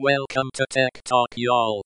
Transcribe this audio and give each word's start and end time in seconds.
Welcome 0.00 0.50
to 0.54 0.66
Tech 0.68 1.02
Talk, 1.04 1.28
y'all. 1.36 1.84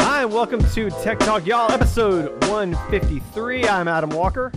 Hi, 0.00 0.22
and 0.22 0.32
welcome 0.32 0.58
to 0.70 0.90
Tech 0.90 1.20
Talk, 1.20 1.46
y'all, 1.46 1.70
episode 1.70 2.44
153. 2.46 3.68
I'm 3.68 3.86
Adam 3.86 4.10
Walker. 4.10 4.50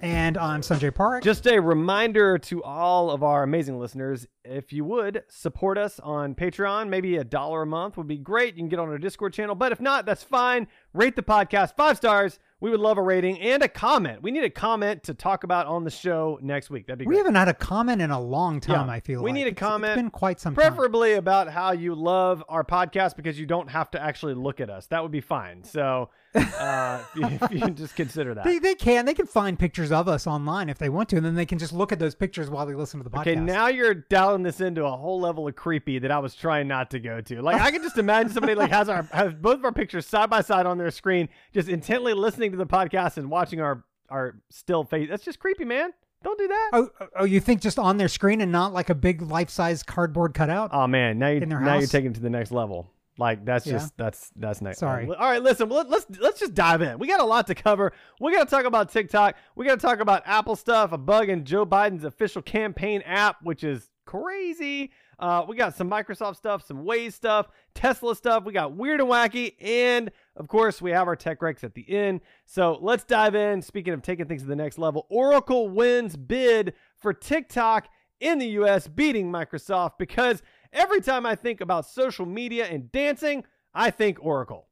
And 0.00 0.38
I'm 0.38 0.60
Sanjay 0.60 0.92
Parekh. 0.92 1.24
Just 1.24 1.48
a 1.48 1.58
reminder 1.58 2.38
to 2.38 2.62
all 2.62 3.10
of 3.10 3.24
our 3.24 3.42
amazing 3.42 3.80
listeners 3.80 4.28
if 4.44 4.72
you 4.72 4.84
would 4.84 5.24
support 5.26 5.76
us 5.76 5.98
on 5.98 6.36
Patreon, 6.36 6.88
maybe 6.88 7.16
a 7.16 7.24
dollar 7.24 7.62
a 7.62 7.66
month 7.66 7.96
would 7.96 8.06
be 8.06 8.18
great. 8.18 8.54
You 8.54 8.60
can 8.60 8.68
get 8.68 8.78
on 8.78 8.90
our 8.90 8.98
Discord 8.98 9.32
channel, 9.32 9.56
but 9.56 9.72
if 9.72 9.80
not, 9.80 10.06
that's 10.06 10.22
fine. 10.22 10.68
Rate 10.94 11.16
the 11.16 11.22
podcast 11.22 11.74
five 11.76 11.96
stars. 11.96 12.38
We 12.58 12.70
would 12.70 12.80
love 12.80 12.96
a 12.96 13.02
rating 13.02 13.38
and 13.38 13.62
a 13.62 13.68
comment. 13.68 14.22
We 14.22 14.30
need 14.30 14.44
a 14.44 14.48
comment 14.50 15.02
to 15.04 15.14
talk 15.14 15.44
about 15.44 15.66
on 15.66 15.84
the 15.84 15.90
show 15.90 16.38
next 16.40 16.70
week. 16.70 16.86
That'd 16.86 16.98
be 17.00 17.04
great. 17.04 17.12
we 17.14 17.18
haven't 17.18 17.34
had 17.34 17.48
a 17.48 17.54
comment 17.54 18.00
in 18.00 18.10
a 18.10 18.18
long 18.20 18.60
time, 18.60 18.86
Yeah. 18.86 18.92
I 18.94 19.00
feel 19.00 19.22
We 19.22 19.28
like. 19.30 19.34
need 19.34 19.46
a 19.46 19.48
It's- 19.48 19.60
comment, 19.60 19.92
It's 19.92 19.96
been 20.02 20.10
quite 20.10 20.40
some 20.40 20.54
time. 20.54 20.62
Preferably 20.72 21.12
about 21.14 21.48
how 21.48 21.72
you 21.72 21.94
love 21.94 22.42
our 22.48 22.64
podcast 22.64 23.14
because 23.16 23.38
you 23.38 23.44
don't 23.44 23.68
have 23.70 23.90
to 23.90 24.02
actually 24.02 24.32
look 24.34 24.60
at 24.60 24.70
us. 24.70 24.86
That 24.86 25.02
would 25.02 25.12
be 25.12 25.20
fine. 25.20 25.64
So 25.64 26.08
uh, 26.36 27.04
if, 27.14 27.16
you, 27.16 27.38
if 27.42 27.52
you 27.52 27.60
can 27.60 27.74
just 27.74 27.96
consider 27.96 28.34
that. 28.34 28.44
They, 28.44 28.58
they 28.58 28.74
can. 28.74 29.06
They 29.06 29.14
can 29.14 29.26
find 29.26 29.58
pictures 29.58 29.92
of 29.92 30.08
us 30.08 30.26
online 30.26 30.68
if 30.68 30.78
they 30.78 30.88
want 30.88 31.08
to, 31.10 31.16
and 31.16 31.24
then 31.24 31.34
they 31.34 31.46
can 31.46 31.58
just 31.58 31.72
look 31.72 31.92
at 31.92 31.98
those 31.98 32.14
pictures 32.14 32.50
while 32.50 32.66
they 32.66 32.74
listen 32.74 33.00
to 33.00 33.04
the 33.04 33.10
podcast. 33.10 33.20
Okay, 33.20 33.34
now 33.36 33.68
you're 33.68 33.94
dialing 33.94 34.42
this 34.42 34.60
into 34.60 34.84
a 34.84 34.96
whole 34.96 35.20
level 35.20 35.48
of 35.48 35.56
creepy 35.56 35.98
that 35.98 36.10
I 36.10 36.18
was 36.18 36.34
trying 36.34 36.68
not 36.68 36.90
to 36.90 37.00
go 37.00 37.20
to. 37.20 37.42
Like 37.42 37.60
I 37.60 37.70
can 37.70 37.82
just 37.82 37.98
imagine 37.98 38.32
somebody 38.32 38.54
like 38.54 38.70
has 38.70 38.88
our 38.88 39.02
has 39.12 39.34
both 39.34 39.58
of 39.58 39.64
our 39.64 39.72
pictures 39.72 40.06
side 40.06 40.30
by 40.30 40.40
side 40.40 40.66
on 40.66 40.78
their 40.78 40.90
screen, 40.90 41.28
just 41.52 41.68
intently 41.68 42.14
listening 42.14 42.50
to 42.52 42.56
the 42.56 42.66
podcast 42.66 43.16
and 43.16 43.30
watching 43.30 43.60
our 43.60 43.84
our 44.08 44.36
still 44.50 44.84
face. 44.84 45.08
That's 45.08 45.24
just 45.24 45.38
creepy, 45.38 45.64
man. 45.64 45.92
Don't 46.24 46.38
do 46.38 46.48
that. 46.48 46.70
Oh, 46.72 46.90
oh, 47.20 47.24
you 47.24 47.40
think 47.40 47.60
just 47.60 47.78
on 47.78 47.98
their 47.98 48.08
screen 48.08 48.40
and 48.40 48.50
not 48.50 48.72
like 48.72 48.90
a 48.90 48.94
big 48.94 49.22
life-size 49.22 49.82
cardboard 49.82 50.34
cutout? 50.34 50.70
Oh 50.72 50.86
man, 50.86 51.18
now 51.18 51.28
you 51.28 51.40
In 51.40 51.48
their 51.48 51.60
now 51.60 51.78
you're 51.78 51.86
taking 51.86 52.10
it 52.10 52.14
to 52.14 52.20
the 52.20 52.30
next 52.30 52.50
level. 52.50 52.90
Like 53.18 53.44
that's 53.44 53.66
Yeah. 53.66 53.74
just 53.74 53.96
that's 53.96 54.30
that's 54.36 54.60
next. 54.60 54.78
Sorry. 54.78 55.06
All 55.06 55.14
right, 55.30 55.42
listen. 55.42 55.68
Let, 55.68 55.88
let's 55.88 56.06
let's 56.18 56.38
just 56.40 56.54
dive 56.54 56.82
in. 56.82 56.98
We 56.98 57.06
got 57.06 57.20
a 57.20 57.24
lot 57.24 57.46
to 57.46 57.54
cover. 57.54 57.92
We 58.20 58.32
got 58.34 58.44
to 58.44 58.50
talk 58.50 58.64
about 58.66 58.90
TikTok. 58.92 59.36
We 59.54 59.64
got 59.66 59.80
to 59.80 59.86
talk 59.86 60.00
about 60.00 60.22
Apple 60.26 60.56
stuff, 60.56 60.92
a 60.92 60.98
bug 60.98 61.28
in 61.28 61.44
Joe 61.44 61.64
Biden's 61.64 62.04
official 62.04 62.42
campaign 62.42 63.02
app, 63.06 63.36
which 63.42 63.64
is 63.64 63.90
crazy. 64.04 64.90
Uh, 65.18 65.44
we 65.48 65.56
got 65.56 65.74
some 65.74 65.88
Microsoft 65.88 66.36
stuff, 66.36 66.66
some 66.66 66.84
Waze 66.84 67.14
stuff, 67.14 67.48
Tesla 67.74 68.14
stuff. 68.14 68.44
We 68.44 68.52
got 68.52 68.74
weird 68.76 69.00
and 69.00 69.08
wacky, 69.08 69.54
and 69.62 70.10
of 70.36 70.46
course, 70.46 70.82
we 70.82 70.90
have 70.90 71.08
our 71.08 71.16
tech 71.16 71.40
recs 71.40 71.64
at 71.64 71.72
the 71.74 71.88
end. 71.90 72.20
So 72.44 72.78
let's 72.82 73.02
dive 73.04 73.34
in. 73.34 73.62
Speaking 73.62 73.94
of 73.94 74.02
taking 74.02 74.26
things 74.26 74.42
to 74.42 74.48
the 74.48 74.56
next 74.56 74.76
level, 74.78 75.06
Oracle 75.08 75.70
wins 75.70 76.16
bid 76.16 76.74
for 76.98 77.14
TikTok 77.14 77.88
in 78.20 78.38
the 78.38 78.46
US, 78.60 78.88
beating 78.88 79.32
Microsoft 79.32 79.92
because 79.98 80.42
every 80.76 81.00
time 81.00 81.26
I 81.26 81.34
think 81.34 81.60
about 81.60 81.86
social 81.86 82.26
media 82.26 82.66
and 82.66 82.92
dancing, 82.92 83.44
I 83.74 83.90
think 83.90 84.18
Oracle. 84.20 84.68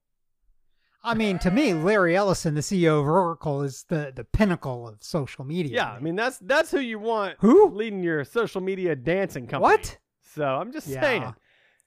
I 1.07 1.15
mean, 1.15 1.39
to 1.41 1.51
me, 1.51 1.75
Larry 1.75 2.17
Ellison, 2.17 2.55
the 2.55 2.63
CEO 2.63 3.01
of 3.01 3.07
Oracle, 3.07 3.63
is 3.63 3.85
the, 3.89 4.11
the 4.15 4.25
pinnacle 4.25 4.89
of 4.89 5.03
social 5.03 5.45
media. 5.45 5.75
Yeah, 5.75 5.93
I 5.93 6.01
mean 6.01 6.17
that's 6.17 6.39
that's 6.39 6.71
who 6.71 6.81
you 6.81 6.99
want 6.99 7.37
Who? 7.41 7.69
leading 7.69 8.03
your 8.03 8.25
social 8.25 8.63
media 8.63 8.97
dancing 8.97 9.47
company. 9.47 9.73
What? 9.75 9.99
So 10.35 10.45
I'm 10.45 10.73
just 10.73 10.87
Yeah, 10.87 11.01
saying. 11.03 11.35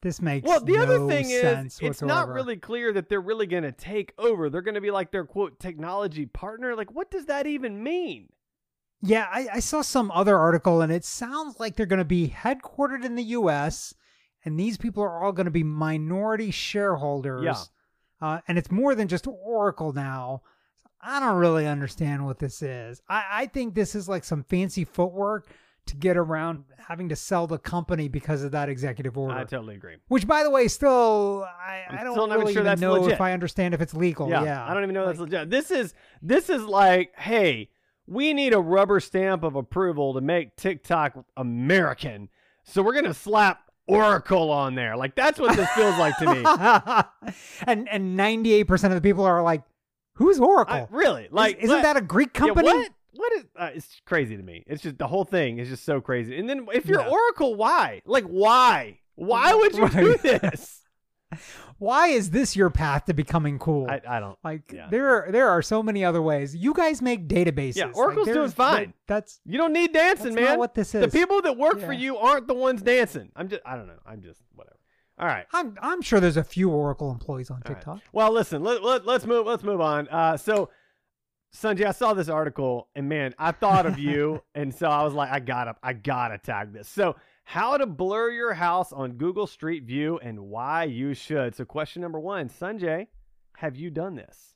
This 0.04 0.22
makes 0.22 0.48
Well, 0.48 0.64
the 0.64 0.78
other 0.78 1.08
thing 1.08 1.32
is, 1.32 1.42
sense 1.42 1.80
it's 1.82 2.04
not 2.04 2.30
really 2.30 2.58
clear 2.58 2.94
that 2.94 3.10
they're 3.10 3.20
really 3.20 3.48
going 3.48 3.64
to 3.64 3.72
take 3.72 4.14
over. 4.20 4.52
They're 4.52 4.62
going 4.62 4.76
to 4.76 4.82
be 4.82 4.92
like 4.92 5.12
their 5.12 5.26
quote 5.26 5.60
technology 5.60 6.28
partner. 6.28 6.76
Like, 6.76 6.94
what 6.94 7.10
does 7.10 7.26
that 7.26 7.48
even 7.48 7.82
mean? 7.82 8.30
Yeah, 9.02 9.28
I, 9.32 9.48
I 9.56 9.60
saw 9.60 9.82
some 9.82 10.12
other 10.12 10.38
article, 10.38 10.82
and 10.82 10.92
it 10.92 11.06
sounds 11.06 11.60
like 11.60 11.76
they're 11.76 11.86
going 11.88 11.98
to 12.00 12.06
be 12.06 12.30
headquartered 12.30 13.04
in 13.04 13.16
the 13.16 13.24
U.S., 13.24 13.94
and 14.48 14.58
these 14.58 14.78
people 14.78 15.04
are 15.04 15.22
all 15.22 15.34
going 15.34 15.46
to 15.46 15.52
be 15.52 15.64
minority 15.64 16.52
shareholders. 16.52 17.44
Yeah. 17.44 17.56
Uh, 18.22 18.40
and 18.48 18.58
it's 18.58 18.72
more 18.72 18.96
than 18.96 19.10
just 19.10 19.28
Oracle 19.28 19.92
now. 19.92 20.42
I 21.02 21.20
don't 21.20 21.36
really 21.36 21.68
understand 21.68 22.26
what 22.26 22.40
this 22.40 22.62
is. 22.62 23.02
I, 23.10 23.26
I 23.30 23.46
think 23.48 23.76
this 23.76 23.94
is 23.94 24.08
like 24.08 24.24
some 24.24 24.44
fancy 24.44 24.86
footwork 24.86 25.50
to 25.88 25.98
get 25.98 26.16
around 26.16 26.64
having 26.78 27.10
to 27.10 27.16
sell 27.18 27.46
the 27.46 27.58
company 27.58 28.08
because 28.08 28.42
of 28.42 28.52
that 28.52 28.70
executive 28.70 29.18
order. 29.18 29.38
I 29.38 29.44
totally 29.44 29.76
agree. 29.76 29.98
Which, 30.08 30.26
by 30.26 30.44
the 30.44 30.50
way, 30.50 30.70
still 30.70 31.46
I, 31.46 31.84
I'm 31.90 32.06
don't 32.06 32.14
still 32.14 32.30
really 32.30 32.54
sure 32.54 32.64
even 32.64 32.80
know 32.80 32.94
legit. 32.94 33.12
if 33.12 33.22
I 33.22 33.34
understand 33.34 33.74
if 33.74 33.82
it's 33.82 33.94
legal. 33.94 34.30
Yeah, 34.30 34.66
I 34.66 34.74
don't 34.74 34.84
even 34.84 34.96
know 34.96 35.06
that's 35.06 35.20
legit. 35.20 35.50
This 35.50 35.72
is 35.72 35.94
this 36.22 36.50
is 36.50 36.64
like, 36.64 37.14
hey, 37.18 37.70
we 38.08 38.34
need 38.34 38.54
a 38.54 38.60
rubber 38.62 39.02
stamp 39.02 39.44
of 39.44 39.56
approval 39.56 40.14
to 40.14 40.22
make 40.22 40.56
TikTok 40.56 41.26
American. 41.36 42.30
So 42.64 42.82
we're 42.82 42.94
gonna 42.94 43.14
slap 43.14 43.67
Oracle 43.88 44.52
on 44.52 44.76
there. 44.76 44.96
Like 44.98 45.16
that's 45.16 45.40
what 45.40 45.56
this 45.56 45.70
feels 45.72 45.98
like 45.98 46.16
to 46.18 46.34
me. 46.36 47.34
and 47.68 47.88
and 47.90 48.16
ninety 48.16 48.54
eight 48.54 48.66
percent 48.66 48.94
of 48.94 49.02
the 49.02 49.08
people 49.08 49.26
are 49.26 49.42
like, 49.42 49.64
"Who's 50.16 50.40
Oracle? 50.40 50.76
I- 50.76 50.88
really? 50.92 51.28
Like, 51.32 51.58
Is, 51.58 51.66
isn't 51.66 51.78
what- 51.78 51.84
that 51.84 51.98
a 51.98 52.02
Greek 52.02 52.32
Yeah, 52.36 52.40
company?" 52.48 52.68
what? 52.68 52.90
What 53.16 53.34
is? 53.34 53.46
Uh, 53.58 53.70
it's 53.74 54.00
crazy 54.06 54.38
to 54.38 54.44
me. 54.44 54.64
It's 54.68 54.84
just 54.84 54.98
the 55.00 55.08
whole 55.08 55.24
thing 55.26 55.58
is 55.58 55.70
just 55.70 55.84
so 55.84 56.00
crazy. 56.02 56.38
And 56.38 56.48
then 56.48 56.68
if 56.72 56.86
you're 56.86 57.02
Yeah. 57.02 57.10
Oracle, 57.10 57.56
why? 57.56 58.02
Like, 58.06 58.26
why? 58.26 59.00
Why 59.16 59.56
would 59.56 59.74
you 59.76 59.90
do 59.90 60.18
this? 60.18 60.82
Why 61.78 62.08
is 62.08 62.32
this 62.32 62.56
your 62.56 62.70
path 62.70 63.06
to 63.06 63.14
becoming 63.14 63.60
cool? 63.60 63.88
I, 63.90 64.02
I 64.08 64.20
don't. 64.20 64.38
like 64.44 64.72
yeah. 64.74 64.88
there 64.90 65.10
are 65.10 65.32
there 65.32 65.50
are 65.50 65.62
so 65.62 65.84
many 65.84 66.04
other 66.06 66.22
ways. 66.22 66.56
You 66.56 66.74
guys 66.74 67.02
make 67.02 67.28
databases. 67.28 67.78
Yeah, 67.78 67.86
Like, 67.88 67.98
Oracle's 67.98 68.28
doing 68.28 68.50
fine. 68.52 68.88
that- 68.88 68.94
that's 69.08 69.40
You 69.46 69.58
don't 69.58 69.74
need 69.74 69.94
dancing, 69.94 70.36
man. 70.36 70.58
what 70.58 70.74
this 70.74 70.96
is? 70.96 71.02
The 71.02 71.10
people 71.10 71.42
that 71.42 71.58
work 71.58 71.80
for 71.80 71.94
you 71.94 72.18
aren't 72.18 72.48
the 72.48 72.54
ones 72.54 72.82
dancing. 72.82 73.32
I'm 73.36 73.50
just. 73.50 73.62
I 73.66 73.76
don't 73.76 73.88
know. 73.88 74.00
I'm 74.06 74.22
just 74.22 74.42
whatever. 74.54 74.78
All 75.20 75.28
right. 75.28 75.46
I'm 75.54 75.78
I'm 75.82 76.02
sure 76.02 76.20
there's 76.20 76.38
a 76.38 76.44
few 76.44 76.70
Oracle 76.70 77.12
employees 77.12 77.50
on 77.50 77.58
All 77.58 77.62
right. 77.66 77.76
TikTok. 77.76 78.02
Well, 78.14 78.32
listen. 78.32 78.64
Let, 78.64 78.84
let, 78.84 79.06
let's 79.06 79.26
move. 79.26 79.46
Let's 79.46 79.64
move 79.64 79.82
on. 79.82 80.08
Uh, 80.10 80.38
so, 80.38 80.70
Sanjay, 81.56 81.86
I 81.86 81.92
saw 81.92 82.14
this 82.14 82.30
article, 82.30 82.88
and 82.96 83.10
man, 83.10 83.34
I 83.40 83.52
thought 83.52 83.86
of 83.86 83.98
you, 83.98 84.44
and 84.56 84.74
so 84.74 84.88
I 84.88 85.04
was 85.04 85.14
like, 85.14 85.32
I 85.32 85.40
gotta, 85.40 85.76
I 85.82 85.94
gotta 85.94 86.38
tag 86.38 86.74
this. 86.74 86.88
So, 86.88 87.16
how 87.48 87.78
to 87.78 87.86
blur 87.86 88.30
your 88.32 88.54
house 88.54 88.92
on 88.92 89.14
Google 89.14 89.48
Street 89.48 89.86
View 89.86 90.20
and 90.22 90.38
why 90.38 90.84
you 90.84 91.14
should. 91.14 91.56
So, 91.56 91.64
question 91.64 92.02
number 92.02 92.20
one, 92.20 92.50
Sanjay, 92.50 93.08
have 93.56 93.78
you 93.78 93.90
done 93.90 94.16
this? 94.16 94.54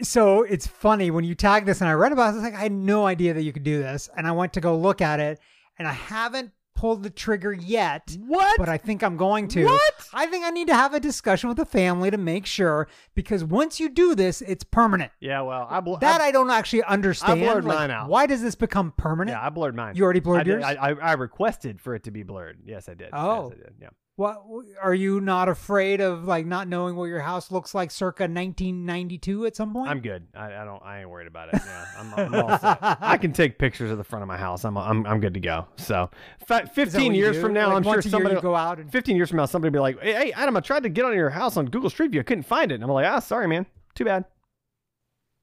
So 0.00 0.42
it's 0.42 0.66
funny 0.66 1.10
when 1.10 1.24
you 1.24 1.34
tag 1.34 1.66
this 1.66 1.82
and 1.82 1.90
I 1.90 1.92
read 1.92 2.12
about 2.12 2.28
it, 2.28 2.30
I 2.30 2.34
was 2.36 2.42
like, 2.44 2.54
I 2.54 2.60
had 2.60 2.72
no 2.72 3.06
idea 3.06 3.34
that 3.34 3.42
you 3.42 3.52
could 3.52 3.62
do 3.62 3.78
this. 3.82 4.08
And 4.16 4.26
I 4.26 4.32
went 4.32 4.54
to 4.54 4.60
go 4.62 4.74
look 4.78 5.02
at 5.02 5.20
it 5.20 5.38
and 5.78 5.86
I 5.86 5.92
haven't 5.92 6.50
pulled 6.78 7.02
the 7.02 7.10
trigger 7.10 7.52
yet. 7.52 8.16
What? 8.26 8.56
But 8.56 8.68
I 8.68 8.78
think 8.78 9.02
I'm 9.02 9.16
going 9.16 9.48
to. 9.48 9.64
What? 9.64 10.08
I 10.12 10.26
think 10.26 10.44
I 10.44 10.50
need 10.50 10.68
to 10.68 10.74
have 10.76 10.94
a 10.94 11.00
discussion 11.00 11.48
with 11.48 11.56
the 11.56 11.64
family 11.66 12.08
to 12.08 12.16
make 12.16 12.46
sure 12.46 12.86
because 13.16 13.42
once 13.42 13.80
you 13.80 13.88
do 13.88 14.14
this, 14.14 14.42
it's 14.42 14.62
permanent. 14.62 15.10
yeah. 15.18 15.40
Well, 15.40 15.66
I 15.68 15.80
bl- 15.80 15.96
That 15.96 16.20
I, 16.20 16.28
I, 16.28 16.30
don't 16.30 16.50
actually 16.50 16.84
understand. 16.84 17.42
I 17.42 17.44
blurred 17.44 17.64
Like, 17.64 17.78
mine 17.78 17.90
out. 17.90 18.08
Why 18.08 18.26
does 18.26 18.42
this 18.42 18.54
become 18.54 18.92
permanent? 18.96 19.36
yeah, 19.36 19.44
I 19.44 19.50
blurred 19.50 19.74
mine. 19.74 19.96
You 19.96 20.04
already 20.04 20.20
blurred 20.20 20.48
I, 20.48 20.52
yours? 20.52 20.64
I, 20.64 20.74
I, 20.74 20.90
I 20.92 21.12
requested 21.14 21.80
for 21.80 21.96
it 21.96 22.04
to 22.04 22.12
be 22.12 22.22
blurred. 22.22 22.60
Yes, 22.64 22.88
I 22.88 22.94
did. 22.94 23.08
Oh. 23.12 23.48
yes, 23.48 23.58
I 23.58 23.64
did. 23.64 23.74
Yeah. 23.80 23.88
What 24.18 24.42
are 24.82 24.94
you 24.94 25.20
not 25.20 25.48
afraid 25.48 26.00
of 26.00 26.24
like 26.24 26.44
not 26.44 26.66
knowing 26.66 26.96
what 26.96 27.04
your 27.04 27.20
house 27.20 27.52
looks 27.52 27.72
like 27.72 27.92
circa 27.92 28.24
1992 28.24 29.46
at 29.46 29.54
some 29.54 29.72
point? 29.72 29.88
I'm 29.88 30.00
good. 30.00 30.26
I, 30.34 30.56
I 30.56 30.64
don't. 30.64 30.82
I 30.82 30.98
ain't 31.02 31.08
worried 31.08 31.28
about 31.28 31.54
it. 31.54 31.60
Yeah, 31.64 31.84
I'm, 31.96 32.14
I'm 32.14 32.34
all 32.34 32.58
set. 32.58 32.78
I 32.82 33.16
can 33.16 33.32
take 33.32 33.60
pictures 33.60 33.92
of 33.92 33.96
the 33.96 34.02
front 34.02 34.24
of 34.24 34.26
my 34.26 34.36
house. 34.36 34.64
I'm 34.64 34.76
I'm 34.76 35.06
I'm 35.06 35.20
good 35.20 35.34
to 35.34 35.40
go. 35.40 35.68
So, 35.76 36.10
fa- 36.48 36.68
15 36.74 37.14
years 37.14 37.40
from 37.40 37.52
now, 37.52 37.68
Like, 37.68 37.76
I'm 37.76 37.82
sure 37.84 37.92
once 37.92 38.06
a 38.06 38.08
year 38.08 38.10
somebody 38.10 38.34
you 38.34 38.40
go 38.42 38.56
out 38.56 38.80
and 38.80 38.90
15 38.90 39.14
years 39.14 39.28
from 39.28 39.36
now, 39.36 39.46
somebody 39.46 39.70
will 39.70 39.74
be 39.88 39.94
like, 39.94 40.02
hey, 40.02 40.12
hey, 40.14 40.32
Adam, 40.32 40.56
I 40.56 40.60
tried 40.62 40.82
to 40.82 40.88
get 40.88 41.04
on 41.04 41.14
your 41.14 41.30
house 41.30 41.56
on 41.56 41.66
Google 41.66 41.88
Street 41.88 42.10
View. 42.10 42.18
I 42.18 42.24
couldn't 42.24 42.42
find 42.42 42.72
it. 42.72 42.74
And 42.74 42.82
I'm 42.82 42.90
like, 42.90 43.06
ah, 43.06 43.20
sorry, 43.20 43.46
man. 43.46 43.66
Too 43.94 44.04
bad. 44.04 44.24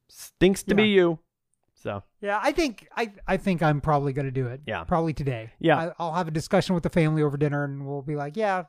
Stinks 0.10 0.64
to 0.64 0.76
be 0.76 0.88
you. 0.90 1.20
So, 1.86 2.02
Yeah, 2.20 2.40
I 2.42 2.52
think 2.52 2.88
I 2.98 3.12
I 3.28 3.38
think 3.38 3.62
I'm 3.62 3.80
probably 3.80 4.12
going 4.12 4.26
to 4.26 4.32
do 4.32 4.48
it. 4.48 4.62
Yeah. 4.66 4.84
probably 4.86 5.14
today. 5.14 5.52
Yeah. 5.60 5.78
I, 5.78 5.92
I'll 6.00 6.14
have 6.14 6.28
a 6.28 6.32
discussion 6.32 6.74
with 6.74 6.82
the 6.82 6.90
family 6.90 7.22
over 7.22 7.38
dinner, 7.38 7.64
and 7.64 7.86
we'll 7.86 8.02
be 8.02 8.16
like, 8.16 8.36
yeah. 8.36 8.64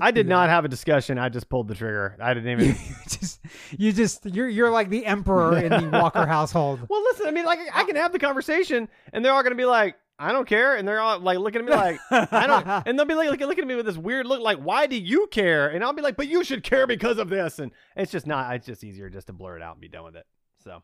I 0.00 0.10
did 0.10 0.26
not 0.26 0.48
have 0.48 0.64
a 0.64 0.68
discussion. 0.68 1.18
I 1.18 1.28
just 1.28 1.48
pulled 1.48 1.68
the 1.68 1.76
trigger. 1.76 2.16
I 2.20 2.34
didn't 2.34 2.50
even. 2.50 2.66
you 2.88 2.96
just 3.08 3.40
you 3.78 3.92
just 3.92 4.26
you're 4.26 4.48
you're 4.48 4.70
like 4.70 4.90
the 4.90 5.06
emperor 5.06 5.56
in 5.56 5.70
the 5.70 5.98
Walker 6.00 6.26
household. 6.36 6.80
well, 6.90 7.00
listen, 7.04 7.28
I 7.28 7.30
mean, 7.30 7.44
like, 7.44 7.60
I 7.72 7.84
can 7.84 7.94
have 7.94 8.10
the 8.12 8.18
conversation 8.18 8.88
and 9.12 9.24
they're 9.24 9.32
all 9.32 9.42
going 9.44 9.52
to 9.52 9.56
be 9.56 9.64
like, 9.64 9.94
I 10.18 10.32
don't 10.32 10.48
care. 10.48 10.74
And 10.74 10.88
they're 10.88 11.00
all 11.00 11.20
like 11.20 11.38
looking 11.38 11.60
at 11.60 11.64
me 11.64 11.72
like, 11.72 12.00
I 12.10 12.48
don't. 12.48 12.66
And 12.86 12.98
they'll 12.98 13.06
be 13.06 13.14
like, 13.14 13.38
looking 13.38 13.62
at 13.62 13.68
me 13.68 13.76
with 13.76 13.86
this 13.86 13.96
weird 13.96 14.26
look 14.26 14.40
like, 14.40 14.58
why 14.58 14.88
do 14.88 14.96
you 14.96 15.28
care? 15.30 15.68
And 15.68 15.84
I'll 15.84 15.92
be 15.92 16.02
like, 16.02 16.16
but 16.16 16.26
you 16.26 16.42
should 16.42 16.64
care 16.64 16.88
because 16.88 17.18
of 17.18 17.28
this. 17.28 17.60
And 17.60 17.70
it's 17.94 18.10
just 18.10 18.26
not, 18.26 18.52
it's 18.56 18.66
just 18.66 18.82
easier 18.82 19.08
just 19.08 19.28
to 19.28 19.32
blur 19.32 19.56
it 19.58 19.62
out 19.62 19.74
and 19.76 19.80
be 19.80 19.86
done 19.86 20.02
with 20.02 20.16
it. 20.16 20.26
So 20.64 20.82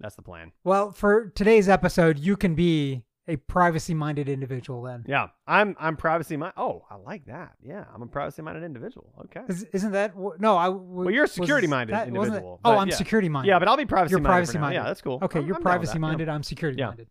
that's 0.00 0.16
the 0.16 0.22
plan. 0.22 0.52
Well, 0.64 0.90
for 0.92 1.28
today's 1.30 1.68
episode, 1.68 2.18
you 2.18 2.36
can 2.36 2.54
be 2.54 3.04
a 3.28 3.36
privacy-minded 3.36 4.28
individual. 4.28 4.82
Then 4.82 5.04
Yeah, 5.06 5.28
I'm 5.46 5.76
I'm 5.78 5.96
privacy 5.96 6.36
minded. 6.36 6.54
Oh, 6.56 6.84
I 6.90 6.96
like 6.96 7.26
that. 7.26 7.52
Yeah, 7.62 7.84
I'm 7.94 8.02
a 8.02 8.06
privacy 8.06 8.42
minded 8.42 8.64
individual. 8.64 9.12
Okay. 9.26 9.42
Is, 9.48 9.62
isn't 9.72 9.92
that 9.92 10.14
no? 10.16 10.56
I 10.56 10.66
w- 10.66 10.82
Well, 11.04 11.10
you're 11.10 11.24
a 11.24 11.28
security-minded 11.28 11.92
that- 11.94 12.08
individual, 12.08 12.58
Oh, 12.64 12.76
I'm 12.76 12.88
yeah. 12.88 12.96
security-minded. 12.96 13.48
Yeah, 13.48 13.58
but 13.60 13.68
I'll 13.68 13.76
be 13.76 13.84
privacy 13.86 14.12
you're 14.12 14.20
privacy-minded. 14.20 14.76
Yeah, 14.78 14.84
that's 14.84 15.02
cool. 15.02 15.20
Okay, 15.22 15.38
I'm- 15.38 15.46
you're 15.46 15.56
I'm 15.56 15.62
down 15.62 15.70
privacy 15.72 15.98
minded. 15.98 16.28
I'm 16.28 16.42
security 16.42 16.78
Yeah. 16.80 16.86
minded. 16.88 17.08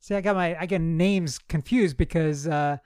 See, 0.00 0.14
I 0.14 0.20
got 0.20 0.36
my 0.36 0.56
I 0.58 0.64
get 0.66 0.80
names 0.80 1.38
confused 1.38 1.96
because 1.98 2.46
uh, 2.48 2.78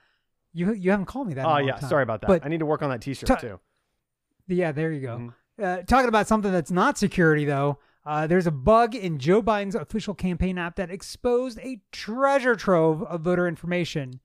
you 0.51 0.73
you 0.73 0.91
haven't 0.91 1.05
called 1.05 1.27
me 1.27 1.35
that. 1.35 1.45
Oh 1.45 1.49
long 1.49 1.65
yeah, 1.67 1.75
time. 1.75 1.89
sorry 1.89 2.03
about 2.03 2.21
that. 2.21 2.27
But 2.27 2.43
I 2.45 2.49
need 2.49 2.59
to 2.59 2.65
work 2.65 2.81
on 2.81 2.89
that 2.89 3.01
T-shirt 3.01 3.27
Ta- 3.27 3.35
too. 3.35 3.59
yeah, 4.47 4.71
there 4.71 4.91
you 4.91 5.01
go. 5.01 5.17
Mhm. 5.17 5.33
Uh, 5.63 5.83
talking 5.83 6.09
about 6.09 6.27
something 6.27 6.51
that's 6.51 6.71
not 6.71 6.97
security 6.97 7.45
though. 7.45 7.77
Uh, 8.05 8.27
there's 8.27 8.47
a 8.47 8.51
bug 8.51 8.95
in 8.95 9.17
Joe 9.17 9.41
Biden's 9.41 9.75
official 9.75 10.13
campaign 10.13 10.57
app 10.57 10.75
that 10.75 10.91
exposed 10.91 11.57
a 11.59 11.81
treasure 11.91 12.55
trove 12.55 13.01
of 13.03 13.21
voter 13.21 13.47
information. 13.47 14.19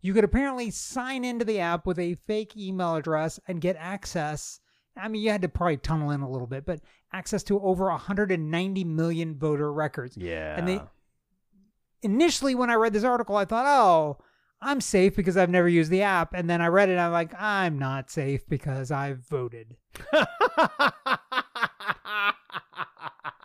You 0.00 0.14
could 0.14 0.24
apparently 0.24 0.70
sign 0.70 1.24
into 1.24 1.44
the 1.44 1.60
app 1.60 1.86
with 1.86 1.98
a 1.98 2.14
fake 2.14 2.56
email 2.56 2.94
address 2.94 3.40
and 3.48 3.60
get 3.60 3.76
access. 3.78 4.60
I 4.96 5.08
mean, 5.08 5.22
you 5.22 5.30
had 5.30 5.42
to 5.42 5.48
probably 5.48 5.78
tunnel 5.78 6.10
in 6.10 6.20
a 6.20 6.30
little 6.30 6.46
bit, 6.46 6.64
but 6.64 6.80
access 7.12 7.42
to 7.44 7.60
over 7.60 7.86
190 7.86 8.84
million 8.84 9.36
voter 9.36 9.72
records. 9.72 10.16
Yeah. 10.16 10.56
And 10.56 10.68
they 10.68 10.80
initially, 12.02 12.54
when 12.54 12.70
I 12.70 12.74
read 12.74 12.92
this 12.92 13.02
article, 13.02 13.36
I 13.36 13.46
thought, 13.46 13.66
oh, 13.66 14.18
I'm 14.60 14.80
safe 14.80 15.16
because 15.16 15.36
I've 15.36 15.50
never 15.50 15.68
used 15.68 15.90
the 15.90 16.02
app. 16.02 16.34
And 16.34 16.48
then 16.48 16.62
I 16.62 16.68
read 16.68 16.88
it 16.88 16.92
and 16.92 17.00
I'm 17.00 17.12
like, 17.12 17.34
I'm 17.40 17.78
not 17.78 18.10
safe 18.10 18.48
because 18.48 18.90
I've 18.90 19.26
voted. 19.26 19.76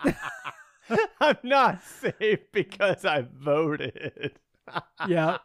I'm 1.22 1.38
not 1.44 1.84
safe 1.84 2.40
because 2.51 3.06
I 3.06 3.25
voted. 3.34 4.34
Yeah. 5.07 5.40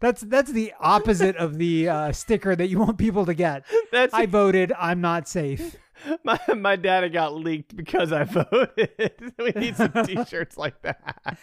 That's 0.00 0.20
that's 0.20 0.52
the 0.52 0.74
opposite 0.78 1.36
of 1.36 1.56
the 1.56 1.88
uh, 1.88 2.12
sticker 2.12 2.54
that 2.54 2.66
you 2.68 2.78
want 2.78 2.98
people 2.98 3.24
to 3.24 3.32
get. 3.32 3.64
That's 3.90 4.12
I 4.12 4.26
voted. 4.26 4.70
I'm 4.78 5.00
not 5.00 5.26
safe. 5.26 5.76
my 6.24 6.38
my 6.54 6.76
data 6.76 7.08
got 7.08 7.34
leaked 7.34 7.74
because 7.74 8.12
I 8.12 8.24
voted. 8.24 9.32
we 9.38 9.50
need 9.56 9.76
some 9.76 9.92
T-shirts 10.04 10.58
like 10.58 10.82
that. 10.82 11.38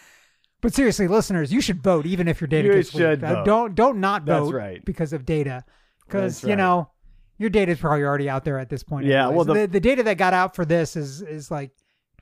But 0.60 0.74
seriously, 0.74 1.08
listeners, 1.08 1.52
you 1.52 1.60
should 1.60 1.82
vote 1.82 2.06
even 2.06 2.28
if 2.28 2.40
your 2.40 2.46
data 2.48 2.68
You 2.68 2.74
gets 2.74 2.90
should 2.92 3.20
leaked. 3.20 3.24
Uh, 3.24 3.34
vote. 3.34 3.44
Don't 3.46 3.74
don't 3.74 3.98
not 4.00 4.22
vote 4.22 4.54
right. 4.54 4.84
because 4.84 5.12
of 5.12 5.26
data. 5.26 5.64
Because 6.06 6.40
That's 6.40 6.48
you 6.48 6.54
know 6.54 6.90
your 7.38 7.50
data 7.50 7.72
is 7.72 7.80
probably 7.80 8.04
already 8.04 8.30
out 8.30 8.44
there 8.44 8.60
at 8.60 8.68
this 8.70 8.84
point. 8.84 9.06
Yeah, 9.06 9.26
well, 9.26 9.44
the- 9.44 9.54
the, 9.54 9.66
the 9.66 9.80
data 9.80 10.04
that 10.04 10.18
got 10.18 10.34
out 10.34 10.54
for 10.54 10.64
this 10.64 10.94
is 10.94 11.20
is 11.20 11.50
like 11.50 11.72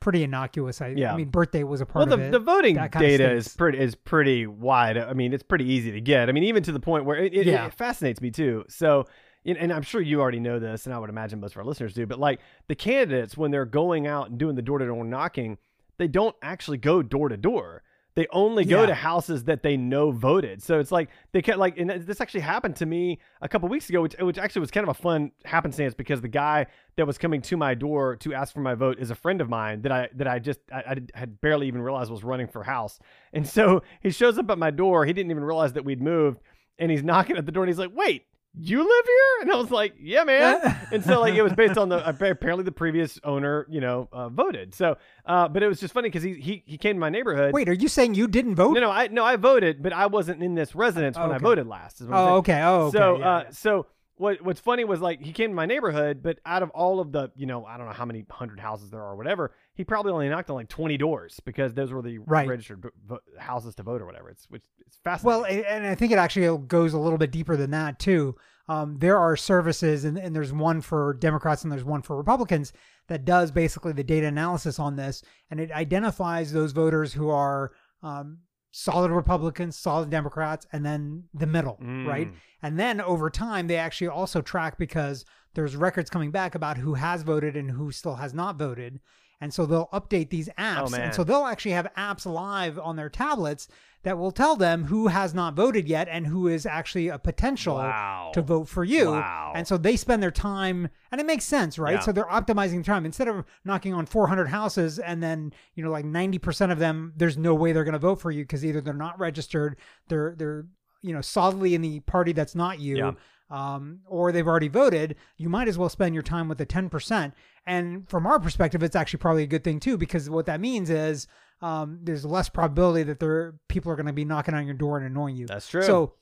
pretty 0.05 0.23
innocuous. 0.23 0.81
I, 0.81 0.89
Yeah. 0.89 1.12
I 1.12 1.17
mean, 1.17 1.31
birthday 1.31 1.65
was 1.65 1.81
a 1.81 1.85
Well, 1.85 2.06
part 2.06 2.09
the, 2.11 2.15
of 2.15 2.21
it. 2.21 2.31
the 2.31 2.39
voting 2.39 2.77
data 2.77 3.33
is 3.33 3.49
pretty 3.49 3.79
is 3.79 3.95
pretty 3.97 4.47
wide. 4.47 4.97
I 4.97 5.15
mean, 5.15 5.33
it's 5.33 5.43
pretty 5.43 5.65
easy 5.65 5.91
to 5.93 6.01
get. 6.01 6.29
I 6.29 6.33
mean, 6.33 6.45
even 6.45 6.62
to 6.62 6.73
the 6.73 6.79
point 6.81 7.05
where 7.06 7.17
it, 7.17 7.35
it, 7.35 7.47
Yeah. 7.47 7.67
it 7.67 7.75
fascinates 7.75 8.21
me 8.21 8.31
too. 8.31 8.65
So, 8.69 9.06
and 9.47 9.56
and 9.59 9.73
I'm 9.73 9.83
sure 9.83 10.01
you 10.01 10.21
already 10.21 10.41
know 10.41 10.59
this, 10.59 10.87
and 10.87 10.95
I 10.95 10.99
would 10.99 11.11
imagine 11.11 11.41
most 11.41 11.53
of 11.53 11.59
our 11.59 11.65
listeners 11.65 11.95
do. 11.95 12.06
But 12.06 12.19
like 12.19 12.41
the 12.69 12.75
candidates, 12.75 13.37
when 13.37 13.51
they're 13.51 13.65
going 13.65 14.06
out 14.06 14.29
and 14.31 14.39
doing 14.39 14.55
the 14.56 14.62
door 14.62 14.79
to 14.79 14.87
door 14.87 15.05
knocking, 15.05 15.59
they 15.99 16.09
don't 16.09 16.35
actually 16.43 16.79
go 16.79 17.03
door 17.03 17.29
to 17.29 17.37
door. 17.37 17.83
They 18.16 18.28
only 18.31 18.64
go 18.64 18.82
Yeah. 18.82 18.87
to 18.87 18.94
houses 18.94 19.44
that 19.44 19.64
they 19.64 19.76
know 19.76 20.12
voted. 20.12 20.62
So 20.62 20.78
it's 20.78 20.93
like 20.93 21.11
they 21.32 21.43
can 21.43 21.58
like, 21.58 21.76
and 21.78 21.90
this 21.90 22.20
actually 22.20 22.43
happened 22.43 22.76
to 22.76 22.87
me 22.87 23.19
a 23.43 23.49
couple 23.49 23.69
weeks 23.69 23.88
ago, 23.88 24.02
which 24.02 24.14
which 24.20 24.38
actually 24.38 24.61
was 24.61 24.70
kind 24.70 24.84
of 24.88 24.96
a 24.96 25.00
fun 25.02 25.32
happenstance 25.44 25.94
because 25.94 26.20
the 26.20 26.28
guy 26.28 26.66
that 26.96 27.06
was 27.08 27.19
coming 27.19 27.43
to 27.43 27.56
my 27.56 27.75
door 27.75 28.14
to 28.16 28.32
ask 28.32 28.55
for 28.55 28.61
my 28.61 28.75
vote 28.75 29.00
is 29.00 29.11
a 29.11 29.16
friend 29.16 29.40
of 29.40 29.49
mine 29.49 29.82
that 29.82 29.90
I 29.90 30.08
that 30.14 30.28
I 30.28 30.38
just 30.38 30.61
I, 30.72 30.78
I 30.78 30.96
had 31.19 31.40
barely 31.40 31.66
even 31.66 31.82
realized 31.82 32.08
was 32.11 32.22
running 32.22 32.46
for 32.46 32.62
house. 32.62 33.00
And 33.32 33.44
so 33.46 33.82
he 34.00 34.11
shows 34.11 34.38
up 34.38 34.49
at 34.49 34.58
my 34.58 34.70
door. 34.70 35.05
He 35.06 35.12
didn't 35.12 35.32
even 35.32 35.43
realize 35.43 35.72
that 35.72 35.84
we'd 35.84 36.00
moved, 36.00 36.40
and 36.78 36.93
he's 36.93 37.02
knocking 37.02 37.37
at 37.37 37.46
the 37.46 37.52
door. 37.52 37.64
And 37.64 37.69
he's 37.69 37.81
like, 37.81 37.90
"Wait, 37.93 38.26
you 38.56 38.79
live 38.79 39.05
here?" 39.06 39.43
And 39.43 39.53
I 39.53 39.56
was 39.56 39.71
like, 39.71 39.95
"Yeah, 40.01 40.25
man." 40.25 40.77
and 40.93 41.05
so 41.05 41.21
like 41.21 41.35
it 41.35 41.43
was 41.43 41.53
based 41.55 41.79
on 41.79 41.89
the 41.89 42.06
apparently 42.09 42.65
the 42.65 42.73
previous 42.73 43.19
owner, 43.25 43.67
you 43.69 43.81
know, 43.81 44.09
uh, 44.12 44.29
voted. 44.29 44.75
So, 44.75 44.97
uh, 45.27 45.49
but 45.49 45.62
it 45.62 45.69
was 45.69 45.81
just 45.81 45.95
funny 45.95 46.09
because 46.09 46.23
he 46.23 46.35
he 46.35 46.62
he 46.67 46.79
came 46.79 46.97
to 46.97 47.01
my 47.01 47.11
neighborhood. 47.11 47.53
Wait, 47.53 47.69
are 47.69 47.73
you 47.75 47.89
saying 47.89 48.15
you 48.15 48.29
didn't 48.29 48.55
vote? 48.55 48.75
No, 48.75 48.81
no, 48.81 48.91
I 48.91 49.09
no, 49.09 49.25
I 49.25 49.37
voted, 49.37 49.83
but 49.83 49.93
I 49.93 50.06
wasn't 50.06 50.43
in 50.43 50.55
this 50.55 50.75
residence 50.75 51.19
when 51.19 51.33
I 51.33 51.39
voted 51.39 51.67
last. 51.67 52.01
is 52.01 52.09
what 52.09 52.17
Oh, 52.17 52.37
okay. 52.37 52.62
Oh, 52.62 52.87
okay. 52.87 52.99
So, 52.99 53.19
yeah, 53.19 53.29
uh, 53.31 53.51
so 53.51 53.87
what 54.16 54.40
what's 54.43 54.61
funny 54.61 54.84
was 54.84 55.00
like 55.00 55.20
he 55.20 55.32
came 55.32 55.50
to 55.50 55.55
my 55.56 55.66
neighborhood, 55.66 56.22
but 56.22 56.38
out 56.46 56.62
of 56.62 56.70
all 56.70 57.00
of 57.00 57.11
the, 57.12 57.31
you 57.37 57.46
know, 57.46 57.64
I 57.64 57.76
don't 57.76 57.87
know 57.87 57.93
how 57.93 58.05
many 58.05 58.25
hundred 58.31 58.61
houses 58.61 58.90
there 58.90 59.00
are 59.00 59.12
or 59.12 59.16
whatever, 59.16 59.52
he 59.75 59.82
probably 59.84 60.12
only 60.12 60.28
knocked 60.28 60.50
on 60.50 60.56
like 60.56 60.69
twenty 60.69 60.96
doors 60.96 61.40
because 61.44 61.75
those 61.75 61.93
were 61.93 62.00
the 62.02 62.19
Right. 62.19 62.49
registered 62.49 62.84
vo- 63.06 63.19
houses 63.38 63.75
to 63.76 63.82
vote 63.82 64.00
or 64.00 64.06
whatever. 64.06 64.31
It's 64.31 64.49
which 64.50 64.62
it's 64.87 64.99
fascinating. 64.99 65.40
Well, 65.40 65.44
and 65.50 65.64
and 65.66 65.87
I 65.87 65.94
think 65.96 66.12
it 66.12 66.19
actually 66.19 66.56
goes 66.66 66.93
a 66.93 66.99
little 66.99 67.19
bit 67.19 67.31
deeper 67.32 67.56
than 67.56 67.70
that 67.72 67.99
too. 67.99 68.37
Um, 68.66 68.96
there 68.99 69.19
are 69.19 69.37
services, 69.37 70.05
and, 70.06 70.17
and 70.17 70.34
there's 70.34 70.52
one 70.52 70.81
for 70.81 71.14
Democrats 71.14 71.64
and 71.64 71.72
there's 71.72 71.84
one 71.84 72.00
for 72.00 72.17
Republicans 72.17 72.72
that 73.08 73.26
does 73.26 73.50
basically 73.50 73.93
the 73.93 74.02
data 74.05 74.26
analysis 74.26 74.78
on 74.78 74.96
this, 74.96 75.22
and 75.50 75.60
it 75.60 75.70
identifies 75.70 76.50
those 76.52 76.72
voters 76.72 77.12
who 77.12 77.28
are 77.28 77.72
um, 78.02 78.38
solid 78.76 79.12
Republicans, 79.12 79.76
solid 79.76 80.11
Democrats, 80.11 80.67
and 80.73 80.85
then 80.85 81.23
the 81.32 81.47
middle, 81.47 81.79
right? 81.81 82.26
Mm. 82.26 82.35
And 82.61 82.81
then 82.81 83.00
over 83.00 83.31
time, 83.31 83.69
they 83.69 83.76
actually 83.76 84.09
also 84.09 84.43
track 84.43 84.79
because 84.79 85.25
there's 85.55 85.76
records 85.76 86.11
coming 86.11 86.32
back 86.32 86.56
about 86.56 86.79
who 86.79 86.94
has 86.94 87.23
voted 87.23 87.56
and 87.56 87.71
who 87.71 87.93
still 87.93 88.17
has 88.17 88.35
not 88.35 88.56
voted. 88.56 88.99
And 89.40 89.52
so 89.52 89.66
they'll 89.66 89.88
update 89.92 90.31
these 90.31 90.48
oh, 90.50 90.62
apps. 90.62 90.92
Oh, 90.92 90.96
and 90.96 91.14
so 91.14 91.25
they'll 91.25 91.46
actually 91.46 91.72
have 91.72 91.92
apps 91.96 92.25
live 92.26 92.78
on 92.78 92.96
their 92.96 93.08
tablets 93.10 93.69
that 94.04 94.19
will 94.19 94.31
tell 94.31 94.54
them 94.54 94.84
who 94.84 95.08
has 95.08 95.32
not 95.34 95.54
voted 95.54 95.88
yet 95.88 96.08
and 96.10 96.26
who 96.26 96.46
is 96.46 96.66
actually 96.66 97.08
a 97.08 97.19
potential 97.19 97.76
Wow. 97.76 98.31
to 98.34 98.42
vote 98.42 98.69
for 98.69 98.84
you. 98.84 99.10
Wow. 99.10 99.52
And 99.54 99.66
so 99.66 99.76
they 99.78 99.96
spend 99.96 100.22
their 100.22 100.31
time, 100.31 100.90
and 101.10 101.20
it 101.20 101.26
makes 101.26 101.44
sense, 101.44 101.78
right? 101.78 101.94
Yeah. 101.94 102.00
So 102.00 102.12
they're 102.12 102.25
optimizing 102.25 102.84
time 102.84 103.06
instead 103.06 103.28
of 103.28 103.44
knocking 103.64 103.94
on 103.94 104.04
400 104.06 104.46
houses 104.48 104.98
and 104.98 105.22
then 105.22 105.52
you 105.75 105.82
know 105.82 105.90
like 105.90 106.04
90% 106.04 106.70
of 106.70 106.78
them, 106.78 107.14
there's 107.16 107.38
no 107.38 107.54
way 107.54 107.72
they're 107.72 107.84
going 107.84 107.94
to 107.94 107.98
vote 107.98 108.20
for 108.20 108.31
you 108.31 108.44
because 108.44 108.64
either 108.64 108.82
they're 108.82 108.92
not 108.94 109.19
registered, 109.19 109.76
they're 110.08 110.34
they're 110.36 110.66
you 111.00 111.14
know 111.14 111.20
solidly 111.22 111.75
in 111.75 111.81
the 111.81 112.00
party 112.00 112.32
that's 112.32 112.54
not 112.54 112.81
you. 112.81 112.96
Yeah. 112.96 113.12
Um, 113.55 114.01
or 114.09 114.33
they've 114.33 114.47
already 114.47 114.67
voted, 114.67 115.15
you 115.37 115.49
might 115.49 115.69
as 115.69 115.79
well 115.79 115.89
spend 115.89 116.12
your 116.12 116.25
time 116.25 116.49
with 116.49 116.59
the 116.59 116.67
10%. 116.67 117.33
And 117.67 118.09
from 118.09 118.27
our 118.27 118.41
perspective, 118.41 118.83
it's 118.83 118.97
actually 118.97 119.21
probably 119.21 119.45
a 119.45 119.47
good 119.47 119.62
thing 119.62 119.79
too, 119.79 119.97
because 119.97 120.29
what 120.29 120.47
that 120.47 120.61
means 120.61 120.91
is 120.91 121.29
um, 121.62 122.01
there's 122.03 122.25
less 122.25 122.49
probability 122.49 123.05
that 123.05 123.21
there 123.21 123.55
people 123.69 123.93
are 123.93 123.97
going 123.97 124.06
to 124.06 124.12
be 124.12 124.25
knocking 124.25 124.55
on 124.55 124.67
your 124.67 124.75
door 124.75 124.99
and 124.99 125.06
annoying 125.06 125.37
you. 125.37 125.47
That's 125.47 125.69
true. 125.69 125.85
So, 125.85 126.15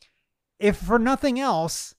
if 0.58 0.76
for 0.76 0.98
nothing 0.98 1.40
else, 1.40 1.94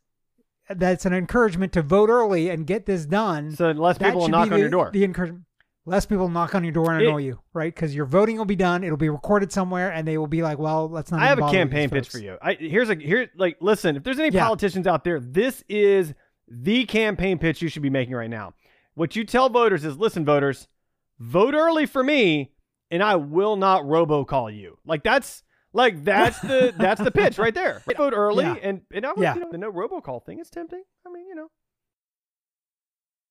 that's 0.70 1.06
an 1.06 1.14
encouragement 1.14 1.74
to 1.74 1.82
vote 1.82 2.10
early 2.10 2.50
and 2.50 2.68
get 2.68 2.86
this 2.86 3.06
done. 3.06 3.56
so 3.56 3.72
less 3.72 3.98
people 3.98 4.22
will 4.22 4.28
knock 4.30 4.44
on 4.44 4.50
the, 4.52 4.60
your 4.60 4.70
door. 4.70 4.92
The 4.94 5.04
encouragement. 5.04 5.46
Less 5.86 6.06
people 6.06 6.30
knock 6.30 6.56
on 6.56 6.64
your 6.64 6.72
door 6.72 6.94
and 6.94 7.02
It- 7.02 7.08
annoy 7.10 7.18
you, 7.24 7.40
right? 7.54 7.74
Because 7.74 7.94
your 7.94 8.06
voting 8.06 8.38
will 8.38 8.46
be 8.46 8.56
done. 8.56 8.84
It'll 8.86 8.96
be 8.96 9.10
recorded 9.10 9.52
somewhere, 9.52 9.92
and 9.92 10.08
they 10.08 10.18
will 10.18 10.28
be 10.28 10.42
like, 10.42 10.58
"Well, 10.58 10.90
let's 10.90 11.12
not." 11.12 11.22
I 11.22 11.26
have 11.26 11.40
a 11.40 11.50
campaign 11.52 11.90
pitch 11.90 12.10
for 12.10 12.20
you. 12.20 12.38
I 12.42 12.54
here's 12.54 12.90
a 12.90 12.96
here 12.96 13.30
like 13.36 13.58
listen, 13.60 13.98
if 13.98 14.04
there's 14.04 14.20
any 14.20 14.34
Yeah. 14.34 14.44
politicians 14.46 14.88
out 14.88 15.04
there, 15.04 15.20
this 15.20 15.64
is 15.68 16.14
the 16.48 16.86
campaign 16.86 17.38
pitch 17.38 17.62
you 17.62 17.68
should 17.68 17.82
be 17.82 17.90
making 17.90 18.16
right 18.16 18.30
now. 18.30 18.54
What 18.94 19.16
you 19.18 19.26
tell 19.26 19.50
voters 19.50 19.84
is, 19.84 19.98
listen, 19.98 20.24
voters, 20.24 20.68
vote 21.20 21.54
early 21.54 21.86
for 21.86 22.02
me, 22.04 22.54
and 22.90 23.04
I 23.04 23.16
will 23.18 23.56
not 23.58 23.84
robocall 23.84 24.56
you. 24.56 24.78
Like 24.86 25.04
that's 25.04 25.44
like 25.74 26.06
that's 26.06 26.40
the 26.40 26.74
that's 26.78 27.02
the 27.04 27.12
pitch 27.12 27.38
right 27.38 27.54
there. 27.54 27.82
Vote 27.98 28.14
early, 28.16 28.46
Yeah. 28.46 28.56
and 28.62 28.82
and 28.94 29.06
I 29.06 29.10
would, 29.12 29.22
Yeah. 29.22 29.34
you 29.34 29.42
know, 29.42 29.52
the 29.52 29.58
no 29.58 29.70
robocall 29.72 30.24
thing 30.26 30.40
is 30.40 30.50
tempting. 30.50 30.84
I 31.06 31.10
mean, 31.12 31.28
you 31.28 31.36
know, 31.36 31.48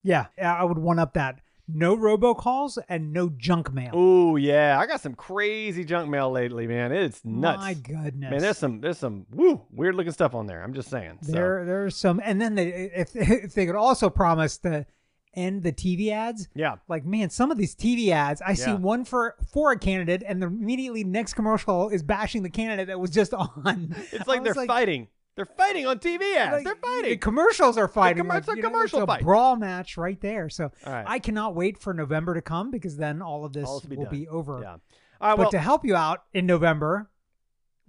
Yeah, 0.03 0.27
yeah, 0.37 0.55
I 0.55 0.65
would 0.65 0.79
one 0.79 0.99
up 0.99 1.15
that. 1.15 1.41
No 1.75 1.97
robocalls 1.97 2.79
and 2.89 3.13
no 3.13 3.29
junk 3.29 3.73
mail. 3.73 3.91
oh 3.95 4.37
yeah, 4.37 4.79
I 4.79 4.87
got 4.87 5.01
some 5.01 5.15
crazy 5.15 5.85
junk 5.85 6.11
mail 6.11 6.31
lately, 6.31 6.67
man. 6.67 6.93
It's 6.93 7.25
nuts. 7.25 7.59
My 7.59 7.75
goodness, 7.75 8.31
Man, 8.31 8.41
there's 8.41 8.59
some 8.59 8.81
there's 8.81 8.99
some 8.99 9.27
woo 9.31 9.63
weird 9.71 9.95
looking 9.95 10.13
stuff 10.13 10.35
on 10.35 10.47
there. 10.47 10.63
I'm 10.63 10.75
just 10.75 10.91
saying. 10.91 11.19
So. 11.23 11.33
there 11.33 11.65
there's 11.65 11.97
some, 11.97 12.21
and 12.25 12.41
then 12.41 12.55
they, 12.55 12.91
if 12.95 13.11
if 13.15 13.55
they 13.55 13.67
could 13.67 13.77
also 13.77 14.11
promise 14.11 14.59
to 14.59 14.87
end 15.35 15.63
the 15.63 15.73
TV 15.73 16.11
ads, 16.11 16.49
yeah. 16.55 16.77
like 16.89 17.05
man, 17.05 17.31
some 17.31 17.51
of 17.51 17.59
these 17.59 17.75
TV 17.75 18.11
ads, 18.11 18.43
I 18.43 18.55
see 18.55 18.73
one 18.73 19.05
for 19.05 19.37
for 19.51 19.73
a 19.73 19.79
candidate, 19.79 20.23
and 20.27 20.43
the 20.43 20.47
immediately 20.47 21.05
next 21.05 21.35
commercial 21.35 21.89
is 21.89 22.03
bashing 22.03 22.43
the 22.43 22.51
candidate 22.51 22.89
that 22.89 23.01
was 23.01 23.11
just 23.11 23.35
on. 23.35 23.95
It's 24.13 24.27
like 24.27 24.45
they're 24.45 24.55
was 24.55 24.67
fighting. 24.67 25.09
They're 25.35 25.47
fighting 25.47 25.87
on 25.87 25.99
TV 25.99 26.35
ads. 26.37 26.53
like, 26.53 26.65
they're 26.65 26.75
The 26.75 26.81
fighting. 26.81 27.19
commercials 27.19 27.79
are 27.79 27.89
fighting. 27.89 28.25
commer- 28.25 28.29
like, 28.29 28.39
it's 28.41 28.49
a 28.49 28.57
you 28.57 28.63
know, 28.63 28.69
commercial 28.69 28.99
it's 29.01 29.05
a 29.05 29.07
fight. 29.07 29.23
brawl 29.23 29.57
match 29.57 29.97
right 29.97 30.21
there. 30.21 30.49
So 30.51 30.71
right. 30.87 31.05
I 31.07 31.19
cannot 31.19 31.55
wait 31.55 31.79
for 31.79 31.95
November 31.95 32.35
to 32.35 32.43
come 32.43 32.71
because 32.71 32.97
then 32.99 33.23
all 33.23 33.45
of 33.45 33.53
this 33.55 33.67
All 33.67 33.81
this 33.81 33.89
will 33.97 34.07
be 34.11 34.21
be, 34.25 34.29
over. 34.29 34.61
yeah. 34.63 34.71
Right. 34.73 34.81
But 35.21 35.39
Well, 35.39 35.51
to 35.53 35.59
help 35.59 35.85
you 35.87 35.97
out 35.97 36.25
in 36.35 36.45
November, 36.47 37.11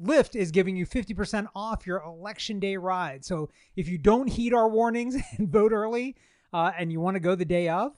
Lyft 0.02 0.36
is 0.36 0.52
giving 0.52 0.76
you 0.78 0.86
50% 0.86 1.48
off 1.56 1.86
your 1.86 2.02
election 2.02 2.60
day 2.60 2.78
ride. 2.78 3.26
So 3.26 3.50
if 3.76 3.88
you 3.90 3.98
don't 3.98 4.28
heed 4.28 4.54
our 4.54 4.70
warnings 4.70 5.16
and 5.38 5.50
vote 5.50 5.72
early 5.74 6.16
uh, 6.54 6.72
and 6.78 6.92
you 6.92 7.00
want 7.02 7.16
to 7.16 7.20
go 7.20 7.36
the 7.36 7.46
day 7.46 7.68
of, 7.70 7.92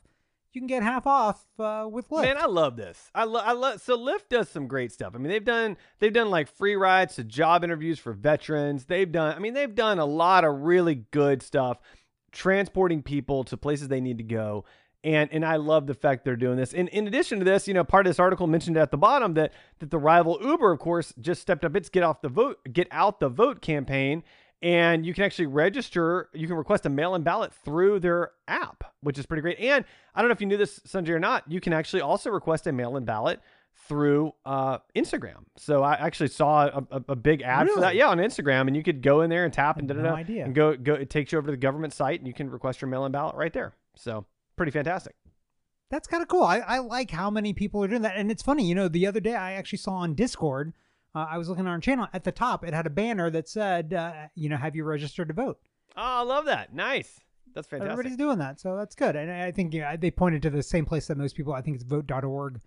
you 0.56 0.62
can 0.62 0.68
get 0.68 0.84
half 0.84 1.06
off 1.06 1.46
uh, 1.60 1.88
with 1.92 2.10
Lyft. 2.10 2.24
Man, 2.24 2.38
I 2.38 2.46
love 2.46 2.78
this. 2.78 3.12
I 3.14 3.26
love. 3.26 3.44
I 3.46 3.52
love. 3.52 3.82
So 3.82 3.98
Lyft 3.98 4.30
does 4.30 4.50
some 4.50 4.68
great 4.68 4.92
stuff. 4.92 5.14
I 5.14 5.18
mean, 5.18 5.30
they've 5.30 5.44
done 5.44 5.78
they've 6.00 6.14
done 6.14 6.30
like 6.30 6.48
free 6.48 6.76
rides 6.76 7.16
to 7.16 7.24
job 7.24 7.64
interviews 7.64 8.00
for 8.00 8.14
veterans. 8.14 8.86
They've 8.86 9.12
done. 9.12 9.36
I 9.36 9.40
mean, 9.40 9.54
they've 9.54 9.74
done 9.74 10.00
a 10.00 10.06
lot 10.06 10.46
of 10.46 10.62
really 10.62 11.06
good 11.12 11.44
stuff, 11.44 11.80
transporting 12.32 13.04
people 13.04 13.44
to 13.46 13.58
places 13.58 13.90
they 13.90 14.02
need 14.02 14.18
to 14.18 14.24
go. 14.24 14.66
And 15.04 15.30
and 15.32 15.46
I 15.46 15.58
love 15.58 15.86
the 15.86 15.94
fact 15.94 16.26
they're 16.26 16.36
doing 16.36 16.58
this. 16.58 16.74
And 16.74 16.90
in 16.90 17.06
addition 17.06 17.40
to 17.40 17.46
this, 17.46 17.68
you 17.68 17.74
know, 17.74 17.84
part 17.84 18.08
of 18.08 18.10
this 18.10 18.20
article 18.20 18.48
mentioned 18.48 18.78
at 18.78 18.92
the 18.92 18.98
bottom 18.98 19.36
that 19.36 19.54
that 19.80 19.92
the 19.92 20.00
rival 20.00 20.40
Uber, 20.42 20.72
of 20.72 20.80
course, 20.80 21.14
just 21.20 21.42
stepped 21.42 21.66
up 21.66 21.76
its 21.76 21.90
get 21.90 22.02
off 22.02 22.22
the 22.22 22.30
vote, 22.30 22.60
get 22.72 22.88
out 22.92 23.20
the 23.20 23.30
vote 23.30 23.62
campaign 23.62 24.24
and 24.66 25.06
you 25.06 25.14
can 25.14 25.24
actually 25.24 25.46
register. 25.46 26.30
You 26.34 26.48
can 26.48 26.56
request 26.58 26.88
a 26.88 26.90
mail-in 26.90 27.22
ballot 27.22 27.54
through 27.54 28.00
their 28.00 28.32
app, 28.48 28.84
which 29.02 29.20
is 29.20 29.28
pretty 29.28 29.42
great. 29.42 29.60
And 29.60 29.86
I 30.16 30.22
don't 30.22 30.30
know 30.30 30.34
if 30.34 30.42
you 30.42 30.48
knew 30.48 30.58
this, 30.58 30.80
Sanjay, 30.80 31.10
or 31.10 31.20
not. 31.20 31.44
You 31.48 31.62
can 31.62 31.72
actually 31.72 32.02
also 32.02 32.32
request 32.32 32.66
a 32.66 32.72
mail-in 32.72 33.06
ballot 33.06 33.40
through 33.88 34.34
uh, 34.44 34.80
Instagram. 34.96 35.44
So 35.56 35.84
I 35.84 35.94
actually 35.94 36.30
saw 36.30 36.66
a, 36.66 36.88
a, 36.90 37.04
a 37.10 37.16
big 37.16 37.44
ad 37.44 37.70
for 37.70 37.82
that. 37.82 37.94
Yeah, 37.94 38.08
on 38.08 38.18
Instagram, 38.18 38.66
and 38.66 38.76
you 38.76 38.82
could 38.82 39.04
go 39.04 39.22
in 39.22 39.30
there 39.30 39.46
and 39.46 39.54
tap 39.54 39.78
and 39.78 39.88
da 39.88 39.94
had 39.94 40.04
da 40.04 40.10
no 40.10 40.16
idea. 40.16 40.46
and 40.46 40.56
go 40.56 40.76
go. 40.76 40.96
It 40.96 41.12
takes 41.12 41.32
you 41.32 41.38
over 41.38 41.46
to 41.46 41.52
the 41.52 41.58
government 41.58 41.94
site, 41.94 42.20
and 42.20 42.28
you 42.28 42.34
can 42.34 42.50
request 42.50 42.82
your 42.82 42.90
mail-in 42.90 43.12
ballot 43.12 43.36
right 43.36 43.54
there. 43.54 43.76
So 43.96 44.26
pretty 44.56 44.72
fantastic. 44.72 45.16
That's 45.92 46.08
kind 46.08 46.24
of 46.24 46.28
cool. 46.28 46.44
I, 46.44 46.58
I 46.58 46.80
like 46.80 47.12
how 47.12 47.30
many 47.30 47.54
people 47.54 47.84
are 47.84 47.88
doing 47.88 48.02
that. 48.02 48.16
And 48.18 48.32
it's 48.32 48.42
funny, 48.42 48.66
you 48.68 48.74
know, 48.74 48.88
the 48.88 49.06
other 49.06 49.20
day 49.20 49.36
I 49.36 49.54
actually 49.54 49.78
saw 49.78 49.92
on 49.92 50.16
Discord, 50.16 50.74
uh, 51.16 51.26
I 51.30 51.38
was 51.38 51.48
looking 51.50 51.66
on 51.66 51.72
our 51.72 51.80
channel, 51.80 52.08
at 52.14 52.24
the 52.24 52.32
top, 52.32 52.66
it 52.66 52.74
had 52.74 52.86
a 52.86 52.90
banner 52.90 53.30
that 53.30 53.48
said, 53.48 53.94
uh, 53.94 54.28
you 54.36 54.50
know, 54.50 54.58
have 54.58 54.76
you 54.76 54.84
registered 54.84 55.30
to 55.30 55.34
vote? 55.34 55.58
Oh, 55.96 56.02
I 56.02 56.22
love 56.22 56.46
that. 56.46 56.74
Nice. 56.74 57.20
That's 57.54 57.68
fantastic. 57.68 57.92
Everybody's 57.94 58.18
doing 58.18 58.40
that. 58.40 58.60
So 58.60 58.76
that's 58.76 58.96
good. 58.96 59.16
And 59.16 59.32
I 59.32 59.52
think 59.52 59.74
you 59.74 59.82
know, 59.82 59.96
they 59.98 60.12
pointed 60.12 60.42
to 60.42 60.50
the 60.50 60.62
same 60.62 60.86
place 60.86 61.08
that 61.08 61.18
most 61.18 61.36
people, 61.38 61.54
I 61.54 61.62
think 61.62 61.76
it's 61.76 61.86
vote.org, 61.86 62.60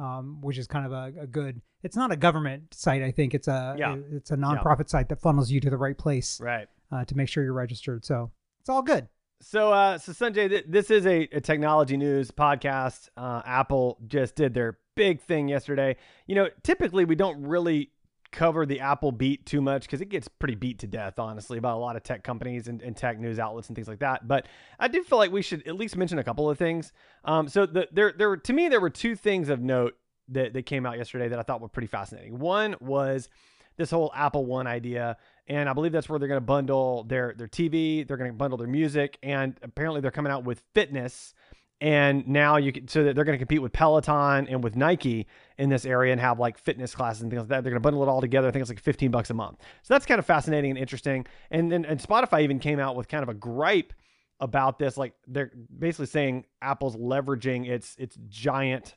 um, 0.00 0.40
which 0.40 0.58
is 0.58 0.66
kind 0.66 0.84
of 0.84 0.92
a, 0.92 1.12
a 1.22 1.26
good, 1.28 1.62
it's 1.84 1.94
not 1.96 2.10
a 2.10 2.16
government 2.16 2.74
site. 2.74 3.02
I 3.02 3.12
think 3.12 3.34
it's 3.34 3.46
a, 3.46 3.76
Yeah. 3.78 3.96
it's 4.10 4.32
a 4.32 4.36
nonprofit 4.36 4.88
site 4.88 5.08
that 5.10 5.20
funnels 5.20 5.50
you 5.50 5.60
to 5.60 5.70
the 5.70 5.76
right 5.76 5.96
place 5.96 6.40
right. 6.40 6.66
uh, 6.90 7.04
to 7.04 7.16
make 7.16 7.28
sure 7.28 7.44
you're 7.44 7.52
registered. 7.52 8.04
So 8.04 8.32
it's 8.60 8.68
all 8.68 8.82
good. 8.82 9.06
So, 9.40 9.72
uh, 9.72 9.98
so 9.98 10.12
Sanjay, 10.12 10.48
th- 10.48 10.66
this 10.68 10.90
is 10.90 11.06
a, 11.06 11.28
a 11.32 11.40
technology 11.40 11.96
news 11.96 12.30
podcast. 12.32 13.08
Uh, 13.16 13.42
Apple 13.44 13.98
just 14.06 14.34
did 14.36 14.54
their 14.54 14.78
big 14.94 15.20
thing 15.20 15.48
yesterday. 15.48 15.96
You 16.26 16.34
know, 16.34 16.48
typically 16.62 17.04
we 17.04 17.14
don't 17.14 17.42
really 17.42 17.90
cover 18.32 18.64
the 18.64 18.80
Apple 18.80 19.12
beat 19.12 19.44
too 19.46 19.60
much 19.60 19.82
because 19.82 20.00
it 20.00 20.08
gets 20.08 20.26
pretty 20.26 20.54
beat 20.54 20.78
to 20.80 20.86
death, 20.86 21.18
honestly, 21.18 21.58
about 21.58 21.76
a 21.76 21.80
lot 21.80 21.96
of 21.96 22.02
tech 22.02 22.24
companies 22.24 22.66
and, 22.66 22.82
and 22.82 22.96
tech 22.96 23.20
news 23.20 23.38
outlets 23.38 23.68
and 23.68 23.76
things 23.76 23.88
like 23.88 24.00
that. 24.00 24.26
But 24.26 24.46
I 24.80 24.88
do 24.88 25.04
feel 25.04 25.18
like 25.18 25.30
we 25.30 25.42
should 25.42 25.66
at 25.68 25.76
least 25.76 25.96
mention 25.96 26.18
a 26.18 26.24
couple 26.24 26.50
of 26.50 26.58
things. 26.58 26.92
Um, 27.24 27.46
so 27.46 27.66
the, 27.66 27.88
there, 27.92 28.12
there 28.16 28.30
were 28.30 28.38
to 28.38 28.52
me 28.52 28.68
there 28.68 28.80
were 28.80 28.90
two 28.90 29.14
things 29.14 29.48
of 29.48 29.60
note 29.60 29.96
that 30.28 30.54
that 30.54 30.66
came 30.66 30.86
out 30.86 30.98
yesterday 30.98 31.28
that 31.28 31.38
I 31.38 31.42
thought 31.42 31.60
were 31.60 31.68
pretty 31.68 31.88
fascinating. 31.88 32.38
One 32.38 32.74
was 32.80 33.28
this 33.76 33.90
whole 33.90 34.10
Apple 34.14 34.46
One 34.46 34.66
idea, 34.66 35.16
and 35.46 35.68
I 35.68 35.72
believe 35.72 35.92
that's 35.92 36.08
where 36.08 36.18
they're 36.18 36.28
going 36.28 36.40
to 36.40 36.46
bundle 36.46 37.04
their 37.04 37.34
their 37.36 37.48
TV, 37.48 38.06
they're 38.06 38.16
going 38.16 38.30
to 38.30 38.36
bundle 38.36 38.56
their 38.56 38.68
music, 38.68 39.18
and 39.22 39.58
apparently 39.62 40.00
they're 40.00 40.10
coming 40.10 40.32
out 40.32 40.44
with 40.44 40.62
fitness. 40.74 41.34
And 41.82 42.28
now 42.28 42.58
you 42.58 42.70
can, 42.70 42.86
so 42.86 43.02
that 43.02 43.16
they're 43.16 43.24
going 43.24 43.36
to 43.36 43.44
compete 43.44 43.60
with 43.60 43.72
Peloton 43.72 44.46
and 44.46 44.62
with 44.62 44.76
Nike 44.76 45.26
in 45.58 45.68
this 45.68 45.84
area 45.84 46.12
and 46.12 46.20
have 46.20 46.38
like 46.38 46.56
fitness 46.56 46.94
classes 46.94 47.22
and 47.22 47.30
things 47.30 47.40
like 47.40 47.48
that. 47.48 47.64
They're 47.64 47.72
going 47.72 47.82
to 47.82 47.84
bundle 47.84 48.04
it 48.04 48.08
all 48.08 48.20
together. 48.20 48.46
I 48.46 48.52
think 48.52 48.60
it's 48.60 48.70
like 48.70 48.78
15 48.78 49.10
bucks 49.10 49.30
a 49.30 49.34
month. 49.34 49.58
So 49.82 49.92
that's 49.92 50.06
kind 50.06 50.20
of 50.20 50.24
fascinating 50.24 50.70
and 50.70 50.78
interesting. 50.78 51.26
And 51.50 51.72
then 51.72 51.84
and 51.84 51.98
Spotify 51.98 52.44
even 52.44 52.60
came 52.60 52.78
out 52.78 52.94
with 52.94 53.08
kind 53.08 53.24
of 53.24 53.28
a 53.28 53.34
gripe 53.34 53.92
about 54.38 54.78
this. 54.78 54.96
Like 54.96 55.14
they're 55.26 55.50
basically 55.76 56.06
saying 56.06 56.44
Apple's 56.62 56.94
leveraging 56.94 57.68
its 57.68 57.96
its 57.98 58.16
giant, 58.28 58.94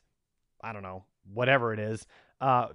I 0.62 0.72
don't 0.72 0.84
know, 0.84 1.06
whatever 1.34 1.72
it 1.72 1.80
is, 1.80 2.06
uh, 2.40 2.68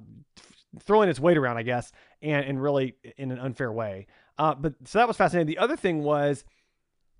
throwing 0.82 1.08
its 1.08 1.22
weight 1.22 1.38
around, 1.38 1.56
I 1.56 1.64
guess, 1.64 1.90
and 2.22 2.46
and 2.46 2.62
really 2.62 2.96
in 3.16 3.32
an 3.32 3.40
unfair 3.40 3.72
way. 3.72 4.08
Uh, 4.38 4.56
but 4.56 4.74
so 4.84 5.00
that 5.00 5.08
was 5.08 5.16
fascinating. 5.16 5.48
The 5.48 5.60
other 5.60 5.78
thing 5.78 6.04
was 6.04 6.44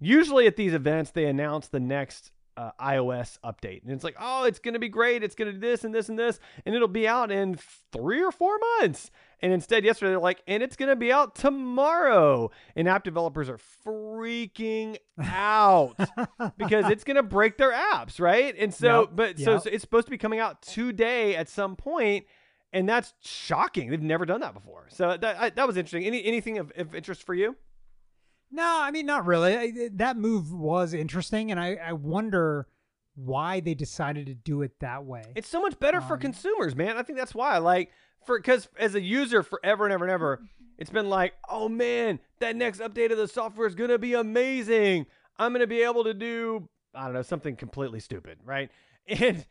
usually 0.02 0.46
at 0.46 0.58
these 0.58 0.74
events 0.74 1.12
they 1.12 1.28
announce 1.28 1.70
the 1.70 1.80
next 1.80 2.34
uh, 2.58 2.72
iOS 2.80 3.38
update, 3.44 3.84
and 3.84 3.92
it's 3.92 4.04
like, 4.04 4.16
oh, 4.20 4.44
it's 4.44 4.60
gonna 4.60 4.80
be 4.80 4.90
great. 4.90 5.24
It's 5.24 5.36
gonna 5.36 5.54
do 5.54 5.60
this 5.60 5.84
and 5.84 5.94
this 5.94 6.10
and 6.10 6.18
this, 6.20 6.40
and 6.66 6.76
it'll 6.76 6.88
be 6.88 7.08
out 7.08 7.32
in 7.32 7.58
three 7.92 8.24
or 8.24 8.32
four 8.32 8.58
months. 8.80 9.12
And 9.44 9.52
instead, 9.52 9.84
yesterday 9.84 10.12
they're 10.12 10.20
like, 10.20 10.44
and 10.48 10.62
it's 10.62 10.76
gonna 10.76 10.96
be 10.96 11.12
out 11.12 11.36
tomorrow. 11.36 12.52
And 12.76 12.88
app 12.88 13.04
developers 13.04 13.50
are 13.50 13.60
freaking 13.86 14.98
out 15.20 15.96
because 16.58 16.90
it's 16.90 17.04
gonna 17.04 17.24
break 17.24 17.58
their 17.58 17.72
apps, 17.72 18.20
right? 18.20 18.56
And 18.58 18.74
so, 18.74 19.02
Yep, 19.02 19.10
but 19.16 19.40
so, 19.40 19.54
yep. 19.54 19.62
so 19.64 19.70
it's 19.72 19.82
supposed 19.82 20.08
to 20.08 20.12
be 20.12 20.18
coming 20.18 20.40
out 20.40 20.62
today 20.62 21.36
at 21.36 21.50
some 21.50 21.76
point, 21.76 22.26
and 22.74 22.88
that's 22.88 23.14
shocking. 23.22 23.90
They've 23.90 24.02
never 24.02 24.26
done 24.26 24.42
that 24.42 24.54
before. 24.54 24.88
So 24.90 25.18
that 25.18 25.38
I, 25.40 25.50
that 25.52 25.66
was 25.68 25.78
interesting. 25.78 26.06
Any 26.06 26.24
anything 26.24 26.58
of, 26.58 26.72
of 26.76 26.94
interest 26.96 27.24
for 27.24 27.34
you? 27.34 27.56
No, 28.52 28.80
I 28.82 28.92
mean 28.92 29.06
not 29.06 29.26
really. 29.26 29.58
I, 29.58 29.90
that 29.94 30.18
move 30.18 30.52
was 30.54 30.94
interesting, 30.94 31.52
and 31.52 31.60
I, 31.60 31.76
I 31.76 31.94
wonder 31.94 32.68
why 33.16 33.60
they 33.60 33.74
decided 33.74 34.26
to 34.28 34.34
do 34.34 34.62
it 34.62 34.80
that 34.80 35.06
way. 35.06 35.24
It's 35.36 35.48
so 35.50 35.62
much 35.62 35.80
better 35.80 36.02
for 36.02 36.14
Um, 36.16 36.20
consumers, 36.20 36.76
man. 36.76 36.98
I 36.98 37.04
think 37.04 37.18
that's 37.18 37.36
why. 37.36 37.58
Like 37.60 37.92
for 38.26 38.38
because 38.40 38.68
as 38.78 38.96
a 38.96 39.02
user 39.02 39.44
forever 39.44 39.86
and 39.86 39.94
ever 39.94 40.06
and 40.06 40.12
ever, 40.12 40.42
it's 40.78 40.90
been 40.90 41.10
like, 41.10 41.34
oh 41.50 41.70
man, 41.70 42.20
that 42.40 42.56
next 42.56 42.80
update 42.80 43.12
of 43.12 43.18
the 43.18 43.28
software 43.28 43.68
is 43.68 43.76
gonna 43.76 43.98
be 43.98 44.14
amazing. 44.14 45.06
I'm 45.38 45.54
gonna 45.54 45.68
be 45.68 45.82
able 45.84 46.04
to 46.06 46.14
do 46.14 46.68
I 46.94 47.06
don't 47.06 47.14
know 47.14 47.22
something 47.22 47.56
completely 47.56 48.00
stupid, 48.00 48.40
right? 48.44 48.70
And 49.08 49.46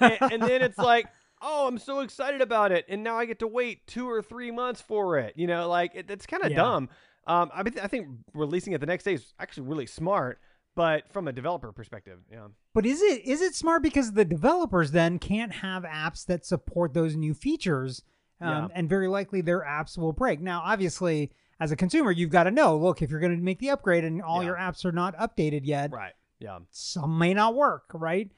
and, 0.00 0.18
and 0.32 0.42
then 0.42 0.62
it's 0.62 0.78
like, 0.78 1.06
oh, 1.42 1.66
I'm 1.66 1.78
so 1.78 2.00
excited 2.00 2.40
about 2.40 2.70
it, 2.72 2.84
and 2.88 3.02
now 3.02 3.16
I 3.18 3.26
get 3.26 3.40
to 3.40 3.46
wait 3.48 3.86
two 3.86 4.08
or 4.08 4.22
three 4.22 4.50
months 4.52 4.80
for 4.80 5.18
it. 5.18 5.34
You 5.36 5.46
know, 5.48 5.68
like 5.68 5.92
it, 5.94 6.08
it's 6.10 6.24
kind 6.26 6.42
of 6.44 6.50
Yeah. 6.52 6.56
dumb. 6.58 6.88
Um, 7.28 7.50
I 7.54 7.62
mean, 7.62 7.74
I 7.82 7.86
think 7.86 8.08
releasing 8.34 8.72
it 8.72 8.78
the 8.80 8.86
next 8.86 9.04
day 9.04 9.14
is 9.14 9.34
actually 9.38 9.68
really 9.68 9.86
smart, 9.86 10.40
but 10.74 11.10
from 11.12 11.28
a 11.28 11.32
developer 11.32 11.70
perspective, 11.72 12.20
yeah. 12.32 12.48
But 12.74 12.86
is 12.86 13.02
it 13.02 13.24
is 13.26 13.40
it 13.42 13.54
smart 13.54 13.82
because 13.82 14.12
the 14.12 14.24
developers 14.24 14.90
then 14.92 15.18
can't 15.18 15.52
have 15.52 15.82
apps 15.84 16.24
that 16.26 16.46
support 16.46 16.94
those 16.94 17.16
new 17.16 17.34
features, 17.34 18.02
um, 18.40 18.48
Yeah. 18.48 18.68
and 18.74 18.88
very 18.88 19.08
likely 19.08 19.40
their 19.42 19.60
apps 19.60 19.98
will 19.98 20.12
break. 20.12 20.40
Now, 20.40 20.62
obviously, 20.64 21.30
as 21.60 21.70
a 21.72 21.76
consumer, 21.76 22.10
you've 22.12 22.30
got 22.30 22.44
to 22.44 22.50
know. 22.50 22.76
Look, 22.78 23.02
if 23.02 23.10
you're 23.10 23.20
going 23.20 23.36
to 23.36 23.42
make 23.42 23.58
the 23.58 23.70
upgrade 23.70 24.04
and 24.04 24.22
all 24.22 24.40
Yeah. 24.42 24.46
your 24.50 24.56
apps 24.56 24.84
are 24.84 24.92
not 24.92 25.16
updated 25.18 25.62
yet, 25.64 25.92
Right. 25.92 26.14
Yeah. 26.38 26.60
some 26.70 27.18
may 27.18 27.34
not 27.34 27.54
work, 27.54 27.90
right? 27.92 28.30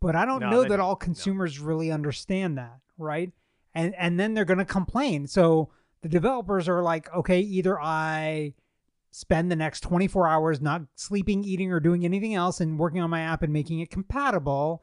But 0.00 0.14
I 0.14 0.24
don't 0.24 0.40
No, 0.40 0.50
know 0.50 0.62
that 0.62 0.68
don't. 0.68 0.80
all 0.80 0.92
No. 0.92 0.96
consumers 0.96 1.58
really 1.58 1.90
understand 1.90 2.56
that, 2.58 2.80
right? 2.98 3.32
And 3.74 3.94
and 3.96 4.20
then 4.20 4.34
they're 4.34 4.44
going 4.44 4.58
to 4.58 4.64
complain. 4.64 5.26
So 5.26 5.70
the 6.02 6.08
developers 6.08 6.68
are 6.68 6.82
like, 6.82 7.12
okay, 7.14 7.40
either 7.40 7.80
I 7.80 8.54
spend 9.10 9.50
the 9.50 9.56
next 9.56 9.80
24 9.80 10.28
hours 10.28 10.60
not 10.60 10.82
sleeping, 10.94 11.42
eating, 11.44 11.72
or 11.72 11.80
doing 11.80 12.04
anything 12.04 12.34
else 12.34 12.60
and 12.60 12.78
working 12.78 13.00
on 13.00 13.10
my 13.10 13.20
app 13.22 13.42
and 13.42 13.52
making 13.52 13.80
it 13.80 13.90
compatible, 13.90 14.82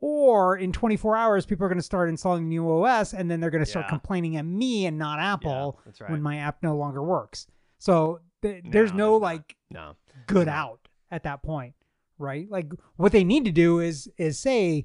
or 0.00 0.56
in 0.56 0.72
24 0.72 1.16
hours, 1.16 1.46
people 1.46 1.64
are 1.64 1.68
going 1.68 1.78
to 1.78 1.82
start 1.82 2.08
installing 2.08 2.48
new 2.48 2.68
OS 2.70 3.14
and 3.14 3.30
then 3.30 3.40
they're 3.40 3.50
going 3.50 3.64
to 3.64 3.70
start 3.70 3.86
Yeah. 3.86 3.90
complaining 3.90 4.36
at 4.36 4.44
me 4.44 4.86
and 4.86 4.98
not 4.98 5.18
Apple 5.20 5.80
that's 5.84 6.00
right. 6.00 6.10
when 6.10 6.22
my 6.22 6.38
app 6.38 6.62
no 6.62 6.76
longer 6.76 7.02
works. 7.02 7.46
So 7.78 8.20
th- 8.42 8.64
there's 8.70 8.92
No, 8.92 8.96
no, 8.98 9.10
there's 9.12 9.20
not. 9.20 9.22
like 9.22 9.56
No. 9.70 9.96
good 10.26 10.46
No. 10.46 10.52
out 10.52 10.88
at 11.10 11.22
that 11.24 11.42
point, 11.42 11.74
right? 12.18 12.48
Like 12.50 12.70
what 12.96 13.12
they 13.12 13.24
need 13.24 13.44
to 13.46 13.52
do 13.52 13.80
is 13.80 14.08
is 14.18 14.38
say 14.38 14.84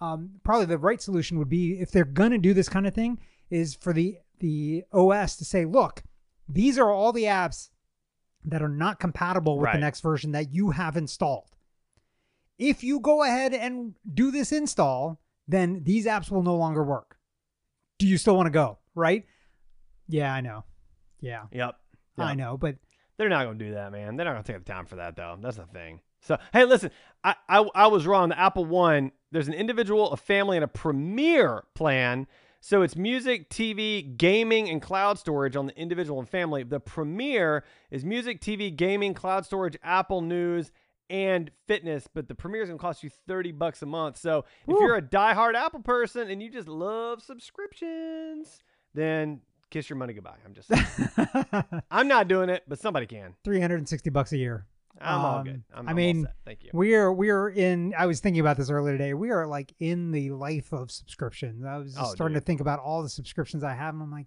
um, 0.00 0.32
probably 0.44 0.66
the 0.66 0.76
right 0.78 1.00
solution 1.00 1.38
would 1.38 1.48
be 1.48 1.80
if 1.80 1.90
they're 1.90 2.04
gonna 2.04 2.38
do 2.38 2.52
this 2.54 2.68
kind 2.68 2.86
of 2.86 2.92
thing 2.94 3.18
is 3.50 3.74
for 3.74 3.92
the 3.92 4.18
the 4.44 4.84
OS 4.92 5.36
to 5.36 5.44
say, 5.44 5.64
look, 5.64 6.02
these 6.46 6.78
are 6.78 6.90
all 6.90 7.12
the 7.14 7.24
apps 7.24 7.70
that 8.44 8.60
are 8.62 8.68
not 8.68 9.00
compatible 9.00 9.56
with 9.56 9.64
Right. 9.64 9.72
the 9.74 9.80
next 9.80 10.02
version 10.02 10.32
that 10.32 10.52
you 10.52 10.70
have 10.72 10.98
installed. 10.98 11.48
If 12.58 12.84
you 12.84 13.00
go 13.00 13.22
ahead 13.24 13.54
and 13.54 13.94
do 14.12 14.30
this 14.30 14.52
install, 14.52 15.18
then 15.48 15.82
these 15.84 16.04
apps 16.06 16.30
will 16.30 16.42
no 16.42 16.56
longer 16.56 16.84
work. 16.84 17.16
Do 17.98 18.06
you 18.06 18.18
still 18.18 18.36
want 18.36 18.46
to 18.46 18.50
go? 18.50 18.78
Right? 18.94 19.24
Yeah, 20.08 20.32
I 20.32 20.42
know. 20.42 20.64
Yeah, 21.20 21.44
Yep. 21.52 21.76
I 22.18 22.34
know, 22.34 22.56
but 22.58 22.76
They're 23.16 23.28
not 23.30 23.44
going 23.44 23.58
to 23.58 23.64
do 23.64 23.72
that, 23.74 23.90
man. 23.92 24.16
They're 24.16 24.26
not 24.26 24.32
going 24.34 24.44
to 24.44 24.52
take 24.52 24.64
the 24.64 24.70
time 24.72 24.84
for 24.86 24.96
that, 24.96 25.16
though. 25.16 25.36
That's 25.40 25.56
the 25.56 25.64
thing. 25.66 26.00
So, 26.20 26.36
hey, 26.52 26.64
listen, 26.64 26.90
I, 27.24 27.34
I, 27.48 27.66
I 27.74 27.86
was 27.86 28.06
wrong. 28.06 28.28
The 28.28 28.38
Apple 28.38 28.64
One, 28.66 29.10
there's 29.32 29.48
an 29.48 29.54
individual, 29.54 30.10
a 30.12 30.16
family, 30.16 30.56
and 30.58 30.64
a 30.64 30.68
premier 30.68 31.64
plan. 31.74 32.26
So 32.66 32.80
it's 32.80 32.96
music, 32.96 33.50
TV, 33.50 34.16
gaming, 34.16 34.70
and 34.70 34.80
cloud 34.80 35.18
storage 35.18 35.54
on 35.54 35.66
the 35.66 35.78
individual 35.78 36.18
and 36.18 36.26
family. 36.26 36.62
The 36.62 36.80
premiere 36.80 37.62
is 37.90 38.06
music, 38.06 38.40
TV, 38.40 38.74
gaming, 38.74 39.12
cloud 39.12 39.44
storage, 39.44 39.76
Apple 39.82 40.22
News, 40.22 40.72
and 41.10 41.50
fitness. 41.66 42.08
But 42.10 42.26
the 42.26 42.34
premiere 42.34 42.62
is 42.62 42.70
going 42.70 42.78
to 42.78 42.82
cost 42.82 43.02
you 43.02 43.10
30 43.28 43.52
bucks 43.52 43.82
a 43.82 43.86
month. 43.86 44.16
So 44.16 44.46
if 44.66 44.68
Woo. 44.68 44.80
you're 44.80 44.96
a 44.96 45.02
diehard 45.02 45.52
Apple 45.56 45.80
person 45.80 46.30
and 46.30 46.42
you 46.42 46.48
just 46.48 46.66
love 46.66 47.22
subscriptions, 47.22 48.62
then 48.94 49.42
kiss 49.68 49.90
your 49.90 49.98
money 49.98 50.14
goodbye. 50.14 50.38
I'm 50.42 50.54
just. 50.54 50.70
I'm 51.90 52.08
not 52.08 52.28
doing 52.28 52.48
it, 52.48 52.62
but 52.66 52.80
somebody 52.80 53.04
can. 53.04 53.34
360 53.44 54.08
bucks 54.08 54.32
a 54.32 54.38
year. 54.38 54.64
I'm 55.00 55.20
all 55.20 55.38
Um, 55.38 55.44
good. 55.44 55.62
I'm, 55.74 55.88
I 55.88 55.92
mean, 55.92 56.22
set. 56.22 56.34
thank 56.44 56.62
you. 56.64 56.70
We're 56.72 57.12
we're 57.12 57.48
in. 57.50 57.94
I 57.98 58.06
was 58.06 58.20
thinking 58.20 58.40
about 58.40 58.56
this 58.56 58.70
earlier 58.70 58.92
today. 58.96 59.12
We 59.14 59.30
are 59.30 59.46
like 59.46 59.74
in 59.80 60.12
the 60.12 60.30
life 60.30 60.72
of 60.72 60.90
subscriptions. 60.90 61.64
I 61.64 61.76
was 61.78 61.94
just 61.94 62.04
Oh, 62.04 62.14
starting 62.14 62.34
dude. 62.34 62.42
to 62.42 62.46
think 62.46 62.60
about 62.60 62.78
all 62.80 63.02
the 63.02 63.08
subscriptions 63.08 63.64
I 63.64 63.74
have, 63.74 63.94
and 63.94 64.02
I'm 64.02 64.10
like, 64.12 64.26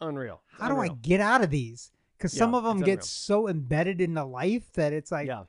Unreal. 0.00 0.42
how 0.58 0.68
do 0.68 0.78
I 0.78 0.88
get 0.88 1.20
out 1.20 1.42
of 1.44 1.50
these? 1.50 1.92
Because 2.16 2.32
some 2.32 2.54
of 2.54 2.64
them 2.64 2.78
get 2.78 2.92
unreal. 2.92 3.02
so 3.02 3.48
embedded 3.48 4.00
into 4.00 4.24
life 4.24 4.72
that 4.72 4.92
it's 4.94 5.12
like 5.12 5.26
yeah. 5.26 5.44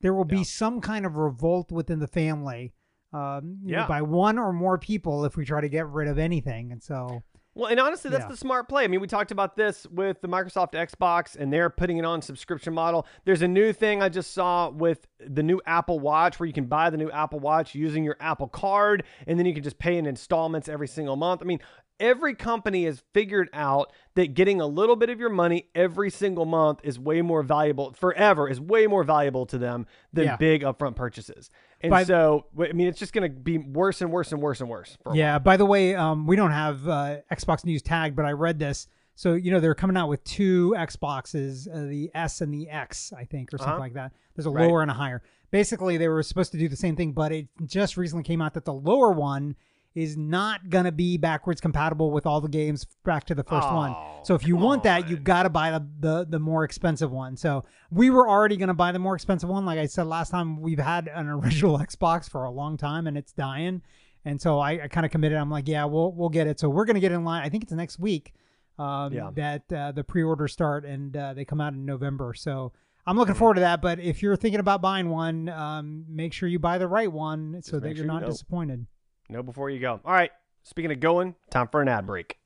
there 0.00 0.14
will 0.14 0.24
be 0.24 0.38
Yeah. 0.38 0.42
some 0.44 0.80
kind 0.80 1.04
of 1.04 1.16
revolt 1.16 1.70
within 1.70 1.98
the 1.98 2.06
family, 2.06 2.72
um, 3.12 3.58
you 3.64 3.72
know, 3.72 3.80
Yeah. 3.80 3.86
by 3.86 4.00
one 4.02 4.38
or 4.38 4.52
more 4.52 4.78
people 4.78 5.24
if 5.26 5.36
we 5.36 5.44
try 5.44 5.60
to 5.60 5.68
get 5.68 5.86
rid 5.88 6.08
of 6.08 6.18
anything. 6.18 6.72
And 6.72 6.82
so, 6.82 7.22
Well, 7.56 7.70
and 7.70 7.80
honestly, 7.80 8.10
that's 8.10 8.24
Yeah. 8.24 8.28
the 8.28 8.36
smart 8.36 8.68
play. 8.68 8.84
I 8.84 8.86
mean, 8.86 9.00
we 9.00 9.06
talked 9.06 9.30
about 9.30 9.56
this 9.56 9.86
with 9.86 10.20
the 10.20 10.28
Microsoft 10.28 10.72
Xbox, 10.74 11.34
and 11.36 11.50
they're 11.50 11.70
putting 11.70 11.96
it 11.96 12.04
on 12.04 12.20
subscription 12.20 12.74
model. 12.74 13.06
There's 13.24 13.40
a 13.40 13.48
new 13.48 13.72
thing 13.72 14.02
I 14.02 14.10
just 14.10 14.34
saw 14.34 14.68
with 14.68 15.08
the 15.18 15.42
new 15.42 15.62
Apple 15.64 15.98
Watch, 15.98 16.38
where 16.38 16.46
you 16.46 16.52
can 16.52 16.66
buy 16.66 16.90
the 16.90 16.98
new 16.98 17.10
Apple 17.10 17.40
Watch 17.40 17.74
using 17.74 18.04
your 18.04 18.18
Apple 18.20 18.48
Card, 18.48 19.04
and 19.26 19.38
then 19.38 19.46
you 19.46 19.54
can 19.54 19.62
just 19.62 19.78
pay 19.78 19.96
in 19.96 20.04
installments 20.04 20.68
every 20.68 20.86
single 20.86 21.16
month. 21.16 21.40
I 21.40 21.46
mean, 21.46 21.60
every 21.98 22.34
company 22.34 22.84
has 22.84 23.02
figured 23.14 23.48
out 23.54 23.90
that 24.16 24.34
getting 24.34 24.60
a 24.60 24.66
little 24.66 24.96
bit 24.96 25.08
of 25.08 25.18
your 25.18 25.30
money 25.30 25.70
every 25.74 26.10
single 26.10 26.44
month 26.44 26.80
is 26.84 26.98
way 26.98 27.22
more 27.22 27.42
valuable 27.42 27.94
forever 27.94 28.50
is 28.50 28.60
way 28.60 28.86
more 28.86 29.02
valuable 29.02 29.46
to 29.46 29.56
them 29.56 29.86
than 30.12 30.24
Yeah. 30.26 30.36
big 30.36 30.60
upfront 30.62 30.94
purchases. 30.94 31.48
And 31.82 31.90
By- 31.90 32.04
so, 32.04 32.46
I 32.58 32.72
mean, 32.72 32.88
it's 32.88 32.98
just 32.98 33.12
going 33.12 33.30
to 33.30 33.38
be 33.38 33.58
worse 33.58 34.00
and 34.00 34.10
worse 34.10 34.32
and 34.32 34.40
worse 34.40 34.60
and 34.60 34.70
worse. 34.70 34.96
Yeah. 35.12 35.38
By 35.38 35.56
the 35.58 35.66
way, 35.66 35.94
um, 35.94 36.26
we 36.26 36.34
don't 36.36 36.50
have 36.52 36.88
uh, 36.88 37.16
Xbox 37.30 37.64
news 37.64 37.82
tagged, 37.82 38.16
but 38.16 38.24
I 38.24 38.32
read 38.32 38.58
this. 38.58 38.88
So 39.18 39.32
you 39.34 39.50
know 39.50 39.60
they're 39.60 39.74
coming 39.74 39.96
out 39.96 40.08
with 40.10 40.22
two 40.24 40.74
Xboxes, 40.76 41.66
uh, 41.72 41.88
the 41.88 42.10
S 42.14 42.40
and 42.42 42.52
the 42.52 42.68
X, 42.68 43.12
I 43.16 43.24
think, 43.24 43.52
or 43.54 43.58
something 43.58 43.72
Uh-huh. 43.74 43.80
like 43.80 43.94
that. 43.94 44.12
There's 44.34 44.44
a 44.46 44.50
Right. 44.50 44.66
lower 44.68 44.82
and 44.82 44.90
a 44.90 44.94
higher. 44.94 45.22
Basically, 45.50 45.96
they 45.96 46.08
were 46.08 46.22
supposed 46.22 46.52
to 46.52 46.58
do 46.58 46.68
the 46.68 46.76
same 46.76 46.96
thing, 46.96 47.12
but 47.12 47.32
it 47.32 47.48
just 47.64 47.96
recently 47.96 48.24
came 48.24 48.42
out 48.42 48.52
that 48.54 48.64
the 48.66 48.74
lower 48.74 49.12
one 49.12 49.56
is 49.96 50.16
not 50.16 50.68
gonna 50.70 50.92
be 50.92 51.16
backwards 51.16 51.60
compatible 51.60 52.12
with 52.12 52.26
all 52.26 52.40
the 52.40 52.48
games 52.48 52.86
back 53.04 53.24
to 53.24 53.34
the 53.34 53.42
first 53.42 53.66
one. 53.72 53.90
Oh, 53.96 54.20
So 54.22 54.34
if 54.34 54.46
you 54.46 54.54
want 54.54 54.82
that, 54.84 55.08
you 55.08 55.16
on. 55.16 55.22
got 55.24 55.42
to 55.44 55.48
buy 55.50 55.70
the, 55.72 55.84
the 55.98 56.26
the 56.28 56.38
more 56.38 56.62
expensive 56.64 57.10
one. 57.10 57.36
So 57.36 57.64
we 57.90 58.10
were 58.10 58.28
already 58.28 58.56
gonna 58.58 58.74
buy 58.74 58.92
the 58.92 58.98
more 59.00 59.14
expensive 59.16 59.48
one. 59.48 59.64
Like 59.66 59.78
I 59.78 59.86
said 59.86 60.06
last 60.06 60.30
time, 60.30 60.60
we've 60.60 60.78
had 60.78 61.08
an 61.08 61.26
original 61.38 61.78
Xbox 61.78 62.28
for 62.30 62.44
a 62.44 62.50
long 62.50 62.76
time 62.76 63.06
and 63.08 63.16
it's 63.18 63.32
dying. 63.32 63.82
And 64.24 64.40
so 64.40 64.58
I, 64.58 64.82
I 64.84 64.88
kind 64.88 65.06
of 65.06 65.12
committed. 65.12 65.38
I'm 65.38 65.50
like, 65.50 65.66
yeah, 65.66 65.84
we'll 65.86 66.12
we'll 66.12 66.28
get 66.28 66.46
it. 66.46 66.60
So 66.60 66.68
we're 66.68 66.84
gonna 66.84 67.00
get 67.00 67.10
in 67.12 67.24
line. 67.24 67.42
I 67.42 67.48
think 67.48 67.62
it's 67.64 67.72
next 67.72 67.98
week. 67.98 68.34
Um, 68.78 69.12
Yeah. 69.14 69.30
That 69.34 69.72
uh, 69.72 69.92
the 69.92 70.04
pre-orders 70.04 70.52
start 70.52 70.84
and 70.84 71.16
uh, 71.16 71.32
they 71.32 71.46
come 71.46 71.60
out 71.62 71.72
in 71.72 71.86
November. 71.86 72.34
So 72.34 72.72
I'm 73.06 73.16
looking 73.16 73.34
Hmm. 73.34 73.38
forward 73.38 73.54
to 73.54 73.60
that. 73.60 73.80
But 73.80 73.98
if 74.00 74.22
you're 74.22 74.36
thinking 74.36 74.60
about 74.60 74.82
buying 74.82 75.08
one, 75.08 75.48
um, 75.48 76.04
make 76.06 76.34
sure 76.34 76.48
you 76.50 76.58
buy 76.58 76.76
the 76.76 76.88
right 76.88 77.10
one 77.10 77.62
so 77.62 77.78
that 77.80 77.86
you're 77.88 77.96
sure 77.96 78.04
you 78.04 78.10
not 78.12 78.20
know. 78.22 78.28
disappointed. 78.28 78.86
Know 79.28 79.42
before 79.42 79.70
you 79.70 79.80
go. 79.80 80.00
All 80.04 80.12
right. 80.12 80.30
Speaking 80.62 80.90
of 80.92 81.00
going, 81.00 81.34
time 81.50 81.68
for 81.68 81.82
an 81.82 81.88
ad 81.88 82.06
break. 82.06 82.38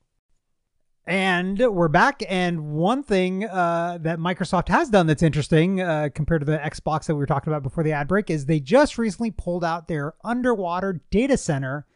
And 1.07 1.57
we're 1.59 1.87
back. 1.87 2.21
And 2.29 2.73
one 2.73 3.03
thing 3.03 3.45
uh, 3.45 3.97
that 4.01 4.19
Microsoft 4.19 4.67
has 4.69 4.89
done 4.89 5.07
that's 5.07 5.23
interesting 5.23 5.81
uh, 5.81 6.09
compared 6.13 6.41
to 6.41 6.45
the 6.45 6.57
Xbox 6.57 7.05
that 7.05 7.15
we 7.15 7.19
were 7.19 7.25
talking 7.25 7.51
about 7.51 7.63
before 7.63 7.83
the 7.83 7.91
ad 7.91 8.07
break 8.07 8.29
is 8.29 8.45
they 8.45 8.59
just 8.59 8.97
recently 8.97 9.31
pulled 9.31 9.63
out 9.63 9.87
their 9.87 10.13
underwater 10.23 11.01
data 11.09 11.37
center 11.37 11.87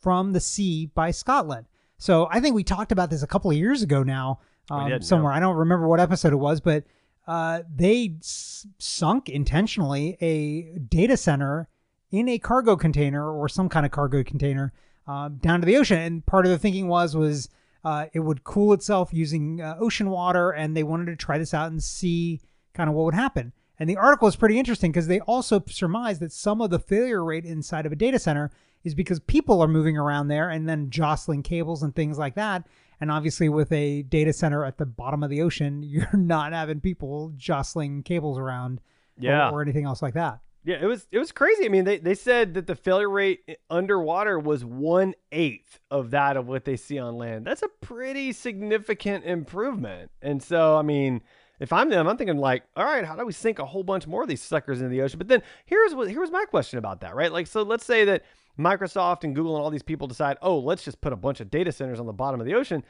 from 0.00 0.32
the 0.32 0.40
sea 0.40 0.86
by 0.86 1.10
Scotland. 1.10 1.66
So 1.98 2.28
I 2.30 2.40
think 2.40 2.54
we 2.54 2.62
talked 2.62 2.92
about 2.92 3.10
this 3.10 3.22
a 3.22 3.26
couple 3.26 3.50
of 3.50 3.56
years 3.56 3.82
ago 3.82 4.02
now, 4.04 4.38
um, 4.70 4.88
did, 4.90 5.04
somewhere. 5.04 5.32
I 5.32 5.40
don't 5.40 5.56
remember 5.56 5.88
what 5.88 5.98
episode 5.98 6.32
it 6.32 6.36
was, 6.36 6.60
but 6.60 6.84
uh, 7.26 7.62
they 7.74 8.14
s- 8.20 8.66
sunk 8.78 9.28
intentionally 9.28 10.16
a 10.20 10.78
data 10.78 11.16
center 11.16 11.68
in 12.10 12.28
a 12.28 12.38
cargo 12.38 12.76
container 12.76 13.30
or 13.30 13.48
some 13.48 13.68
kind 13.68 13.84
of 13.84 13.92
cargo 13.92 14.22
container 14.22 14.72
um, 15.06 15.36
down 15.36 15.60
to 15.60 15.66
the 15.66 15.76
ocean. 15.76 15.98
And 15.98 16.26
part 16.26 16.46
of 16.46 16.50
the 16.50 16.58
thinking 16.58 16.88
was 16.88 17.16
was 17.16 17.48
uh, 17.84 18.06
it 18.12 18.20
would 18.20 18.44
cool 18.44 18.72
itself 18.72 19.10
using 19.12 19.60
uh, 19.60 19.76
ocean 19.78 20.10
water, 20.10 20.50
and 20.50 20.76
they 20.76 20.82
wanted 20.82 21.06
to 21.06 21.16
try 21.16 21.38
this 21.38 21.54
out 21.54 21.70
and 21.70 21.82
see 21.82 22.40
kind 22.74 22.88
of 22.88 22.96
what 22.96 23.04
would 23.04 23.14
happen. 23.14 23.52
And 23.78 23.88
the 23.88 23.96
article 23.96 24.26
is 24.26 24.36
pretty 24.36 24.58
interesting 24.58 24.90
because 24.90 25.06
they 25.06 25.20
also 25.20 25.62
surmise 25.68 26.18
that 26.20 26.32
some 26.32 26.60
of 26.60 26.70
the 26.70 26.78
failure 26.78 27.22
rate 27.22 27.44
inside 27.44 27.86
of 27.86 27.92
a 27.92 27.96
data 27.96 28.18
center 28.18 28.50
is 28.84 28.94
because 28.94 29.20
people 29.20 29.60
are 29.60 29.68
moving 29.68 29.96
around 29.98 30.28
there 30.28 30.48
and 30.48 30.68
then 30.68 30.90
jostling 30.90 31.42
cables 31.42 31.82
and 31.82 31.94
things 31.94 32.18
like 32.18 32.34
that. 32.36 32.66
And 33.00 33.10
obviously, 33.10 33.48
with 33.50 33.70
a 33.72 34.02
data 34.02 34.32
center 34.32 34.64
at 34.64 34.78
the 34.78 34.86
bottom 34.86 35.22
of 35.22 35.28
the 35.28 35.42
ocean, 35.42 35.82
you're 35.84 36.08
not 36.16 36.52
having 36.52 36.80
people 36.80 37.32
jostling 37.36 38.02
cables 38.02 38.38
around 38.38 38.80
or- 39.18 39.24
or, 39.52 39.62
anything 39.62 39.84
else 39.84 40.02
like 40.02 40.14
that. 40.14 40.40
Yeah, 40.66 40.78
it 40.80 40.86
was 40.86 41.06
it 41.12 41.20
was 41.20 41.30
crazy. 41.30 41.64
I 41.64 41.68
mean, 41.68 41.84
they, 41.84 41.98
they 41.98 42.16
said 42.16 42.54
that 42.54 42.66
the 42.66 42.74
failure 42.74 43.08
rate 43.08 43.56
underwater 43.70 44.36
was 44.36 44.64
one 44.64 45.14
eighth 45.30 45.78
of 45.92 46.10
that 46.10 46.36
of 46.36 46.48
what 46.48 46.64
they 46.64 46.76
see 46.76 46.98
on 46.98 47.16
land. 47.16 47.46
That's 47.46 47.62
a 47.62 47.68
pretty 47.80 48.32
significant 48.32 49.24
improvement. 49.24 50.10
And 50.20 50.42
so, 50.42 50.76
I 50.76 50.82
mean, 50.82 51.22
if 51.60 51.72
I'm 51.72 51.88
them, 51.88 52.08
I'm 52.08 52.16
thinking 52.16 52.38
like, 52.38 52.64
all 52.74 52.84
right, 52.84 53.04
how 53.04 53.14
do 53.14 53.24
we 53.24 53.32
sink 53.32 53.60
a 53.60 53.64
whole 53.64 53.84
bunch 53.84 54.08
more 54.08 54.22
of 54.22 54.28
these 54.28 54.42
suckers 54.42 54.80
into 54.80 54.90
the 54.90 55.02
ocean? 55.02 55.18
But 55.18 55.28
then 55.28 55.40
here's 55.66 55.94
what 55.94 56.10
here's 56.10 56.32
my 56.32 56.44
question 56.46 56.80
about 56.80 57.00
that, 57.02 57.14
right? 57.14 57.30
Like, 57.30 57.46
so 57.46 57.62
let's 57.62 57.86
say 57.86 58.04
that 58.06 58.24
Microsoft 58.58 59.22
and 59.22 59.36
Google 59.36 59.54
and 59.54 59.62
all 59.62 59.70
these 59.70 59.84
people 59.84 60.08
decide, 60.08 60.36
oh, 60.42 60.58
let's 60.58 60.84
just 60.84 61.00
put 61.00 61.12
a 61.12 61.16
bunch 61.16 61.38
of 61.38 61.48
data 61.48 61.70
centers 61.70 62.00
on 62.00 62.06
the 62.06 62.12
bottom 62.12 62.40
of 62.40 62.46
the 62.46 62.54
ocean. 62.54 62.82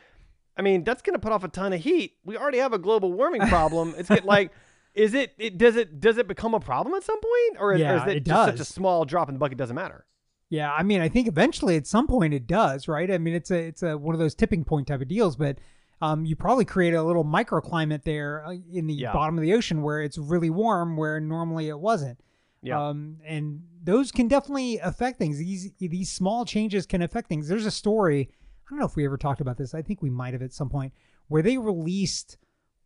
I 0.56 0.62
mean, 0.62 0.82
that's 0.82 1.02
going 1.02 1.12
to 1.12 1.18
put 1.18 1.32
off 1.32 1.44
a 1.44 1.48
ton 1.48 1.74
of 1.74 1.80
heat. 1.82 2.14
We 2.24 2.38
already 2.38 2.56
have 2.56 2.72
a 2.72 2.78
global 2.78 3.12
warming 3.12 3.42
problem. 3.48 3.94
It's 3.98 4.08
get 4.08 4.24
like, 4.24 4.50
is 4.96 5.14
it, 5.14 5.34
it? 5.38 5.58
Does 5.58 5.76
it? 5.76 6.00
Does 6.00 6.18
it 6.18 6.26
become 6.26 6.54
a 6.54 6.60
problem 6.60 6.94
at 6.94 7.04
some 7.04 7.20
point, 7.20 7.60
or 7.60 7.72
is, 7.74 7.80
or 7.80 7.84
Yeah, 7.84 8.02
is 8.02 8.10
it, 8.10 8.16
it 8.18 8.24
just 8.24 8.44
such 8.50 8.60
a 8.60 8.64
small 8.64 9.04
drop 9.04 9.28
in 9.28 9.34
the 9.34 9.38
bucket? 9.38 9.58
Doesn't 9.58 9.76
matter. 9.76 10.06
Yeah, 10.48 10.72
I 10.72 10.82
mean, 10.84 11.00
I 11.00 11.08
think 11.08 11.26
eventually 11.28 11.76
at 11.76 11.86
some 11.86 12.06
point 12.06 12.32
it 12.32 12.46
does, 12.46 12.86
right? 12.88 13.10
I 13.10 13.18
mean, 13.18 13.34
it's 13.34 13.50
a 13.50 13.58
it's 13.58 13.82
a 13.82 13.96
one 13.98 14.14
of 14.14 14.18
those 14.18 14.34
tipping 14.34 14.64
point 14.64 14.86
type 14.88 15.00
of 15.00 15.08
deals, 15.08 15.36
but 15.36 15.58
um, 16.00 16.24
you 16.24 16.36
probably 16.36 16.64
create 16.64 16.94
a 16.94 17.02
little 17.02 17.24
microclimate 17.24 18.02
there 18.04 18.44
uh, 18.44 18.52
in 18.72 18.86
the 18.86 18.94
Yeah. 18.94 19.12
bottom 19.12 19.36
of 19.38 19.42
the 19.42 19.54
ocean 19.54 19.82
where 19.82 20.02
it's 20.02 20.18
really 20.18 20.50
warm, 20.50 20.96
where 20.96 21.18
normally 21.20 21.68
it 21.68 21.78
wasn't. 21.78 22.20
Yeah. 22.62 22.88
Um, 22.88 23.18
and 23.24 23.62
those 23.82 24.12
can 24.12 24.28
definitely 24.28 24.78
affect 24.78 25.18
things. 25.18 25.38
These 25.38 25.72
these 25.78 26.10
small 26.12 26.44
changes 26.44 26.86
can 26.86 27.02
affect 27.02 27.28
things. 27.28 27.48
There's 27.48 27.66
a 27.66 27.70
story. 27.70 28.30
I 28.66 28.70
don't 28.70 28.78
know 28.78 28.86
if 28.86 28.96
we 28.96 29.04
ever 29.04 29.16
talked 29.16 29.40
about 29.40 29.56
this. 29.58 29.74
I 29.74 29.82
think 29.82 30.02
we 30.02 30.10
might 30.10 30.32
have 30.32 30.42
at 30.42 30.52
some 30.52 30.68
point 30.68 30.92
where 31.28 31.42
they 31.42 31.58
released 31.58 32.36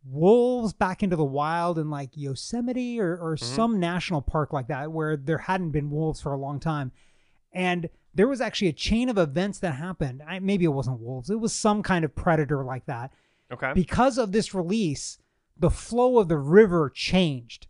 wolves 0.03 0.73
back 0.73 1.03
into 1.03 1.15
the 1.15 1.23
wild 1.23 1.77
in 1.77 1.89
like 1.89 2.09
Yosemite 2.13 2.99
or, 2.99 3.17
or 3.17 3.35
mm-hmm. 3.35 3.55
some 3.55 3.79
national 3.79 4.21
park 4.21 4.53
like 4.53 4.67
that 4.67 4.91
where 4.91 5.15
there 5.15 5.37
hadn't 5.37 5.71
been 5.71 5.91
wolves 5.91 6.21
for 6.21 6.33
a 6.33 6.39
long 6.39 6.59
time. 6.59 6.91
And 7.53 7.89
there 8.13 8.27
was 8.27 8.41
actually 8.41 8.69
a 8.69 8.73
chain 8.73 9.09
of 9.09 9.17
events 9.17 9.59
that 9.59 9.75
happened. 9.75 10.21
I, 10.27 10.39
maybe 10.39 10.65
it 10.65 10.69
wasn't 10.69 10.99
wolves, 10.99 11.29
it 11.29 11.39
was 11.39 11.53
some 11.53 11.83
kind 11.83 12.03
of 12.03 12.15
predator 12.15 12.63
like 12.63 12.85
that. 12.85 13.11
Okay. 13.51 13.73
Because 13.73 14.17
of 14.17 14.31
this 14.31 14.53
release, 14.53 15.17
the 15.57 15.69
flow 15.69 16.19
of 16.19 16.27
the 16.27 16.37
river 16.37 16.89
changed. 16.89 17.67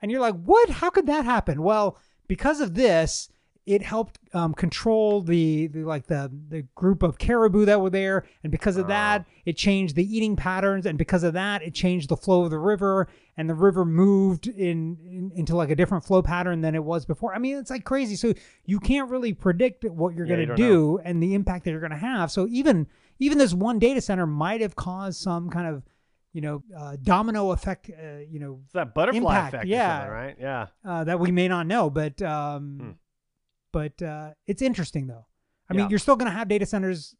And 0.00 0.10
you're 0.10 0.20
like, 0.20 0.34
what? 0.34 0.68
How 0.68 0.90
could 0.90 1.06
that 1.06 1.24
happen? 1.24 1.62
Well, 1.62 1.98
because 2.26 2.60
of 2.60 2.74
this, 2.74 3.28
it 3.64 3.80
helped 3.82 4.18
um, 4.32 4.54
control 4.54 5.22
the, 5.22 5.68
the 5.68 5.84
like 5.84 6.06
the 6.08 6.30
the 6.48 6.62
group 6.74 7.02
of 7.04 7.18
caribou 7.18 7.64
that 7.66 7.80
were 7.80 7.90
there, 7.90 8.24
and 8.42 8.50
because 8.50 8.76
of 8.76 8.88
that, 8.88 9.24
it 9.44 9.56
changed 9.56 9.94
the 9.94 10.16
eating 10.16 10.34
patterns, 10.34 10.84
and 10.86 10.98
because 10.98 11.22
of 11.22 11.32
that, 11.34 11.62
it 11.62 11.72
changed 11.72 12.08
the 12.08 12.16
flow 12.16 12.42
of 12.44 12.50
the 12.50 12.58
river, 12.58 13.06
and 13.36 13.48
the 13.48 13.54
river 13.54 13.84
moved 13.84 14.48
in, 14.48 14.96
in 15.06 15.30
into 15.36 15.54
like 15.54 15.70
a 15.70 15.76
different 15.76 16.04
flow 16.04 16.22
pattern 16.22 16.60
than 16.60 16.74
it 16.74 16.82
was 16.82 17.04
before. 17.06 17.34
I 17.34 17.38
mean, 17.38 17.56
it's 17.56 17.70
like 17.70 17.84
crazy. 17.84 18.16
So 18.16 18.34
you 18.64 18.80
can't 18.80 19.08
really 19.08 19.32
predict 19.32 19.84
what 19.84 20.14
you're 20.14 20.26
Yeah, 20.26 20.36
going 20.36 20.48
to 20.48 20.56
don't 20.56 20.56
do 20.56 21.00
and 21.04 21.22
the 21.22 21.34
impact 21.34 21.64
that 21.64 21.70
you're 21.70 21.80
going 21.80 21.92
to 21.92 21.96
have. 21.98 22.32
So 22.32 22.48
even 22.50 22.88
even 23.20 23.38
this 23.38 23.54
one 23.54 23.78
data 23.78 24.00
center 24.00 24.26
might 24.26 24.60
have 24.60 24.74
caused 24.74 25.20
some 25.20 25.50
kind 25.50 25.68
of 25.68 25.84
you 26.32 26.40
know 26.40 26.62
uh, 26.76 26.96
domino 27.00 27.52
effect. 27.52 27.90
Uh, 27.90 28.18
you 28.28 28.40
know 28.40 28.58
It's 28.64 28.72
that 28.72 28.92
butterfly 28.92 29.18
Impact, 29.18 29.54
effect. 29.54 29.66
yeah. 29.68 30.06
Right. 30.08 30.36
Yeah. 30.40 30.66
uh, 30.84 31.04
that 31.04 31.20
we 31.20 31.30
may 31.30 31.46
not 31.46 31.68
know, 31.68 31.90
but 31.90 32.20
um, 32.22 32.78
Hmm. 32.80 32.90
But 33.72 34.00
uh, 34.02 34.30
it's 34.46 34.62
interesting 34.62 35.06
though. 35.06 35.26
I 35.68 35.72
mean, 35.74 35.80
Yeah. 35.84 35.88
you're 35.90 35.98
still 35.98 36.16
going 36.16 36.30
to 36.30 36.36
have 36.36 36.48
data 36.48 36.66
centers 36.66 37.14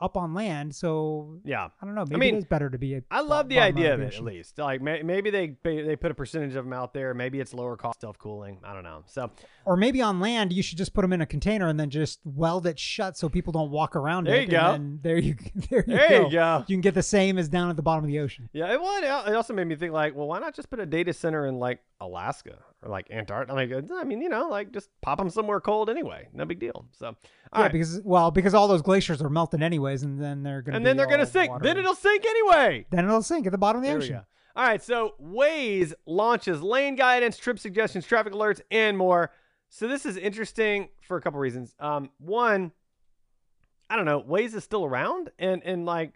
up 0.00 0.16
on 0.16 0.34
land, 0.34 0.74
so 0.74 1.38
Yeah. 1.44 1.68
I 1.80 1.86
don't 1.86 1.94
know. 1.94 2.04
Maybe 2.08 2.18
mean, 2.20 2.34
it 2.34 2.38
is 2.38 2.44
better 2.44 2.68
to 2.68 2.76
be. 2.78 2.94
A 2.96 3.02
I 3.12 3.20
love 3.20 3.48
the 3.48 3.56
bottom 3.56 3.76
idea 3.76 3.94
of 3.94 4.00
it 4.00 4.14
at 4.16 4.24
least. 4.24 4.58
Like 4.58 4.82
may, 4.82 5.02
maybe 5.04 5.30
they 5.30 5.56
they 5.62 5.94
put 5.94 6.10
a 6.10 6.14
percentage 6.14 6.56
of 6.56 6.64
them 6.64 6.72
out 6.72 6.92
there. 6.92 7.14
Maybe 7.14 7.38
it's 7.38 7.54
lower 7.54 7.76
cost 7.76 8.00
self 8.00 8.18
cooling. 8.18 8.58
I 8.64 8.74
don't 8.74 8.82
know. 8.82 9.04
So 9.06 9.30
Or 9.64 9.76
maybe 9.76 10.02
on 10.02 10.18
land, 10.18 10.52
you 10.52 10.64
should 10.64 10.78
just 10.78 10.94
put 10.94 11.02
them 11.02 11.12
in 11.12 11.20
a 11.20 11.26
container 11.26 11.68
and 11.68 11.78
then 11.78 11.90
just 11.90 12.18
weld 12.24 12.66
it 12.66 12.76
shut 12.76 13.16
so 13.16 13.28
people 13.28 13.52
don't 13.52 13.70
walk 13.70 13.94
around 13.94 14.24
There 14.26 14.34
it. 14.34 14.42
you 14.42 14.48
go. 14.48 14.72
And 14.72 14.84
then 14.84 15.00
there 15.02 15.18
you 15.18 15.36
there 15.70 15.84
you 15.86 15.96
there 15.96 16.08
go. 16.08 16.24
you 16.26 16.30
go. 16.32 16.64
You 16.66 16.74
can 16.74 16.80
get 16.80 16.94
the 16.94 17.02
same 17.02 17.38
as 17.38 17.48
down 17.48 17.70
at 17.70 17.76
the 17.76 17.82
bottom 17.82 18.02
of 18.02 18.08
the 18.08 18.18
ocean. 18.18 18.48
Yeah, 18.52 18.72
it 18.72 18.82
would. 18.82 19.04
It 19.04 19.34
also 19.36 19.54
made 19.54 19.68
me 19.68 19.76
think 19.76 19.92
like, 19.92 20.16
well, 20.16 20.26
why 20.26 20.40
not 20.40 20.56
just 20.56 20.70
put 20.70 20.80
a 20.80 20.86
data 20.86 21.12
center 21.12 21.46
in 21.46 21.60
like 21.60 21.78
Alaska 22.00 22.58
or 22.84 22.90
like 22.90 23.10
Antarctica? 23.10 23.54
Like, 23.54 23.72
I 23.92 24.04
mean, 24.04 24.20
you 24.20 24.28
know, 24.28 24.48
like 24.48 24.72
just 24.72 24.90
pop 25.00 25.18
them 25.18 25.30
somewhere 25.30 25.60
cold 25.60 25.88
anyway. 25.88 26.28
No 26.32 26.44
big 26.44 26.60
deal. 26.60 26.86
So, 26.92 27.06
all 27.06 27.14
yeah, 27.54 27.62
right. 27.62 27.72
because 27.72 28.00
well, 28.04 28.30
because 28.30 28.54
all 28.54 28.68
those 28.68 28.82
glaciers 28.82 29.22
are 29.22 29.30
melting 29.30 29.62
anyways, 29.62 30.02
and 30.02 30.20
then 30.20 30.42
they're 30.42 30.62
gonna 30.62 30.76
and 30.76 30.86
then 30.86 30.96
they're 30.96 31.06
gonna 31.06 31.26
sink. 31.26 31.50
water. 31.50 31.64
Then 31.64 31.78
it'll 31.78 31.94
sink 31.94 32.24
anyway. 32.24 32.86
then 32.90 33.04
it'll 33.04 33.22
sink 33.22 33.46
at 33.46 33.52
the 33.52 33.58
bottom 33.58 33.80
of 33.80 33.82
the 33.84 33.88
There 33.88 33.98
ocean. 33.98 34.20
All 34.56 34.64
right, 34.64 34.80
so 34.80 35.14
Waze 35.20 35.94
launches 36.06 36.62
lane 36.62 36.94
guidance, 36.94 37.36
trip 37.36 37.58
suggestions, 37.58 38.06
traffic 38.06 38.32
alerts, 38.32 38.60
and 38.70 38.96
more. 38.96 39.32
So 39.68 39.88
this 39.88 40.06
is 40.06 40.16
interesting 40.16 40.90
for 41.02 41.16
a 41.16 41.20
couple 41.20 41.40
reasons. 41.40 41.74
Um, 41.80 42.10
one, 42.18 42.70
I 43.90 43.96
don't 43.96 44.04
know, 44.04 44.22
Waze 44.22 44.54
is 44.54 44.62
still 44.62 44.84
around, 44.84 45.30
and 45.40 45.62
and 45.64 45.84
like 45.84 46.12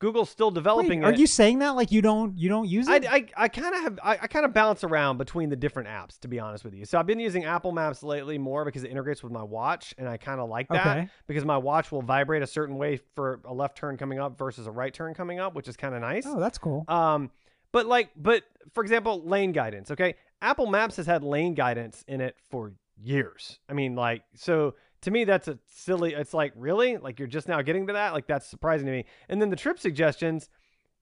Google's 0.00 0.30
still 0.30 0.50
developing 0.50 1.00
Wait, 1.02 1.06
are 1.06 1.12
it. 1.12 1.18
you 1.20 1.26
saying 1.26 1.60
that 1.60 1.76
like 1.76 1.92
you 1.92 2.00
don't 2.02 2.36
you 2.36 2.48
don't 2.48 2.66
use 2.66 2.88
I, 2.88 2.96
it? 2.96 3.06
I, 3.06 3.26
I 3.36 3.48
kind 3.48 3.74
of 3.74 3.82
have 3.82 3.98
I, 4.02 4.12
I 4.22 4.26
kind 4.26 4.44
of 4.44 4.52
bounce 4.54 4.82
around 4.82 5.18
between 5.18 5.50
the 5.50 5.56
different 5.56 5.88
apps 5.88 6.18
to 6.20 6.28
be 6.28 6.40
honest 6.40 6.64
with 6.64 6.74
you. 6.74 6.84
So 6.86 6.98
I've 6.98 7.06
been 7.06 7.20
using 7.20 7.44
Apple 7.44 7.70
Maps 7.70 8.02
lately 8.02 8.38
more 8.38 8.64
because 8.64 8.82
it 8.82 8.90
integrates 8.90 9.22
with 9.22 9.30
my 9.30 9.42
watch, 9.42 9.94
and 9.98 10.08
I 10.08 10.16
kind 10.16 10.40
of 10.40 10.48
like 10.48 10.68
that 10.68 10.86
Okay. 10.98 11.08
because 11.26 11.44
my 11.44 11.58
watch 11.58 11.92
will 11.92 12.02
vibrate 12.02 12.42
a 12.42 12.46
certain 12.46 12.76
way 12.76 12.98
for 13.14 13.40
a 13.44 13.52
left 13.52 13.76
turn 13.76 13.96
coming 13.98 14.18
up 14.18 14.36
versus 14.38 14.66
a 14.66 14.70
right 14.70 14.92
turn 14.92 15.12
coming 15.14 15.38
up, 15.38 15.54
which 15.54 15.68
is 15.68 15.76
kind 15.76 15.94
of 15.94 16.00
nice. 16.00 16.24
oh, 16.26 16.40
that's 16.40 16.58
cool. 16.58 16.84
Um, 16.88 17.30
but 17.70 17.86
like, 17.86 18.08
but 18.16 18.42
for 18.72 18.82
example, 18.82 19.22
lane 19.24 19.52
guidance. 19.52 19.90
Okay, 19.90 20.14
Apple 20.40 20.66
Maps 20.66 20.96
has 20.96 21.06
had 21.06 21.22
lane 21.22 21.54
guidance 21.54 22.04
in 22.08 22.20
it 22.20 22.36
for 22.50 22.72
years. 23.02 23.58
I 23.68 23.74
mean, 23.74 23.94
like, 23.96 24.22
so 24.34 24.74
to 25.02 25.10
me, 25.10 25.24
that's 25.24 25.48
a 25.48 25.58
silly. 25.66 26.14
It's 26.14 26.34
like, 26.34 26.52
really, 26.56 26.96
like 26.96 27.18
you're 27.18 27.28
just 27.28 27.48
now 27.48 27.62
getting 27.62 27.86
to 27.86 27.94
that. 27.94 28.12
Like 28.12 28.26
that's 28.26 28.46
surprising 28.46 28.86
to 28.86 28.92
me. 28.92 29.04
And 29.28 29.40
then 29.40 29.50
the 29.50 29.56
trip 29.56 29.78
suggestions. 29.78 30.48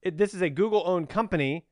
It, 0.01 0.17
this 0.17 0.33
is 0.33 0.41
a 0.41 0.49
Google-owned 0.49 1.09
company, 1.09 1.65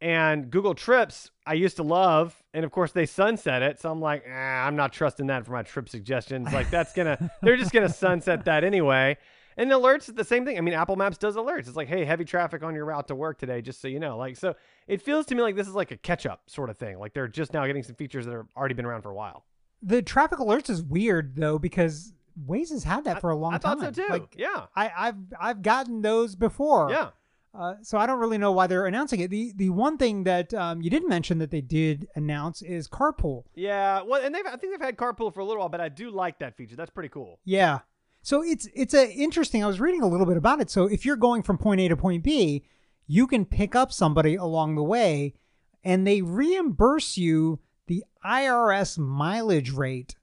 and 0.00 0.50
Google 0.50 0.74
Trips 0.74 1.30
I 1.46 1.54
used 1.54 1.76
to 1.76 1.82
love, 1.82 2.42
and 2.54 2.64
of 2.64 2.70
course 2.70 2.92
they 2.92 3.04
sunset 3.04 3.62
it. 3.62 3.80
So 3.80 3.90
I'm 3.90 4.00
like, 4.00 4.24
ah, 4.28 4.66
I'm 4.66 4.76
not 4.76 4.92
trusting 4.92 5.26
that 5.26 5.44
for 5.44 5.52
my 5.52 5.62
trip 5.62 5.88
suggestions. 5.88 6.52
Like 6.52 6.70
that's 6.70 6.94
gonna, 6.94 7.30
they're 7.42 7.56
just 7.56 7.72
gonna 7.72 7.88
sunset 7.88 8.44
that 8.46 8.64
anyway. 8.64 9.18
And 9.58 9.72
alerts 9.72 10.08
is 10.08 10.14
the 10.14 10.24
same 10.24 10.44
thing. 10.44 10.56
I 10.56 10.60
mean, 10.60 10.72
Apple 10.72 10.94
Maps 10.94 11.18
does 11.18 11.34
alerts. 11.34 11.66
It's 11.66 11.76
like, 11.76 11.88
hey, 11.88 12.04
heavy 12.04 12.24
traffic 12.24 12.62
on 12.62 12.76
your 12.76 12.84
route 12.84 13.08
to 13.08 13.16
work 13.16 13.38
today, 13.38 13.60
just 13.60 13.80
so 13.80 13.88
you 13.88 13.98
know. 13.98 14.16
Like, 14.16 14.36
so 14.36 14.54
it 14.86 15.02
feels 15.02 15.26
to 15.26 15.34
me 15.34 15.42
like 15.42 15.56
this 15.56 15.66
is 15.66 15.74
like 15.74 15.90
a 15.90 15.96
catch 15.96 16.26
up 16.26 16.42
sort 16.46 16.70
of 16.70 16.78
thing. 16.78 17.00
Like 17.00 17.12
they're 17.12 17.26
just 17.26 17.52
now 17.52 17.66
getting 17.66 17.82
some 17.82 17.96
features 17.96 18.24
that 18.26 18.32
have 18.32 18.46
already 18.56 18.74
been 18.74 18.86
around 18.86 19.02
for 19.02 19.10
a 19.10 19.14
while. 19.14 19.44
The 19.82 20.02
traffic 20.02 20.38
alerts 20.38 20.70
is 20.70 20.82
weird 20.82 21.36
though 21.36 21.58
because 21.58 22.12
Waze 22.46 22.70
has 22.70 22.84
had 22.84 23.04
that 23.04 23.20
for 23.20 23.30
a 23.30 23.36
long 23.36 23.54
I 23.54 23.58
time. 23.58 23.80
thought 23.80 23.94
so 23.94 24.02
too. 24.06 24.12
Like 24.12 24.34
yeah. 24.36 24.66
I, 24.74 24.90
I've 24.96 25.16
I've 25.40 25.62
gotten 25.62 26.02
those 26.02 26.34
before. 26.34 26.90
Yeah. 26.90 27.10
Uh, 27.54 27.74
so 27.82 27.98
I 27.98 28.06
don't 28.06 28.20
really 28.20 28.38
know 28.38 28.52
why 28.52 28.66
they're 28.66 28.86
announcing 28.86 29.20
it. 29.20 29.30
The 29.30 29.52
the 29.56 29.70
one 29.70 29.96
thing 29.96 30.24
that 30.24 30.52
um, 30.54 30.82
you 30.82 30.90
didn't 30.90 31.08
mention 31.08 31.38
that 31.38 31.50
they 31.50 31.60
did 31.60 32.06
announce 32.14 32.62
is 32.62 32.88
carpool. 32.88 33.44
Yeah. 33.54 34.02
Well, 34.02 34.22
and 34.24 34.34
they've, 34.34 34.46
I 34.46 34.56
think 34.56 34.72
they've 34.72 34.86
had 34.86 34.96
carpool 34.96 35.32
for 35.32 35.40
a 35.40 35.44
little 35.44 35.60
while, 35.60 35.68
but 35.68 35.80
I 35.80 35.88
do 35.88 36.10
like 36.10 36.38
that 36.40 36.56
feature. 36.56 36.76
That's 36.76 36.90
pretty 36.90 37.08
cool. 37.08 37.40
Yeah. 37.44 37.80
So 38.22 38.42
it's 38.44 38.68
it's 38.74 38.94
a 38.94 39.10
interesting. 39.10 39.64
I 39.64 39.66
was 39.66 39.80
reading 39.80 40.02
a 40.02 40.08
little 40.08 40.26
bit 40.26 40.36
about 40.36 40.60
it. 40.60 40.70
So 40.70 40.84
if 40.86 41.04
you're 41.04 41.16
going 41.16 41.42
from 41.42 41.56
point 41.56 41.80
A 41.80 41.88
to 41.88 41.96
point 41.96 42.22
B, 42.22 42.64
you 43.06 43.26
can 43.26 43.44
pick 43.44 43.74
up 43.74 43.92
somebody 43.92 44.34
along 44.36 44.74
the 44.74 44.82
way, 44.82 45.34
and 45.82 46.06
they 46.06 46.20
reimburse 46.20 47.16
you 47.16 47.58
the 47.88 48.04
IRS 48.24 48.98
mileage 48.98 49.70
rate 49.72 50.14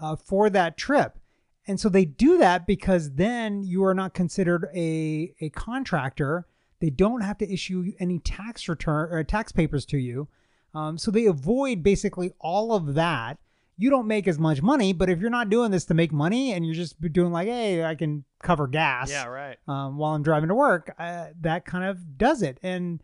uh, 0.00 0.16
for 0.16 0.50
that 0.50 0.76
trip. 0.76 1.18
And 1.66 1.78
so 1.78 1.88
they 1.88 2.04
do 2.04 2.38
that 2.38 2.66
because 2.66 3.12
then 3.12 3.62
you 3.62 3.84
are 3.84 3.94
not 3.94 4.14
considered 4.14 4.68
a 4.74 5.32
a 5.40 5.50
contractor. 5.50 6.46
They 6.80 6.90
don't 6.90 7.20
have 7.20 7.38
to 7.38 7.52
issue 7.52 7.92
any 8.00 8.18
tax 8.18 8.68
return 8.68 9.08
or 9.12 9.22
tax 9.22 9.52
papers 9.52 9.86
to 9.86 9.98
you. 9.98 10.26
Um, 10.74 10.98
so 10.98 11.10
they 11.12 11.26
avoid 11.26 11.82
basically 11.84 12.32
all 12.40 12.72
of 12.74 12.94
that. 12.94 13.38
You 13.76 13.88
don't 13.90 14.06
make 14.08 14.26
as 14.26 14.38
much 14.38 14.60
money, 14.62 14.92
but 14.92 15.08
if 15.08 15.20
you're 15.20 15.30
not 15.30 15.48
doing 15.50 15.70
this 15.70 15.84
to 15.86 15.94
make 15.94 16.12
money 16.12 16.52
and 16.52 16.64
you're 16.66 16.74
just 16.74 17.00
doing 17.12 17.30
like, 17.32 17.46
hey, 17.48 17.84
I 17.84 17.94
can 17.94 18.24
cover 18.42 18.66
gas 18.66 19.10
Yeah. 19.10 19.26
Right. 19.26 19.56
um, 19.68 19.96
while 19.96 20.14
I'm 20.14 20.22
driving 20.22 20.48
to 20.48 20.54
work, 20.54 20.94
uh, 20.98 21.26
that 21.40 21.64
kind 21.64 21.84
of 21.84 22.18
does 22.18 22.42
it. 22.42 22.58
And 22.62 23.00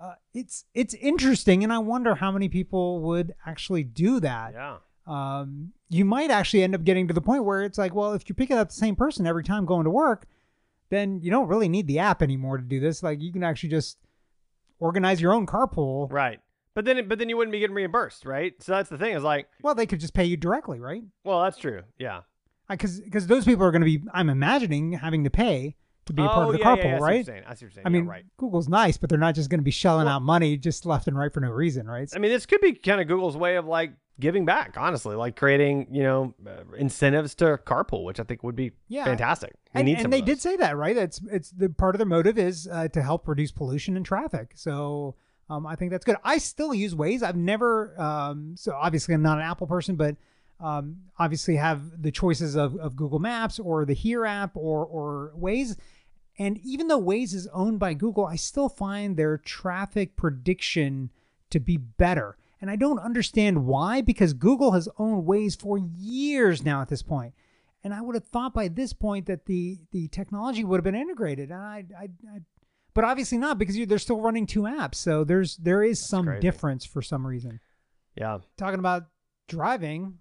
uh, 0.00 0.14
it's 0.34 0.64
it's 0.74 0.94
interesting, 0.94 1.62
and 1.64 1.72
I 1.72 1.78
wonder 1.78 2.14
how 2.14 2.30
many 2.30 2.48
people 2.48 3.00
would 3.02 3.34
actually 3.46 3.82
do 3.84 4.20
that. 4.20 4.52
Yeah. 4.54 4.76
Um, 5.06 5.72
you 5.88 6.04
might 6.04 6.30
actually 6.30 6.62
end 6.62 6.74
up 6.74 6.84
getting 6.84 7.08
to 7.08 7.14
the 7.14 7.20
point 7.20 7.44
where 7.44 7.62
it's 7.62 7.78
like, 7.78 7.94
well, 7.94 8.12
if 8.12 8.28
you're 8.28 8.36
picking 8.36 8.58
up 8.58 8.68
the 8.68 8.74
same 8.74 8.94
person 8.94 9.26
every 9.26 9.42
time 9.42 9.64
going 9.64 9.84
to 9.84 9.90
work, 9.90 10.26
then 10.90 11.20
you 11.22 11.30
don't 11.30 11.48
really 11.48 11.68
need 11.68 11.86
the 11.86 11.98
app 11.98 12.22
anymore 12.22 12.58
to 12.58 12.62
do 12.62 12.78
this. 12.78 13.02
Like 13.02 13.20
you 13.22 13.32
can 13.32 13.42
actually 13.42 13.70
just 13.70 13.96
organize 14.78 15.20
your 15.20 15.32
own 15.32 15.46
carpool. 15.46 16.12
Right. 16.12 16.40
But 16.74 16.84
then, 16.84 17.08
but 17.08 17.18
then 17.18 17.28
you 17.28 17.36
wouldn't 17.36 17.52
be 17.52 17.58
getting 17.58 17.74
reimbursed, 17.74 18.24
right? 18.24 18.54
So 18.62 18.72
that's 18.72 18.90
the 18.90 18.98
thing. 18.98 19.14
Is 19.16 19.22
like, 19.24 19.48
Well, 19.62 19.74
they 19.74 19.86
could 19.86 19.98
just 19.98 20.14
pay 20.14 20.24
you 20.26 20.36
directly, 20.36 20.78
right? 20.78 21.02
well, 21.24 21.42
that's 21.42 21.58
true. 21.58 21.82
Yeah. 21.98 22.20
Because 22.68 23.00
because 23.00 23.26
those 23.26 23.46
people 23.46 23.64
are 23.64 23.70
going 23.70 23.80
to 23.80 23.86
be, 23.86 24.02
I'm 24.12 24.28
imagining, 24.28 24.92
having 24.92 25.24
to 25.24 25.30
pay 25.30 25.74
to 26.08 26.12
be 26.12 26.22
a 26.22 26.26
part 26.26 26.46
oh, 26.46 26.50
of 26.50 26.52
the 26.52 26.58
yeah, 26.58 26.74
yeah, 26.74 26.82
carpool, 26.82 26.84
yeah, 26.84 26.94
I 26.94 26.98
see 26.98 27.00
what 27.00 27.00
you're 27.00 27.06
right? 27.06 27.18
I 27.18 27.22
see 27.22 27.30
what 27.30 27.60
you're 27.60 27.70
saying. 27.70 27.86
I 27.86 27.90
Yeah, 27.90 27.92
mean, 27.92 28.06
right. 28.06 28.24
Google's 28.36 28.68
nice, 28.68 28.96
but 28.96 29.08
they're 29.08 29.18
not 29.18 29.34
just 29.34 29.48
going 29.48 29.60
to 29.60 29.64
be 29.64 29.70
shelling 29.70 30.06
Well- 30.06 30.16
out 30.16 30.22
money 30.22 30.56
just 30.56 30.84
left 30.84 31.06
and 31.06 31.16
right 31.16 31.32
for 31.32 31.40
no 31.40 31.50
reason, 31.50 31.86
right? 31.86 32.10
I 32.14 32.18
mean, 32.18 32.30
this 32.30 32.44
could 32.46 32.60
be 32.60 32.72
kind 32.74 33.00
of 33.00 33.06
Google's 33.08 33.36
way 33.36 33.56
of 33.56 33.66
like 33.66 33.92
giving 34.20 34.44
back, 34.44 34.74
honestly, 34.76 35.14
like 35.14 35.36
creating, 35.36 35.86
you 35.92 36.02
know, 36.02 36.34
uh, 36.46 36.64
incentives 36.76 37.34
to 37.36 37.58
carpool, 37.64 38.04
which 38.04 38.18
I 38.18 38.24
think 38.24 38.42
would 38.42 38.56
be 38.56 38.72
Yeah. 38.88 39.04
fantastic. 39.04 39.54
We 39.74 39.80
and, 39.80 39.88
and 39.88 40.12
they 40.12 40.20
did 40.22 40.40
say 40.40 40.56
that, 40.56 40.76
right? 40.76 40.96
It's 40.96 41.20
it's 41.30 41.50
the 41.50 41.68
part 41.68 41.94
of 41.94 41.98
their 41.98 42.06
motive 42.06 42.36
is 42.36 42.66
uh, 42.70 42.88
to 42.88 43.02
help 43.02 43.28
reduce 43.28 43.52
pollution 43.52 43.96
and 43.96 44.04
traffic. 44.04 44.52
So 44.54 45.14
um, 45.50 45.66
I 45.66 45.76
think 45.76 45.92
that's 45.92 46.04
good. 46.04 46.16
I 46.24 46.38
still 46.38 46.74
use 46.74 46.94
Waze. 46.94 47.22
I've 47.22 47.36
never, 47.36 47.98
um, 48.00 48.54
so 48.56 48.72
obviously 48.74 49.14
I'm 49.14 49.22
not 49.22 49.38
an 49.38 49.44
Apple 49.44 49.66
person, 49.66 49.94
but 49.96 50.16
um, 50.60 50.96
obviously 51.18 51.54
have 51.56 52.02
the 52.02 52.10
choices 52.10 52.56
of, 52.56 52.76
of 52.76 52.96
Google 52.96 53.20
Maps 53.20 53.58
or 53.60 53.84
the 53.84 53.94
Here 53.94 54.26
app 54.26 54.56
or 54.56 54.84
or 54.84 55.32
Waze. 55.38 55.76
And 56.38 56.58
even 56.58 56.88
though 56.88 57.02
Waze 57.02 57.34
is 57.34 57.48
owned 57.52 57.80
by 57.80 57.94
Google, 57.94 58.24
I 58.24 58.36
still 58.36 58.68
find 58.68 59.16
their 59.16 59.38
traffic 59.38 60.16
prediction 60.16 61.10
to 61.50 61.58
be 61.58 61.76
better. 61.76 62.36
And 62.60 62.70
I 62.70 62.76
don't 62.76 62.98
understand 62.98 63.66
why, 63.66 64.00
because 64.00 64.32
Google 64.32 64.72
has 64.72 64.88
owned 64.98 65.26
Waze 65.26 65.58
for 65.58 65.78
years 65.78 66.64
now 66.64 66.80
at 66.80 66.88
this 66.88 67.02
point. 67.02 67.34
And 67.84 67.94
I 67.94 68.00
would 68.00 68.14
have 68.14 68.24
thought 68.24 68.54
by 68.54 68.68
this 68.68 68.92
point 68.92 69.26
that 69.26 69.46
the 69.46 69.78
the 69.92 70.08
technology 70.08 70.64
would 70.64 70.78
have 70.78 70.84
been 70.84 70.94
integrated. 70.94 71.50
And 71.50 71.60
I, 71.60 71.84
I, 71.96 72.02
I 72.04 72.40
but 72.94 73.04
obviously 73.04 73.38
not 73.38 73.58
because 73.58 73.76
you, 73.76 73.86
they're 73.86 73.98
still 73.98 74.20
running 74.20 74.46
two 74.46 74.62
apps. 74.62 74.96
So 74.96 75.22
there's 75.22 75.56
there 75.58 75.82
is 75.82 76.00
some 76.00 76.26
crazy. 76.26 76.40
difference 76.40 76.84
for 76.84 77.02
some 77.02 77.26
reason. 77.26 77.60
Yeah. 78.16 78.38
Talking 78.56 78.80
about 78.80 79.04
driving, 79.46 80.18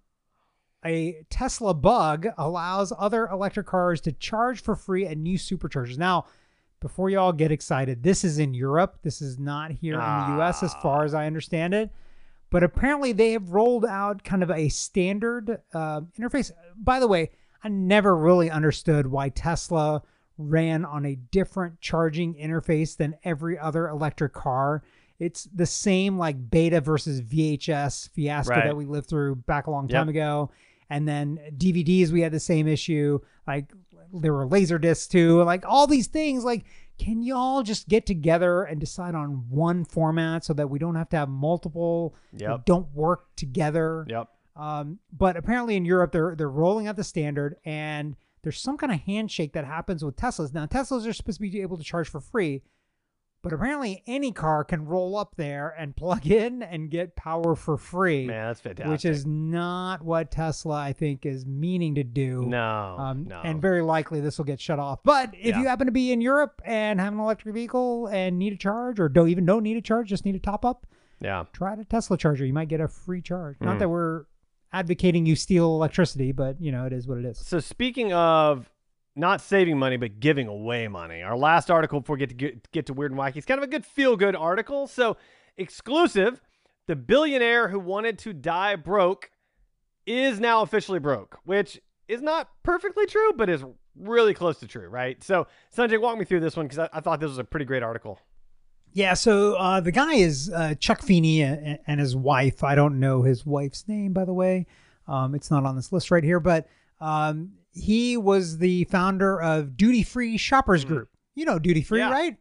a 0.85 1.23
Tesla 1.29 1.73
bug 1.73 2.27
allows 2.37 2.93
other 2.97 3.27
electric 3.27 3.67
cars 3.67 3.99
to 4.01 4.11
charge 4.11 4.61
for 4.61 4.75
free 4.75 5.05
at 5.05 5.17
new 5.17 5.37
superchargers. 5.37 5.97
Now, 5.97 6.25
before 6.79 7.09
y'all 7.09 7.33
get 7.33 7.51
excited, 7.51 8.03
this 8.03 8.23
is 8.23 8.37
in 8.39 8.53
Europe. 8.53 8.99
This 9.01 9.21
is 9.21 9.39
not 9.39 9.71
here 9.71 9.95
in 9.95 9.99
the 9.99 10.41
US 10.43 10.61
as 10.63 10.73
far 10.75 11.03
as 11.03 11.13
I 11.13 11.25
understand 11.25 11.73
it. 11.73 11.89
But 12.49 12.63
apparently, 12.63 13.11
they 13.11 13.31
have 13.31 13.49
rolled 13.49 13.85
out 13.85 14.23
kind 14.23 14.41
of 14.43 14.51
a 14.51 14.69
standard 14.69 15.59
uh, 15.73 16.01
interface. 16.17 16.51
By 16.77 16.99
the 16.99 17.07
way, 17.07 17.31
I 17.63 17.67
never 17.69 18.15
really 18.15 18.49
understood 18.49 19.07
why 19.07 19.29
Tesla 19.29 20.03
ran 20.37 20.85
on 20.85 21.05
a 21.05 21.15
different 21.15 21.81
charging 21.81 22.35
interface 22.35 22.95
than 22.95 23.15
every 23.23 23.57
other 23.57 23.89
electric 23.89 24.31
car. 24.33 24.83
It's 25.19 25.45
the 25.45 25.65
same 25.65 26.19
like 26.19 26.51
beta 26.51 26.79
versus 26.79 27.21
VHS 27.21 28.09
fiasco 28.11 28.53
Right. 28.53 28.65
that 28.65 28.77
we 28.77 28.85
lived 28.85 29.09
through 29.09 29.37
back 29.37 29.65
a 29.65 29.71
long 29.71 29.87
time 29.87 30.07
Yep. 30.07 30.09
ago. 30.15 30.51
And 30.89 31.07
then 31.07 31.39
DVDs, 31.57 32.11
we 32.11 32.21
had 32.21 32.31
the 32.31 32.39
same 32.39 32.67
issue. 32.67 33.19
Like 33.45 33.71
there 34.13 34.33
were 34.33 34.47
laser 34.47 34.77
discs 34.79 35.07
too. 35.07 35.43
Like 35.43 35.65
all 35.65 35.87
these 35.87 36.07
things. 36.07 36.43
Like, 36.43 36.65
can 36.97 37.21
y'all 37.21 37.61
just 37.61 37.87
get 37.87 38.05
together 38.05 38.63
and 38.63 38.79
decide 38.79 39.13
on 39.15 39.45
one 39.49 39.85
format 39.85 40.43
so 40.45 40.53
that 40.53 40.69
we 40.69 40.79
don't 40.79 40.95
have 40.95 41.09
to 41.09 41.17
have 41.17 41.29
multiple 41.29 42.15
that 42.33 42.41
Yep. 42.41 42.65
don't 42.65 42.87
work 42.95 43.27
together? 43.35 44.05
Yep. 44.09 44.29
Um, 44.55 44.97
but 45.15 45.37
apparently 45.37 45.75
in 45.75 45.85
Europe, 45.85 46.11
they're 46.11 46.35
they're 46.35 46.49
rolling 46.49 46.87
out 46.87 46.95
the 46.95 47.03
standard, 47.03 47.57
and 47.65 48.15
there's 48.41 48.59
some 48.59 48.77
kind 48.77 48.91
of 48.91 48.99
handshake 49.01 49.53
that 49.53 49.65
happens 49.65 50.03
with 50.03 50.15
Teslas. 50.15 50.51
Now 50.53 50.65
Teslas 50.65 51.07
are 51.07 51.13
supposed 51.13 51.37
to 51.39 51.41
be 51.47 51.61
able 51.61 51.77
to 51.77 51.83
charge 51.83 52.09
for 52.09 52.19
free, 52.19 52.63
but 53.43 53.53
apparently 53.53 54.03
any 54.07 54.31
car 54.31 54.63
can 54.63 54.85
roll 54.85 55.15
up 55.17 55.35
there 55.35 55.73
and 55.77 55.95
plug 55.95 56.25
in 56.31 56.61
and 56.63 56.89
get 56.89 57.15
power 57.15 57.55
for 57.55 57.77
free, 57.77 58.25
Man, 58.25 58.47
that's 58.47 58.59
fantastic. 58.61 58.91
which 58.91 59.05
is 59.05 59.25
not 59.25 60.01
what 60.03 60.31
Tesla 60.31 60.75
I 60.75 60.93
think 60.93 61.25
is 61.25 61.45
meaning 61.45 61.95
to 61.95 62.03
do. 62.03 62.41
no, 62.45 62.95
Um, 62.99 63.25
no. 63.27 63.41
And 63.43 63.61
very 63.61 63.81
likely 63.81 64.19
this 64.19 64.37
will 64.37 64.45
get 64.45 64.59
shut 64.59 64.79
off. 64.79 64.99
But 65.03 65.33
if 65.33 65.47
Yeah. 65.55 65.61
you 65.61 65.67
happen 65.67 65.85
to 65.87 65.91
be 65.91 66.11
in 66.11 66.19
Europe 66.21 66.61
and 66.65 66.99
have 66.99 67.13
an 67.13 67.19
electric 67.19 67.53
vehicle 67.53 68.07
and 68.07 68.37
need 68.39 68.53
a 68.53 68.57
charge, 68.57 68.99
or 68.99 69.07
don't 69.09 69.29
even 69.29 69.45
don't 69.45 69.63
need 69.63 69.77
a 69.77 69.81
charge, 69.81 70.09
just 70.09 70.25
need 70.25 70.35
a 70.35 70.39
top 70.39 70.65
up, 70.65 70.85
yeah. 71.21 71.45
try 71.53 71.73
a 71.73 71.83
Tesla 71.85 72.17
charger. 72.17 72.45
You 72.45 72.53
might 72.53 72.67
get 72.69 72.81
a 72.81 72.87
free 72.87 73.21
charge. 73.21 73.57
Not 73.61 73.77
Mm. 73.77 73.79
that 73.79 73.89
we're 73.89 74.25
advocating 74.73 75.25
you 75.25 75.35
steal 75.35 75.67
electricity, 75.75 76.31
but 76.33 76.59
you 76.59 76.71
know 76.71 76.85
it 76.85 76.91
is 76.93 77.07
what 77.07 77.17
it 77.17 77.25
is. 77.25 77.37
So 77.37 77.59
speaking 77.59 78.11
of 78.13 78.69
not 79.17 79.41
saving 79.41 79.77
money 79.77 79.97
but 79.97 80.19
giving 80.19 80.47
away 80.47 80.87
money, 80.87 81.21
our 81.21 81.37
last 81.37 81.71
article 81.71 81.99
before 81.99 82.15
we 82.15 82.19
get 82.19 82.29
to 82.29 82.35
get, 82.35 82.71
get 82.71 82.85
to 82.87 82.93
weird 82.93 83.11
and 83.11 83.19
wacky, 83.19 83.37
it's 83.37 83.45
kind 83.45 83.57
of 83.57 83.63
a 83.63 83.71
good 83.71 83.85
feel 83.85 84.15
good 84.15 84.35
article. 84.35 84.87
So 84.87 85.17
exclusive, 85.57 86.41
the 86.87 86.95
billionaire 86.95 87.69
who 87.69 87.79
wanted 87.79 88.19
to 88.19 88.33
die 88.33 88.75
broke 88.75 89.31
is 90.05 90.39
now 90.39 90.61
officially 90.61 90.99
broke, 90.99 91.39
which 91.43 91.79
is 92.07 92.21
not 92.21 92.49
perfectly 92.63 93.05
true, 93.05 93.33
but 93.35 93.49
is 93.49 93.63
really 93.99 94.33
close 94.33 94.59
to 94.59 94.67
true, 94.67 94.87
right? 94.87 95.21
So 95.23 95.47
Sanjay, 95.75 95.99
walk 95.99 96.17
me 96.17 96.25
through 96.25 96.39
this 96.39 96.55
one 96.55 96.67
because 96.67 96.79
I, 96.79 96.89
I 96.93 97.01
thought 97.01 97.19
this 97.19 97.29
was 97.29 97.39
a 97.39 97.43
pretty 97.43 97.65
great 97.65 97.83
article. 97.83 98.19
Yeah, 98.93 99.13
so 99.13 99.53
uh, 99.55 99.79
the 99.79 99.91
guy 99.91 100.15
is 100.15 100.49
uh, 100.49 100.75
Chuck 100.79 101.01
Feeney 101.01 101.41
and, 101.41 101.77
and 101.85 101.99
his 101.99 102.15
wife. 102.15 102.63
I 102.63 102.73
don't 102.73 102.99
know 102.99 103.21
his 103.21 103.45
wife's 103.45 103.87
name, 103.87 104.13
by 104.13 104.25
the 104.25 104.33
way. 104.33 104.65
Um, 105.07 105.35
it's 105.35 105.51
not 105.51 105.65
on 105.65 105.75
this 105.75 105.91
list 105.91 106.09
right 106.09 106.23
here, 106.23 106.39
but 106.39 106.67
um, 106.99 107.51
he 107.79 108.17
was 108.17 108.57
the 108.57 108.83
founder 108.85 109.41
of 109.41 109.77
Duty 109.77 110.03
Free 110.03 110.37
Shoppers 110.37 110.83
Group. 110.85 111.09
You 111.35 111.45
know 111.45 111.59
Duty 111.59 111.81
Free. 111.81 111.99
Yeah. 111.99 112.11
right? 112.11 112.37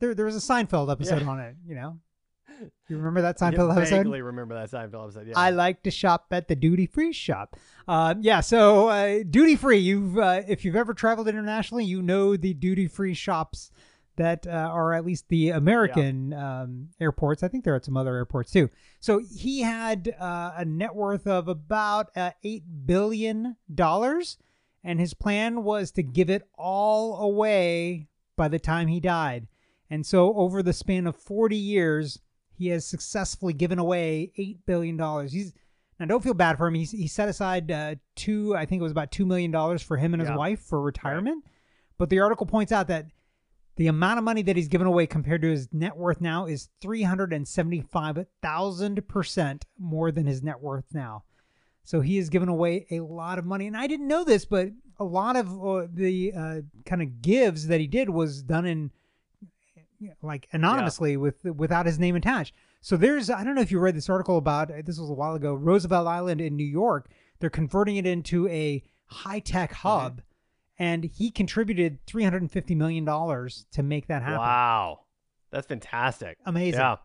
There, 0.00 0.14
there 0.14 0.26
was 0.26 0.36
a 0.36 0.40
Seinfeld 0.52 0.90
episode 0.90 1.22
Yeah. 1.22 1.28
on 1.28 1.40
it. 1.40 1.54
You 1.66 1.74
know, 1.76 1.98
you 2.88 2.96
remember 2.96 3.22
that 3.22 3.38
Seinfeld 3.40 3.74
episode? 3.76 3.94
I 3.94 3.98
vaguely 3.98 4.20
remember 4.20 4.54
that 4.54 4.70
Seinfeld 4.70 5.04
episode. 5.04 5.28
Yeah. 5.28 5.34
I 5.38 5.50
like 5.50 5.82
to 5.84 5.90
shop 5.90 6.26
at 6.32 6.48
the 6.48 6.56
duty 6.56 6.86
free 6.86 7.12
shop. 7.12 7.56
Uh, 7.86 8.14
yeah, 8.20 8.40
so 8.40 8.88
uh, 8.88 9.20
duty 9.28 9.54
free. 9.56 9.78
You've 9.78 10.18
uh, 10.18 10.42
if 10.48 10.64
you've 10.64 10.76
ever 10.76 10.92
traveled 10.92 11.28
internationally, 11.28 11.84
you 11.84 12.02
know 12.02 12.36
the 12.36 12.52
duty 12.52 12.88
free 12.88 13.14
shops 13.14 13.70
that 14.20 14.46
uh, 14.46 14.50
are 14.50 14.92
at 14.92 15.04
least 15.04 15.28
the 15.28 15.50
American 15.50 16.32
um, 16.34 16.88
airports. 17.00 17.42
I 17.42 17.48
think 17.48 17.64
they're 17.64 17.74
at 17.74 17.84
some 17.84 17.96
other 17.96 18.14
airports 18.14 18.52
too. 18.52 18.68
So 19.00 19.20
he 19.34 19.62
had 19.62 20.14
uh, 20.20 20.52
a 20.56 20.64
net 20.64 20.94
worth 20.94 21.26
of 21.26 21.48
about 21.48 22.10
uh, 22.14 22.32
eight 22.44 22.64
billion 22.86 23.56
dollars, 23.74 24.36
and 24.84 25.00
his 25.00 25.14
plan 25.14 25.64
was 25.64 25.90
to 25.92 26.02
give 26.02 26.28
it 26.30 26.46
all 26.56 27.16
away 27.22 28.08
by 28.36 28.48
the 28.48 28.58
time 28.58 28.88
he 28.88 29.00
died. 29.00 29.48
And 29.88 30.04
so 30.06 30.34
over 30.34 30.62
the 30.62 30.72
span 30.72 31.06
of 31.06 31.16
40 31.16 31.56
years, 31.56 32.20
he 32.56 32.68
has 32.68 32.86
successfully 32.86 33.52
given 33.54 33.78
away 33.78 34.32
eight 34.36 34.64
billion 34.66 34.96
dollars. 34.96 35.32
He's 35.32 35.52
now 35.98 36.06
don't 36.06 36.22
feel 36.22 36.34
bad 36.34 36.56
for 36.56 36.66
him. 36.66 36.74
He's, 36.74 36.90
he 36.92 37.06
set 37.08 37.28
aside 37.28 37.70
uh, 37.70 37.94
two, 38.16 38.54
I 38.56 38.64
think 38.66 38.80
it 38.80 38.82
was 38.82 38.92
about 38.92 39.10
two 39.10 39.26
million 39.26 39.50
dollars 39.50 39.82
for 39.82 39.96
him 39.96 40.14
and 40.14 40.20
his 40.20 40.30
Yeah. 40.30 40.36
wife 40.36 40.60
for 40.60 40.80
retirement. 40.80 41.44
But 41.98 42.08
the 42.08 42.20
article 42.20 42.46
points 42.46 42.72
out 42.72 42.86
that 42.88 43.06
the 43.80 43.86
amount 43.86 44.18
of 44.18 44.24
money 44.24 44.42
that 44.42 44.56
he's 44.56 44.68
given 44.68 44.86
away 44.86 45.06
compared 45.06 45.40
to 45.40 45.50
his 45.50 45.66
net 45.72 45.96
worth 45.96 46.20
now 46.20 46.44
is 46.44 46.68
three 46.82 47.02
hundred 47.02 47.32
and 47.32 47.48
seventy-five 47.48 48.26
thousand 48.42 49.08
percent 49.08 49.64
more 49.78 50.12
than 50.12 50.26
his 50.26 50.42
net 50.42 50.60
worth 50.60 50.84
now. 50.92 51.24
So 51.82 52.02
he 52.02 52.18
has 52.18 52.28
given 52.28 52.50
away 52.50 52.84
a 52.90 53.00
lot 53.00 53.38
of 53.38 53.46
money, 53.46 53.66
and 53.66 53.74
I 53.74 53.86
didn't 53.86 54.06
know 54.06 54.22
this, 54.22 54.44
but 54.44 54.68
a 54.98 55.04
lot 55.04 55.34
of 55.34 55.48
uh, 55.64 55.86
the 55.90 56.30
uh, 56.36 56.60
kind 56.84 57.00
of 57.00 57.22
gives 57.22 57.68
that 57.68 57.80
he 57.80 57.86
did 57.86 58.10
was 58.10 58.42
done 58.42 58.66
in 58.66 58.90
like 60.20 60.46
anonymously 60.52 61.16
with 61.16 61.42
without 61.42 61.86
his 61.86 61.98
name 61.98 62.16
attached. 62.16 62.54
So 62.82 62.98
there's 62.98 63.30
I 63.30 63.44
don't 63.44 63.54
know 63.54 63.62
if 63.62 63.72
you 63.72 63.78
read 63.78 63.96
this 63.96 64.10
article 64.10 64.36
about 64.36 64.68
this 64.68 64.98
was 64.98 65.08
a 65.08 65.14
while 65.14 65.36
ago 65.36 65.54
Roosevelt 65.54 66.06
Island 66.06 66.42
in 66.42 66.54
New 66.54 66.66
York. 66.66 67.08
They're 67.38 67.48
converting 67.48 67.96
it 67.96 68.04
into 68.04 68.46
a 68.48 68.82
high 69.06 69.40
tech 69.40 69.72
hub, 69.72 70.20
and 70.80 71.04
he 71.04 71.30
contributed 71.30 71.98
350 72.06 72.74
million 72.74 73.04
dollars 73.04 73.66
to 73.72 73.82
make 73.82 74.08
that 74.08 74.22
happen. 74.22 74.38
Wow. 74.38 75.00
That's 75.52 75.66
fantastic. 75.66 76.38
Amazing. 76.46 76.80
Yeah. 76.80 76.96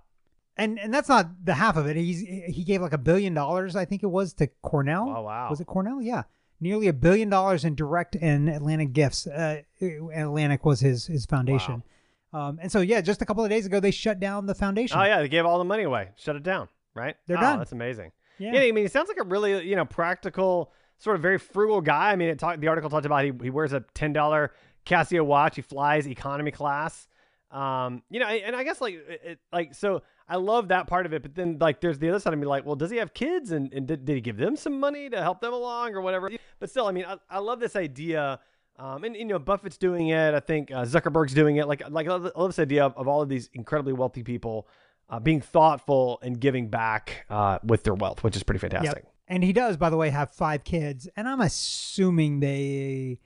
And 0.58 0.80
and 0.80 0.94
that's 0.94 1.10
not 1.10 1.28
the 1.44 1.54
half 1.54 1.76
of 1.76 1.86
it. 1.86 1.98
He's 1.98 2.22
he 2.22 2.64
gave 2.64 2.82
like 2.82 2.94
a 2.94 2.98
billion 2.98 3.34
dollars, 3.34 3.76
I 3.76 3.84
think 3.84 4.02
it 4.04 4.08
was, 4.08 4.34
to 4.36 4.48
Cornell. 4.62 5.14
Oh, 5.18 5.22
wow. 5.24 5.50
Was 5.50 5.60
it 5.60 5.68
Cornell? 5.68 6.02
Yeah, 6.02 6.24
nearly 6.62 6.88
a 6.88 6.94
billion 6.94 7.30
dollars 7.30 7.66
in 7.66 7.76
direct 7.76 8.16
and 8.16 8.48
Atlantic 8.48 8.94
gifts. 8.94 9.28
Uh, 9.28 9.64
Atlantic 9.82 10.64
was 10.64 10.80
his 10.80 11.08
his 11.08 11.26
foundation. 11.26 11.84
Um, 12.32 12.60
and 12.62 12.72
so 12.72 12.80
yeah, 12.80 13.02
just 13.02 13.22
a 13.22 13.26
couple 13.26 13.44
of 13.44 13.50
days 13.50 13.66
ago 13.66 13.82
they 13.82 13.92
shut 13.92 14.22
down 14.22 14.46
the 14.46 14.56
foundation. 14.56 14.98
Oh 14.98 15.04
yeah, 15.04 15.20
they 15.20 15.28
gave 15.28 15.46
all 15.46 15.60
the 15.60 15.66
money 15.66 15.84
away. 15.84 16.12
Shut 16.16 16.38
it 16.38 16.44
down. 16.44 16.70
Right? 16.94 17.18
They're 17.28 17.38
oh, 17.38 17.42
done. 17.42 17.60
That's 17.60 17.74
amazing. 17.74 18.14
Yeah. 18.38 18.54
Yeah. 18.54 18.62
I 18.62 18.72
mean, 18.72 18.86
he 18.86 18.88
sounds 18.88 19.10
like 19.10 19.20
a 19.20 19.24
really 19.24 19.68
you 19.68 19.76
know 19.76 19.84
practical, 19.84 20.72
sort 20.98 21.16
of 21.16 21.22
very 21.22 21.38
frugal 21.38 21.82
guy. 21.82 22.12
I 22.12 22.16
mean, 22.16 22.30
it 22.30 22.40
talked. 22.40 22.62
The 22.62 22.68
article 22.68 22.90
talked 22.90 23.06
about 23.06 23.24
he 23.26 23.32
he 23.42 23.50
wears 23.50 23.74
a 23.74 23.84
ten 23.94 24.14
dollar 24.14 24.52
Casio 24.86 25.26
watch. 25.26 25.56
He 25.56 25.62
flies 25.62 26.08
economy 26.08 26.52
class. 26.52 27.08
Um, 27.52 28.04
you 28.10 28.20
know, 28.20 28.28
and 28.28 28.56
I 28.56 28.64
guess 28.64 28.82
like 28.82 28.96
it, 28.96 29.40
like 29.52 29.74
so. 29.74 30.02
I 30.28 30.38
love 30.38 30.70
that 30.70 30.88
part 30.88 31.06
of 31.06 31.14
it, 31.14 31.22
but 31.22 31.36
then 31.36 31.60
like 31.60 31.82
there's 31.82 32.00
the 32.00 32.10
other 32.10 32.20
side 32.20 32.34
of 32.34 32.40
me 32.40 32.48
like, 32.48 32.66
well, 32.66 32.76
does 32.76 32.90
he 32.90 32.98
have 32.98 33.14
kids 33.14 33.52
and, 33.52 33.72
and 33.72 33.86
did, 33.88 34.06
did 34.06 34.16
he 34.16 34.22
give 34.22 34.38
them 34.38 34.56
some 34.56 34.80
money 34.80 35.08
to 35.08 35.22
help 35.22 35.40
them 35.40 35.54
along 35.54 35.94
or 35.94 36.02
whatever? 36.02 36.32
But 36.58 36.72
still, 36.72 36.88
I 36.88 36.92
mean, 36.94 37.06
I, 37.06 37.18
I 37.30 37.38
love 37.38 37.60
this 37.60 37.76
idea. 37.76 38.40
Um, 38.80 39.04
and, 39.04 39.16
you 39.16 39.26
know, 39.26 39.38
Buffett's 39.38 39.78
doing 39.78 40.08
it. 40.08 40.34
I 40.34 40.40
think 40.40 40.72
uh, 40.72 40.84
Zuckerberg's 40.84 41.36
doing 41.36 41.58
it. 41.58 41.68
Like, 41.68 41.88
like 41.92 42.08
I 42.08 42.10
love, 42.10 42.32
I 42.36 42.40
love 42.40 42.50
this 42.50 42.58
idea 42.58 42.86
of, 42.86 42.98
of 42.98 43.08
all 43.08 43.22
of 43.22 43.30
these 43.30 43.52
incredibly 43.54 43.94
wealthy 43.94 44.24
people 44.24 44.68
uh, 45.12 45.20
being 45.20 45.42
thoughtful 45.42 46.18
and 46.24 46.40
giving 46.40 46.70
back 46.70 47.28
uh, 47.30 47.60
with 47.64 47.84
their 47.84 47.94
wealth, 47.94 48.24
which 48.24 48.36
is 48.36 48.42
pretty 48.42 48.58
fantastic. 48.58 49.04
Yep. 49.04 49.14
And 49.28 49.44
he 49.44 49.54
does, 49.54 49.76
by 49.78 49.90
the 49.90 49.98
way, 49.98 50.12
have 50.12 50.32
five 50.32 50.64
kids, 50.64 51.10
and 51.16 51.28
I'm 51.28 51.42
assuming 51.42 52.42
they 52.42 53.20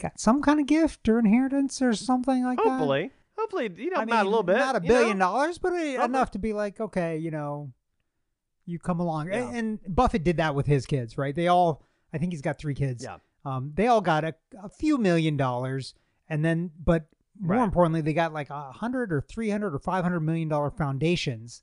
got 0.00 0.18
some 0.18 0.40
kind 0.40 0.58
of 0.58 0.66
gift 0.66 1.06
or 1.08 1.18
inheritance 1.18 1.82
or 1.82 1.92
something 1.94 2.44
like 2.44 2.56
that. 2.58 2.66
Hopefully, 2.66 3.10
hopefully, 3.36 3.70
you 3.76 3.90
know, 3.90 4.00
I 4.00 4.04
about 4.04 4.24
a 4.24 4.28
little 4.28 4.42
bit, 4.42 4.56
not 4.56 4.76
a 4.76 4.80
billion 4.80 5.18
know? 5.18 5.26
dollars, 5.26 5.58
but 5.58 5.70
Something. 5.72 6.00
enough 6.00 6.30
to 6.30 6.38
be 6.38 6.54
like, 6.54 6.80
okay, 6.80 7.18
you 7.18 7.30
know, 7.30 7.72
you 8.64 8.78
come 8.78 9.00
along. 9.00 9.28
Yeah. 9.28 9.48
And, 9.48 9.56
and 9.84 9.94
Buffett 9.94 10.24
did 10.24 10.38
that 10.38 10.54
with 10.54 10.66
his 10.66 10.86
kids, 10.86 11.18
right? 11.18 11.34
They 11.34 11.48
all, 11.48 11.82
I 12.12 12.16
think 12.18 12.32
he's 12.32 12.40
got 12.42 12.58
three 12.58 12.74
kids. 12.74 13.04
Yeah. 13.04 13.18
Um, 13.44 13.72
they 13.74 13.86
all 13.88 14.00
got 14.00 14.24
a, 14.24 14.34
a 14.62 14.70
few 14.70 14.96
million 14.96 15.36
dollars, 15.36 15.92
and 16.28 16.42
then, 16.42 16.70
but 16.82 17.04
more 17.38 17.56
Right. 17.58 17.64
importantly, 17.64 18.00
they 18.00 18.14
got 18.14 18.32
like 18.32 18.48
a 18.48 18.72
hundred 18.72 19.12
or 19.12 19.20
three 19.20 19.50
hundred 19.50 19.74
or 19.74 19.78
five 19.78 20.04
hundred 20.04 20.20
million 20.20 20.48
dollar 20.48 20.70
foundations 20.70 21.62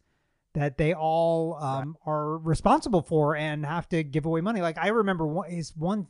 that 0.54 0.78
they 0.78 0.94
all 0.94 1.56
um, 1.56 1.98
are 2.06 2.38
responsible 2.38 3.02
for 3.02 3.36
and 3.36 3.66
have 3.66 3.88
to 3.90 4.04
give 4.04 4.26
away 4.26 4.42
money. 4.42 4.62
Like 4.62 4.78
I 4.78 4.90
remember 4.90 5.26
one, 5.26 5.50
his 5.50 5.76
one, 5.76 6.08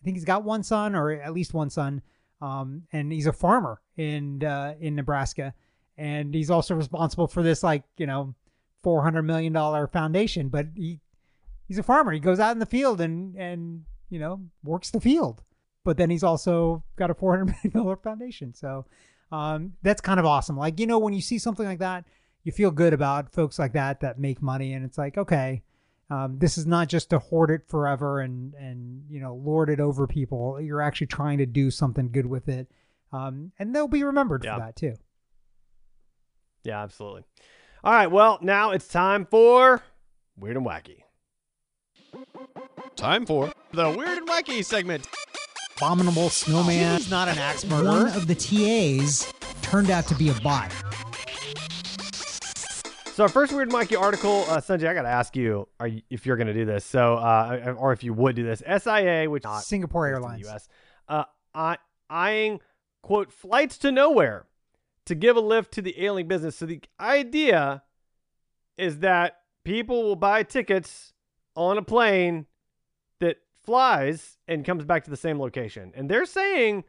I 0.00 0.04
think 0.04 0.16
he's 0.16 0.24
got 0.24 0.44
one 0.44 0.62
son 0.62 0.94
or 0.94 1.10
at 1.10 1.32
least 1.32 1.52
one 1.52 1.70
son, 1.70 2.02
um, 2.40 2.82
and 2.92 3.12
he's 3.12 3.26
a 3.26 3.32
farmer 3.32 3.80
in 3.96 4.44
uh, 4.44 4.74
in 4.80 4.94
Nebraska, 4.94 5.54
and 5.98 6.34
he's 6.34 6.50
also 6.50 6.74
responsible 6.74 7.26
for 7.26 7.42
this 7.42 7.62
like 7.62 7.82
you 7.96 8.06
know, 8.06 8.34
four 8.82 9.02
hundred 9.02 9.22
million 9.22 9.52
dollar 9.52 9.88
foundation. 9.88 10.48
But 10.48 10.68
he 10.76 11.00
he's 11.66 11.78
a 11.78 11.82
farmer. 11.82 12.12
He 12.12 12.20
goes 12.20 12.38
out 12.38 12.52
in 12.52 12.58
the 12.60 12.66
field 12.66 13.00
and 13.00 13.36
and 13.36 13.84
you 14.10 14.20
know 14.20 14.42
works 14.62 14.90
the 14.90 15.00
field. 15.00 15.42
But 15.84 15.96
then 15.96 16.10
he's 16.10 16.22
also 16.22 16.84
got 16.94 17.10
a 17.10 17.14
four 17.14 17.32
hundred 17.36 17.46
million 17.64 17.70
dollar 17.82 17.96
foundation. 17.96 18.54
So 18.54 18.86
um, 19.32 19.72
that's 19.82 20.00
kind 20.00 20.20
of 20.20 20.26
awesome. 20.26 20.56
Like 20.56 20.78
you 20.78 20.86
know 20.86 20.98
when 20.98 21.14
you 21.14 21.20
see 21.20 21.38
something 21.38 21.66
like 21.66 21.80
that, 21.80 22.04
you 22.44 22.52
feel 22.52 22.70
good 22.70 22.92
about 22.92 23.32
folks 23.32 23.58
like 23.58 23.72
that 23.74 24.00
that 24.00 24.18
make 24.18 24.40
money, 24.42 24.72
and 24.72 24.84
it's 24.84 24.98
like 24.98 25.16
okay. 25.18 25.62
Um, 26.10 26.38
this 26.38 26.58
is 26.58 26.66
not 26.66 26.88
just 26.88 27.08
to 27.10 27.18
hoard 27.18 27.50
it 27.50 27.62
forever 27.68 28.20
and 28.20 28.52
and 28.54 29.04
you 29.08 29.18
know 29.20 29.34
lord 29.34 29.70
it 29.70 29.80
over 29.80 30.06
people. 30.06 30.60
You're 30.60 30.82
actually 30.82 31.06
trying 31.06 31.38
to 31.38 31.46
do 31.46 31.70
something 31.70 32.10
good 32.10 32.26
with 32.26 32.48
it, 32.48 32.68
um, 33.12 33.52
and 33.58 33.74
they'll 33.74 33.88
be 33.88 34.04
remembered 34.04 34.44
Yeah. 34.44 34.54
for 34.56 34.60
that 34.60 34.76
too. 34.76 34.94
Yeah, 36.64 36.82
absolutely. 36.82 37.24
All 37.82 37.92
right, 37.92 38.06
well, 38.10 38.38
now 38.42 38.70
it's 38.70 38.86
time 38.86 39.26
for 39.28 39.82
Weird 40.36 40.56
and 40.56 40.66
Wacky. 40.66 40.98
Time 42.94 43.26
for 43.26 43.52
the 43.72 43.90
Weird 43.90 44.18
and 44.18 44.28
Wacky 44.28 44.64
segment. 44.64 45.08
Abominable 45.78 46.28
snowman. 46.28 46.98
He's 46.98 47.10
not 47.10 47.28
an 47.28 47.38
axe 47.38 47.64
One 47.64 48.06
of 48.08 48.26
the 48.28 48.34
TAs 48.34 49.32
turned 49.62 49.90
out 49.90 50.06
to 50.08 50.14
be 50.14 50.28
a 50.28 50.34
bot. 50.34 50.70
So 53.14 53.24
our 53.24 53.28
first 53.28 53.52
Weird 53.52 53.68
Wacky 53.68 54.00
article, 54.00 54.46
uh, 54.48 54.56
Sanjay, 54.56 54.88
I 54.88 54.94
got 54.94 55.02
to 55.02 55.08
ask 55.08 55.36
you, 55.36 55.68
are 55.78 55.86
you, 55.86 56.00
if 56.08 56.24
you're 56.24 56.38
going 56.38 56.46
to 56.46 56.54
do 56.54 56.64
this, 56.64 56.82
so 56.82 57.16
uh, 57.16 57.74
or 57.76 57.92
if 57.92 58.02
you 58.02 58.14
would 58.14 58.34
do 58.34 58.42
this, 58.42 58.62
SIA, 58.66 59.28
which 59.28 59.44
not 59.44 59.58
Singapore 59.58 60.08
based 60.08 60.16
in 60.16 60.22
the 60.22 60.26
Airlines. 60.28 60.46
U.S., 60.46 60.68
uh, 61.08 61.24
eye- 61.54 61.76
eyeing 62.08 62.60
quote 63.02 63.30
flights 63.30 63.76
to 63.78 63.92
nowhere 63.92 64.46
to 65.04 65.14
give 65.14 65.36
a 65.36 65.40
lift 65.40 65.72
to 65.72 65.82
the 65.82 66.02
ailing 66.02 66.26
business. 66.26 66.56
So 66.56 66.64
the 66.64 66.80
idea 66.98 67.82
is 68.78 69.00
that 69.00 69.40
people 69.62 70.04
will 70.04 70.16
buy 70.16 70.42
tickets 70.42 71.12
on 71.54 71.76
a 71.76 71.82
plane 71.82 72.46
that 73.20 73.36
flies 73.62 74.38
and 74.48 74.64
comes 74.64 74.86
back 74.86 75.04
to 75.04 75.10
the 75.10 75.18
same 75.18 75.38
location, 75.38 75.92
and 75.94 76.08
they're 76.08 76.24
saying 76.24 76.84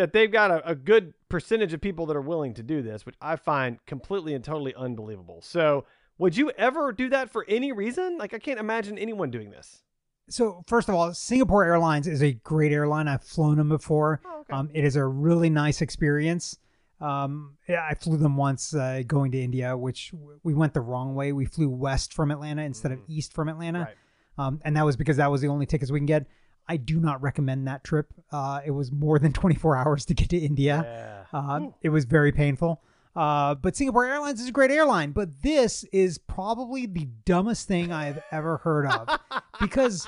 that 0.00 0.12
they've 0.12 0.30
got 0.30 0.50
a, 0.50 0.70
a 0.70 0.74
good 0.74 1.14
percentage 1.28 1.72
of 1.72 1.80
people 1.80 2.06
that 2.06 2.16
are 2.16 2.20
willing 2.22 2.54
to 2.54 2.62
do 2.62 2.82
this, 2.82 3.06
which 3.06 3.14
I 3.20 3.36
find 3.36 3.78
completely 3.86 4.34
and 4.34 4.42
totally 4.44 4.74
unbelievable. 4.74 5.40
So, 5.42 5.84
would 6.18 6.36
you 6.36 6.50
ever 6.58 6.92
do 6.92 7.08
that 7.10 7.30
for 7.30 7.46
any 7.48 7.72
reason? 7.72 8.18
Like, 8.18 8.34
I 8.34 8.38
can't 8.38 8.60
imagine 8.60 8.98
anyone 8.98 9.30
doing 9.30 9.50
this. 9.50 9.82
So 10.28 10.62
first 10.68 10.88
of 10.88 10.94
all, 10.94 11.12
Singapore 11.14 11.64
Airlines 11.64 12.06
is 12.06 12.22
a 12.22 12.32
great 12.34 12.70
airline. 12.72 13.08
I've 13.08 13.24
flown 13.24 13.56
them 13.56 13.68
before. 13.68 14.20
Oh, 14.24 14.40
okay. 14.42 14.52
Um, 14.52 14.70
it 14.74 14.84
is 14.84 14.94
a 14.96 15.04
really 15.04 15.50
nice 15.50 15.80
experience. 15.80 16.56
Um, 17.00 17.56
I 17.68 17.94
flew 17.94 18.16
them 18.18 18.36
once 18.36 18.74
uh, 18.74 19.02
going 19.06 19.32
to 19.32 19.40
India, 19.40 19.76
which 19.76 20.12
we 20.44 20.52
went 20.54 20.74
the 20.74 20.82
wrong 20.82 21.14
way. 21.14 21.32
We 21.32 21.46
flew 21.46 21.68
west 21.70 22.12
from 22.12 22.30
Atlanta 22.30 22.62
instead 22.62 22.92
of 22.92 23.00
east 23.08 23.32
from 23.32 23.48
Atlanta, 23.48 23.78
Mm. 23.80 23.86
Right. 23.86 24.46
um, 24.46 24.60
and 24.64 24.76
that 24.76 24.84
was 24.84 24.96
because 24.96 25.16
that 25.16 25.30
was 25.30 25.40
the 25.40 25.48
only 25.48 25.66
tickets 25.66 25.90
we 25.90 25.98
can 25.98 26.06
get. 26.06 26.26
I 26.70 26.76
do 26.76 27.00
not 27.00 27.20
recommend 27.20 27.66
that 27.66 27.82
trip. 27.84 28.12
Uh, 28.30 28.60
it 28.64 28.70
was 28.70 28.92
more 28.92 29.18
than 29.18 29.32
24 29.42 29.76
hours 29.76 30.04
to 30.06 30.14
get 30.14 30.28
to 30.30 30.38
India. 30.38 31.26
Yeah. 31.32 31.38
Uh, 31.38 31.60
it 31.82 31.88
was 31.90 32.04
very 32.04 32.30
painful. 32.32 32.80
Uh, 33.16 33.56
but 33.56 33.74
Singapore 33.74 34.06
Airlines 34.06 34.40
is 34.40 34.48
a 34.48 34.52
great 34.52 34.70
airline. 34.70 35.10
But 35.10 35.42
this 35.42 35.84
is 35.92 36.16
probably 36.18 36.86
the 36.86 37.08
dumbest 37.24 37.66
thing 37.66 37.92
I've 37.92 38.20
ever 38.30 38.58
heard 38.58 38.86
of 38.86 39.18
because 39.60 40.06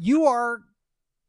you 0.00 0.24
are 0.26 0.60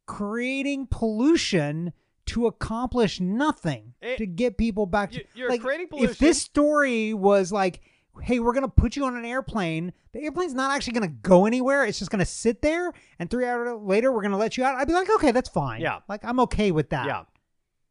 creating 0.06 0.88
pollution 0.88 1.94
to 2.28 2.46
accomplish 2.46 3.20
nothing 3.20 3.94
Eh, 4.02 4.16
to 4.18 4.26
get 4.26 4.58
people 4.58 4.86
back 4.86 5.12
to 5.12 5.18
you- 5.18 5.26
you're 5.34 5.50
like, 5.50 5.62
creating 5.62 5.88
if 5.94 6.18
this 6.20 6.42
story 6.42 7.14
was 7.14 7.52
like 7.52 7.82
hey 8.24 8.40
we're 8.40 8.54
going 8.54 8.64
to 8.64 8.68
put 8.70 8.96
you 8.96 9.06
on 9.06 9.16
an 9.16 9.26
airplane 9.26 9.94
the 10.14 10.20
airplane's 10.20 10.54
not 10.54 10.76
actually 10.76 10.94
going 10.94 11.08
to 11.08 11.16
go 11.22 11.46
anywhere 11.46 11.86
it's 11.86 12.00
just 12.00 12.12
going 12.12 12.20
to 12.20 12.26
sit 12.26 12.62
there 12.62 12.92
and 13.20 13.30
3 13.30 13.46
hours 13.46 13.80
later 13.82 14.12
we're 14.12 14.22
going 14.22 14.32
to 14.32 14.38
let 14.38 14.58
you 14.58 14.64
out 14.64 14.76
i'd 14.76 14.88
be 14.88 14.94
like 14.94 15.10
okay 15.10 15.32
that's 15.32 15.50
fine 15.50 15.82
Yeah. 15.82 16.00
like 16.10 16.24
i'm 16.26 16.40
okay 16.42 16.72
with 16.72 16.90
that 16.90 17.06
Yeah. 17.06 17.24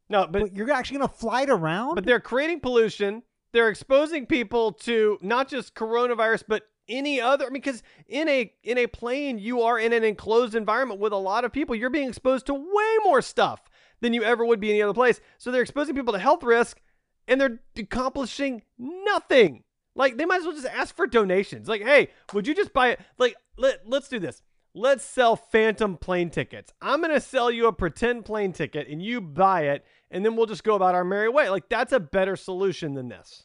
No, 0.09 0.27
but 0.27 0.41
but, 0.41 0.55
you're 0.55 0.69
actually 0.71 0.97
going 0.97 1.09
to 1.09 1.15
fly 1.15 1.43
it 1.43 1.49
around 1.49 1.95
but 1.95 2.05
they're 2.05 2.19
creating 2.19 2.59
pollution. 2.59 3.23
They're 3.53 3.69
exposing 3.69 4.25
people 4.25 4.73
to 4.73 5.17
not 5.21 5.47
just 5.49 5.73
coronavirus, 5.75 6.43
but 6.47 6.63
any 6.89 7.19
other. 7.21 7.45
I 7.45 7.49
mean, 7.49 7.61
because 7.61 7.81
in 8.07 8.27
a 8.29 8.51
in 8.63 8.77
a 8.77 8.87
plane, 8.87 9.39
you 9.39 9.61
are 9.61 9.77
in 9.79 9.91
an 9.93 10.03
enclosed 10.03 10.53
environment 10.55 10.99
with 10.99 11.13
a 11.13 11.17
lot 11.17 11.45
of 11.45 11.51
people. 11.53 11.75
You're 11.75 11.89
being 11.89 12.09
exposed 12.09 12.45
to 12.47 12.53
way 12.53 12.97
more 13.03 13.21
stuff 13.21 13.69
than 14.01 14.13
you 14.13 14.23
ever 14.23 14.45
would 14.45 14.59
be 14.59 14.69
any 14.69 14.81
other 14.81 14.93
place. 14.93 15.19
So 15.37 15.51
they're 15.51 15.61
exposing 15.61 15.95
people 15.95 16.13
to 16.13 16.19
health 16.19 16.43
risk, 16.43 16.81
and 17.27 17.39
they're 17.39 17.59
accomplishing 17.77 18.63
nothing. 18.77 19.63
Like 19.95 20.17
they 20.17 20.25
might 20.25 20.39
as 20.39 20.43
well 20.45 20.55
just 20.55 20.67
ask 20.67 20.95
for 20.95 21.07
donations. 21.07 21.67
Like, 21.67 21.81
hey, 21.81 22.09
would 22.33 22.47
you 22.47 22.55
just 22.55 22.73
buy 22.73 22.89
it? 22.89 22.99
Like, 23.17 23.35
let 23.57 23.81
let's 23.87 24.07
do 24.07 24.19
this. 24.19 24.41
Let's 24.73 25.03
sell 25.03 25.35
phantom 25.35 25.97
plane 25.97 26.29
tickets. 26.29 26.71
I'm 26.81 27.01
gonna 27.01 27.19
sell 27.19 27.51
you 27.51 27.67
a 27.67 27.73
pretend 27.73 28.23
plane 28.23 28.53
ticket, 28.53 28.87
and 28.87 29.01
you 29.01 29.19
buy 29.19 29.63
it, 29.63 29.85
and 30.09 30.23
then 30.23 30.35
we'll 30.37 30.45
just 30.45 30.63
go 30.63 30.75
about 30.75 30.95
our 30.95 31.03
merry 31.03 31.27
way. 31.27 31.49
Like 31.49 31.67
that's 31.67 31.91
a 31.91 31.99
better 31.99 32.37
solution 32.37 32.93
than 32.93 33.09
this. 33.09 33.43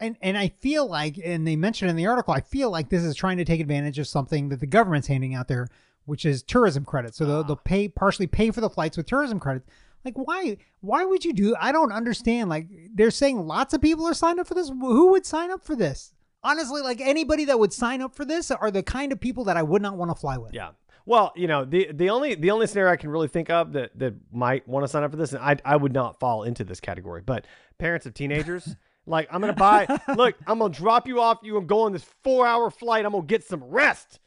and 0.00 0.16
and 0.22 0.38
I 0.38 0.48
feel 0.48 0.86
like, 0.86 1.18
and 1.24 1.46
they 1.46 1.56
mentioned 1.56 1.90
in 1.90 1.96
the 1.96 2.06
article, 2.06 2.34
I 2.34 2.40
feel 2.40 2.70
like 2.70 2.88
this 2.88 3.02
is 3.02 3.16
trying 3.16 3.38
to 3.38 3.44
take 3.44 3.60
advantage 3.60 3.98
of 3.98 4.06
something 4.06 4.48
that 4.50 4.60
the 4.60 4.66
government's 4.66 5.08
handing 5.08 5.34
out 5.34 5.48
there, 5.48 5.66
which 6.04 6.24
is 6.24 6.42
tourism 6.42 6.84
credits. 6.84 7.16
So 7.16 7.24
they'll, 7.24 7.36
ah. 7.38 7.42
they'll 7.42 7.56
pay 7.56 7.88
partially 7.88 8.26
pay 8.28 8.50
for 8.52 8.60
the 8.60 8.70
flights 8.70 8.96
with 8.96 9.06
tourism 9.06 9.40
credits. 9.40 9.66
Like 10.04 10.14
why? 10.16 10.58
Why 10.80 11.04
would 11.04 11.24
you 11.24 11.32
do? 11.32 11.56
I 11.58 11.72
don't 11.72 11.92
understand. 11.92 12.50
Like 12.50 12.68
they're 12.94 13.10
saying 13.10 13.46
lots 13.46 13.72
of 13.74 13.80
people 13.80 14.06
are 14.06 14.14
signed 14.14 14.38
up 14.38 14.46
for 14.46 14.54
this. 14.54 14.68
Who 14.68 15.10
would 15.12 15.24
sign 15.24 15.50
up 15.50 15.64
for 15.64 15.74
this? 15.74 16.12
Honestly, 16.42 16.82
like 16.82 17.00
anybody 17.00 17.46
that 17.46 17.58
would 17.58 17.72
sign 17.72 18.02
up 18.02 18.14
for 18.14 18.24
this 18.24 18.50
are 18.50 18.70
the 18.70 18.82
kind 18.82 19.12
of 19.12 19.20
people 19.20 19.44
that 19.44 19.56
I 19.56 19.62
would 19.62 19.80
not 19.80 19.96
want 19.96 20.10
to 20.10 20.14
fly 20.14 20.36
with. 20.36 20.52
Yeah. 20.52 20.70
Well, 21.06 21.32
you 21.36 21.46
know, 21.46 21.64
the 21.64 21.90
the 21.92 22.10
only 22.10 22.34
the 22.34 22.50
only 22.50 22.66
scenario 22.66 22.92
I 22.92 22.96
can 22.96 23.10
really 23.10 23.28
think 23.28 23.50
of 23.50 23.72
that 23.72 23.98
that 23.98 24.14
might 24.32 24.66
want 24.68 24.84
to 24.84 24.88
sign 24.88 25.02
up 25.02 25.10
for 25.10 25.16
this, 25.16 25.32
and 25.32 25.42
I 25.42 25.56
I 25.64 25.76
would 25.76 25.92
not 25.92 26.18
fall 26.18 26.44
into 26.44 26.64
this 26.64 26.80
category, 26.80 27.22
but 27.24 27.46
parents 27.78 28.06
of 28.06 28.14
teenagers, 28.14 28.76
like 29.06 29.28
I'm 29.30 29.40
gonna 29.40 29.52
buy. 29.52 29.86
look, 30.16 30.34
I'm 30.46 30.58
gonna 30.58 30.72
drop 30.72 31.06
you 31.06 31.20
off. 31.20 31.38
You 31.42 31.54
gonna 31.54 31.66
go 31.66 31.82
on 31.82 31.92
this 31.92 32.04
four 32.22 32.46
hour 32.46 32.70
flight. 32.70 33.04
I'm 33.04 33.12
gonna 33.12 33.24
get 33.24 33.44
some 33.44 33.62
rest, 33.64 34.18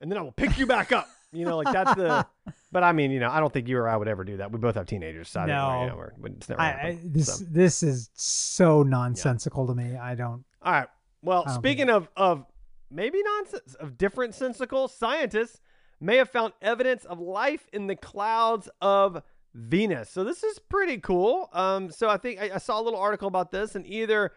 and 0.00 0.10
then 0.10 0.18
I 0.18 0.22
will 0.22 0.32
pick 0.32 0.58
you 0.58 0.66
back 0.66 0.92
up. 0.92 1.08
You 1.32 1.44
know, 1.44 1.58
like 1.58 1.72
that's 1.72 1.94
the. 1.94 2.26
But 2.70 2.82
I 2.82 2.92
mean, 2.92 3.10
you 3.10 3.18
know, 3.18 3.30
I 3.30 3.40
don't 3.40 3.50
think 3.50 3.66
you 3.66 3.78
or 3.78 3.88
I 3.88 3.96
would 3.96 4.08
ever 4.08 4.24
do 4.24 4.36
that. 4.36 4.52
We 4.52 4.58
both 4.58 4.74
have 4.74 4.84
teenagers, 4.84 5.30
so 5.30 5.40
I 5.40 5.46
don't 5.46 5.56
No. 5.56 5.80
you 5.84 5.88
know, 5.88 5.96
we're, 5.96 6.12
it's 6.36 6.50
never 6.50 6.60
I, 6.60 6.66
I, 6.66 6.98
this 7.02 7.38
So. 7.38 7.44
this 7.48 7.82
is 7.82 8.10
so 8.12 8.82
nonsensical 8.82 9.66
to 9.68 9.74
me. 9.74 9.96
I 9.96 10.14
don't. 10.14 10.44
All 10.60 10.72
right. 10.72 10.88
Well, 11.22 11.48
speaking 11.48 11.88
of 11.88 12.10
of 12.14 12.44
maybe 12.90 13.22
nonsense 13.22 13.74
of 13.76 13.96
different 13.96 14.34
sensical 14.34 14.86
scientists 14.86 15.60
may 15.98 16.16
have 16.18 16.28
found 16.28 16.52
evidence 16.60 17.06
of 17.06 17.20
life 17.20 17.66
in 17.72 17.86
the 17.86 17.96
clouds 17.96 18.68
of 18.82 19.22
Venus. 19.54 20.10
So 20.10 20.24
this 20.24 20.44
is 20.44 20.58
pretty 20.58 20.98
cool. 20.98 21.48
Um, 21.54 21.90
so 21.90 22.10
I 22.10 22.18
think 22.18 22.38
I, 22.38 22.50
I 22.54 22.58
saw 22.58 22.78
a 22.78 22.82
little 22.82 23.00
article 23.00 23.28
about 23.28 23.50
this, 23.50 23.76
and 23.76 23.86
either 23.86 24.32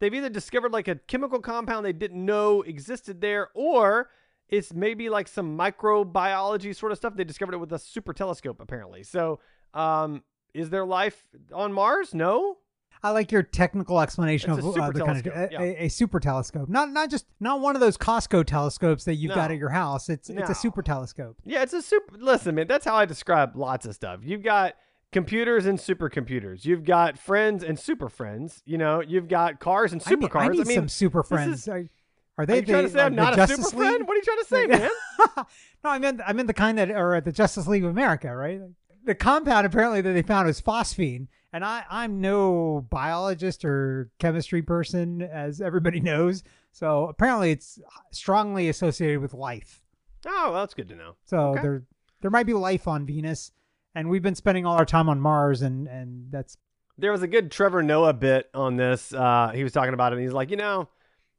they've 0.00 0.14
either 0.14 0.30
discovered 0.30 0.72
like 0.72 0.88
a 0.88 0.94
chemical 0.96 1.38
compound 1.40 1.84
they 1.84 1.92
didn't 1.92 2.24
know 2.24 2.62
existed 2.62 3.20
there, 3.20 3.50
or 3.54 4.08
it's 4.48 4.72
maybe 4.74 5.08
like 5.08 5.28
some 5.28 5.56
microbiology 5.56 6.74
sort 6.74 6.92
of 6.92 6.98
stuff. 6.98 7.14
They 7.16 7.24
discovered 7.24 7.54
it 7.54 7.58
with 7.58 7.72
a 7.72 7.78
super 7.78 8.12
telescope, 8.12 8.60
apparently. 8.60 9.02
So, 9.02 9.40
um, 9.72 10.22
is 10.52 10.70
there 10.70 10.84
life 10.84 11.24
on 11.52 11.72
Mars? 11.72 12.14
No. 12.14 12.58
I 13.02 13.10
like 13.10 13.30
your 13.32 13.42
technical 13.42 14.00
explanation 14.00 14.50
It's 14.52 14.60
of 14.60 14.64
a 14.64 14.68
uh, 14.68 14.72
super 14.86 14.92
the 14.98 15.04
kind 15.04 15.18
of 15.18 15.24
telescope, 15.24 15.50
a, 15.50 15.52
yeah. 15.52 15.60
a, 15.82 15.84
a 15.84 15.88
super 15.88 16.20
telescope, 16.20 16.68
not 16.70 16.90
not 16.90 17.10
just 17.10 17.26
not 17.38 17.60
one 17.60 17.74
of 17.74 17.80
those 17.80 17.98
Costco 17.98 18.46
telescopes 18.46 19.04
that 19.04 19.16
you've 19.16 19.30
No. 19.30 19.34
got 19.34 19.50
at 19.50 19.58
your 19.58 19.68
house. 19.70 20.08
It's 20.08 20.30
it's 20.30 20.48
a 20.48 20.54
super 20.54 20.80
telescope. 20.80 21.36
Yeah, 21.44 21.62
it's 21.62 21.74
a 21.74 21.82
super. 21.82 22.16
Listen, 22.16 22.54
man, 22.54 22.66
that's 22.66 22.84
how 22.86 22.94
I 22.94 23.04
describe 23.04 23.56
lots 23.56 23.84
of 23.84 23.94
stuff. 23.94 24.20
You've 24.22 24.42
got 24.42 24.74
computers 25.12 25.66
and 25.66 25.78
supercomputers. 25.78 26.64
You've 26.64 26.84
got 26.84 27.18
friends 27.18 27.62
and 27.62 27.78
super 27.78 28.08
friends. 28.08 28.62
You 28.64 28.78
know, 28.78 29.00
you've 29.00 29.28
got 29.28 29.60
cars 29.60 29.92
and 29.92 30.02
I 30.06 30.10
need, 30.10 30.20
supercars. 30.20 30.40
I 30.40 30.48
need 30.48 30.66
mean, 30.66 30.76
some 30.76 30.88
super 30.88 31.22
friends. 31.22 31.68
is- 31.68 31.88
are, 32.36 32.42
are 32.42 32.42
are 32.42 32.46
they 32.46 32.56
you 32.60 32.62
trying 32.66 32.84
to 32.84 32.90
say 32.90 33.00
I'm 33.00 33.14
not 33.14 33.32
a 33.34 33.36
Justice 33.36 33.66
super 33.66 33.76
friend? 33.76 33.98
League? 33.98 34.08
What 34.08 34.14
are 34.14 34.16
you 34.16 34.22
trying 34.22 34.38
to 34.38 34.44
say, 34.44 34.66
man? 34.66 34.90
no, 35.84 35.90
I 35.90 35.98
meant 35.98 36.20
I 36.26 36.32
meant 36.32 36.46
the 36.48 36.54
kind 36.54 36.78
that 36.78 36.90
are 36.90 37.14
at 37.14 37.24
the 37.24 37.32
Justice 37.32 37.66
League 37.66 37.84
of 37.84 37.90
America, 37.90 38.34
right? 38.34 38.60
The 39.04 39.14
compound 39.14 39.66
apparently 39.66 40.00
that 40.00 40.12
they 40.12 40.22
found 40.22 40.48
is 40.48 40.60
phosphine, 40.60 41.28
and 41.52 41.64
I 41.64 41.84
I'm 41.90 42.20
no 42.20 42.86
biologist 42.90 43.64
or 43.64 44.10
chemistry 44.18 44.62
person, 44.62 45.22
as 45.22 45.60
everybody 45.60 46.00
knows. 46.10 46.42
So 46.72 47.06
apparently 47.08 47.50
it's 47.52 47.78
strongly 48.10 48.68
associated 48.68 49.20
with 49.20 49.32
life. 49.34 49.80
oh, 50.26 50.50
well, 50.52 50.60
that's 50.62 50.74
good 50.74 50.88
to 50.88 50.96
know. 50.96 51.14
So 51.26 51.50
Okay. 51.50 51.62
there 51.62 51.82
there 52.22 52.30
might 52.30 52.46
be 52.46 52.54
life 52.54 52.88
on 52.88 53.04
Venus, 53.06 53.52
and 53.94 54.08
we've 54.08 54.22
been 54.22 54.34
spending 54.34 54.64
all 54.66 54.76
our 54.76 54.86
time 54.86 55.08
on 55.08 55.20
Mars, 55.20 55.62
and 55.62 55.86
and 55.86 56.32
that's 56.32 56.56
There 56.98 57.12
was 57.12 57.22
a 57.22 57.28
good 57.28 57.50
Trevor 57.52 57.82
Noah 57.82 58.14
bit 58.14 58.48
on 58.54 58.76
this. 58.76 59.12
Uh, 59.12 59.52
he 59.54 59.62
was 59.62 59.72
talking 59.72 59.94
about 59.94 60.12
it, 60.12 60.16
and 60.16 60.24
he's 60.24 60.32
like, 60.32 60.50
you 60.50 60.56
know, 60.56 60.88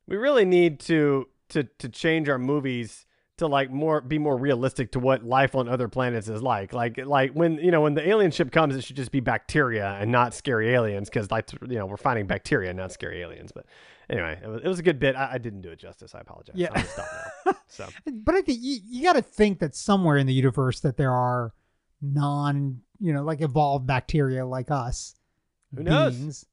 we 0.07 0.17
really 0.17 0.45
need 0.45 0.79
to 0.81 1.27
to 1.49 1.63
to 1.79 1.89
change 1.89 2.29
our 2.29 2.39
movies 2.39 3.05
to 3.37 3.47
like 3.47 3.69
more 3.69 3.99
be 4.01 4.17
more 4.17 4.37
realistic 4.37 4.91
to 4.93 4.99
what 4.99 5.23
life 5.23 5.55
on 5.55 5.67
other 5.67 5.87
planets 5.87 6.29
is 6.29 6.41
like. 6.41 6.73
Like 6.73 6.97
like 6.97 7.31
when 7.31 7.57
you 7.57 7.71
know 7.71 7.81
when 7.81 7.93
the 7.93 8.07
alien 8.07 8.31
ship 8.31 8.51
comes, 8.51 8.75
it 8.75 8.83
should 8.83 8.95
just 8.95 9.11
be 9.11 9.19
bacteria 9.19 9.97
and 9.99 10.11
not 10.11 10.33
scary 10.33 10.73
aliens 10.73 11.09
because 11.09 11.29
like 11.31 11.51
you 11.67 11.77
know 11.77 11.85
we're 11.85 11.97
finding 11.97 12.27
bacteria, 12.27 12.73
not 12.73 12.91
scary 12.91 13.21
aliens. 13.21 13.51
But 13.51 13.65
anyway, 14.09 14.39
it 14.41 14.47
was, 14.47 14.61
it 14.63 14.67
was 14.67 14.79
a 14.79 14.83
good 14.83 14.99
bit. 14.99 15.15
I, 15.15 15.33
I 15.33 15.37
didn't 15.37 15.61
do 15.61 15.69
it 15.69 15.79
justice. 15.79 16.15
I 16.15 16.19
apologize. 16.21 16.55
Yeah. 16.55 16.69
I'm 16.73 16.85
stop 16.85 17.07
now. 17.45 17.53
So 17.67 17.87
But 18.05 18.35
I 18.35 18.41
think 18.41 18.59
you, 18.61 18.79
you 18.87 19.03
got 19.03 19.13
to 19.13 19.21
think 19.21 19.59
that 19.59 19.75
somewhere 19.75 20.17
in 20.17 20.27
the 20.27 20.33
universe 20.33 20.79
that 20.81 20.95
there 20.95 21.11
are 21.11 21.53
non, 22.01 22.81
you 22.99 23.11
know, 23.11 23.23
like 23.23 23.41
evolved 23.41 23.85
bacteria 23.85 24.45
like 24.45 24.71
us. 24.71 25.15
Who 25.75 25.83
knows? 25.83 26.15
beings. 26.15 26.45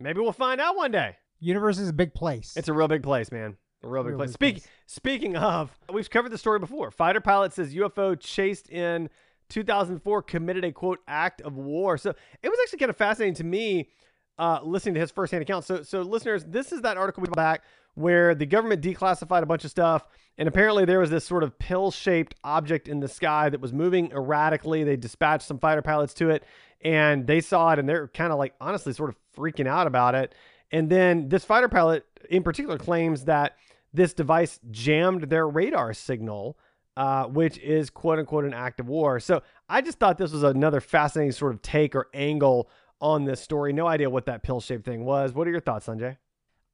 maybe 0.00 0.20
we'll 0.20 0.32
find 0.32 0.60
out 0.60 0.76
one 0.76 0.92
day. 0.92 1.16
Universe 1.40 1.78
is 1.78 1.88
a 1.88 1.92
big 1.92 2.14
place. 2.14 2.54
It's 2.56 2.68
a 2.68 2.72
real 2.72 2.88
big 2.88 3.02
place, 3.02 3.30
man. 3.30 3.56
A 3.82 3.88
real 3.88 4.02
big 4.02 4.10
Real 4.10 4.18
place. 4.18 4.36
big 4.36 4.56
Speak, 4.56 4.62
place. 4.62 4.72
Speaking 4.86 5.36
of, 5.36 5.78
we've 5.92 6.08
covered 6.08 6.32
the 6.32 6.38
story 6.38 6.58
before. 6.58 6.90
Fighter 6.90 7.20
pilot 7.20 7.52
says 7.52 7.74
UFO 7.74 8.18
chased 8.18 8.70
in 8.70 9.08
2004 9.48 10.22
committed 10.22 10.64
a 10.64 10.72
quote 10.72 11.00
act 11.06 11.40
of 11.42 11.56
war. 11.56 11.98
So 11.98 12.14
it 12.42 12.48
was 12.48 12.58
actually 12.62 12.78
kind 12.78 12.90
of 12.90 12.96
fascinating 12.96 13.34
to 13.34 13.44
me 13.44 13.90
uh, 14.38 14.60
listening 14.62 14.94
to 14.94 15.00
his 15.00 15.10
firsthand 15.10 15.42
account. 15.42 15.64
So, 15.64 15.82
so 15.82 16.02
listeners, 16.02 16.44
this 16.44 16.72
is 16.72 16.82
that 16.82 16.96
article 16.96 17.22
we 17.22 17.28
back 17.32 17.62
where 17.94 18.34
the 18.34 18.44
government 18.46 18.82
declassified 18.82 19.42
a 19.42 19.46
bunch 19.46 19.64
of 19.64 19.70
stuff, 19.70 20.06
and 20.36 20.46
apparently 20.48 20.84
there 20.84 20.98
was 20.98 21.08
this 21.08 21.24
sort 21.24 21.42
of 21.42 21.58
pill-shaped 21.58 22.34
object 22.44 22.88
in 22.88 23.00
the 23.00 23.08
sky 23.08 23.48
that 23.48 23.58
was 23.60 23.72
moving 23.72 24.12
erratically. 24.12 24.84
They 24.84 24.96
dispatched 24.96 25.46
some 25.46 25.58
fighter 25.58 25.80
pilots 25.80 26.12
to 26.14 26.28
it, 26.28 26.44
and 26.82 27.26
they 27.26 27.40
saw 27.40 27.72
it, 27.72 27.78
and 27.78 27.88
they're 27.88 28.08
kind 28.08 28.32
of 28.32 28.38
like 28.38 28.54
honestly 28.60 28.92
sort 28.92 29.08
of 29.08 29.16
freaking 29.34 29.66
out 29.66 29.86
about 29.86 30.14
it. 30.14 30.34
And 30.72 30.90
then 30.90 31.28
this 31.28 31.44
fighter 31.44 31.68
pilot 31.68 32.04
in 32.30 32.42
particular 32.42 32.78
claims 32.78 33.24
that 33.24 33.56
this 33.92 34.12
device 34.12 34.58
jammed 34.70 35.24
their 35.24 35.48
radar 35.48 35.94
signal, 35.94 36.58
uh, 36.96 37.24
which 37.24 37.58
is 37.58 37.90
quote 37.90 38.18
unquote 38.18 38.44
an 38.44 38.52
act 38.54 38.80
of 38.80 38.88
war. 38.88 39.20
So 39.20 39.42
I 39.68 39.80
just 39.80 39.98
thought 39.98 40.18
this 40.18 40.32
was 40.32 40.42
another 40.42 40.80
fascinating 40.80 41.32
sort 41.32 41.54
of 41.54 41.62
take 41.62 41.94
or 41.94 42.08
angle 42.12 42.68
on 43.00 43.24
this 43.24 43.40
story. 43.40 43.72
No 43.72 43.86
idea 43.86 44.10
what 44.10 44.26
that 44.26 44.42
pill 44.42 44.60
shaped 44.60 44.84
thing 44.84 45.04
was. 45.04 45.32
What 45.32 45.46
are 45.46 45.50
your 45.50 45.60
thoughts, 45.60 45.86
Sanjay? 45.86 46.16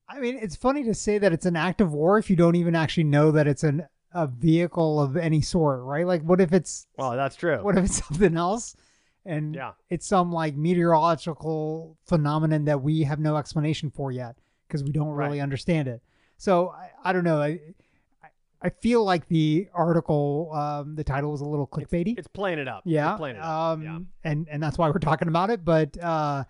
I 0.08 0.20
mean, 0.20 0.38
it's 0.40 0.56
funny 0.56 0.84
to 0.84 0.94
say 0.94 1.18
that 1.18 1.32
it's 1.32 1.46
an 1.46 1.56
act 1.56 1.80
of 1.80 1.92
war 1.92 2.18
if 2.18 2.28
you 2.28 2.36
don't 2.36 2.56
even 2.56 2.74
actually 2.74 3.04
know 3.04 3.30
that 3.32 3.46
it's 3.46 3.62
an 3.64 3.86
a 4.14 4.26
vehicle 4.26 5.00
of 5.00 5.16
any 5.16 5.40
sort, 5.40 5.80
right? 5.82 6.06
Like, 6.06 6.22
what 6.22 6.38
if 6.40 6.52
it's 6.52 6.86
Well, 6.98 7.12
that's 7.12 7.34
true. 7.34 7.62
what 7.62 7.78
if 7.78 7.84
it's 7.86 8.04
something 8.08 8.36
else, 8.36 8.76
and 9.24 9.54
Yeah. 9.54 9.72
it's 9.90 10.06
some 10.06 10.32
like 10.32 10.56
meteorological 10.56 11.96
phenomenon 12.04 12.64
that 12.66 12.82
we 12.82 13.02
have 13.04 13.20
no 13.20 13.36
explanation 13.36 13.90
for 13.90 14.10
yet 14.12 14.36
because 14.66 14.82
we 14.82 14.90
don't 14.92 15.08
really 15.10 15.38
Right. 15.38 15.42
understand 15.42 15.88
it. 15.88 16.02
So 16.36 16.68
I, 16.70 16.90
I 17.04 17.12
don't 17.12 17.24
know. 17.24 17.40
I, 17.40 17.60
I 18.64 18.70
feel 18.70 19.04
like 19.04 19.26
the 19.28 19.68
article, 19.74 20.50
um, 20.54 20.94
the 20.94 21.04
title 21.04 21.32
was 21.32 21.40
a 21.40 21.44
little 21.44 21.66
clickbaity. 21.66 22.16
It's 22.18 22.28
playing 22.28 22.58
it 22.60 22.68
up. 22.68 22.82
yeah. 22.84 23.12
It's 23.12 23.18
playing 23.18 23.36
it 23.36 23.42
up. 23.42 23.48
Um, 23.48 23.82
yeah. 23.82 23.98
and 24.24 24.48
and 24.50 24.62
that's 24.62 24.78
why 24.78 24.88
we're 24.88 24.98
talking 25.00 25.28
about 25.28 25.50
it. 25.50 25.64
But 25.64 25.96
uh, 26.02 26.44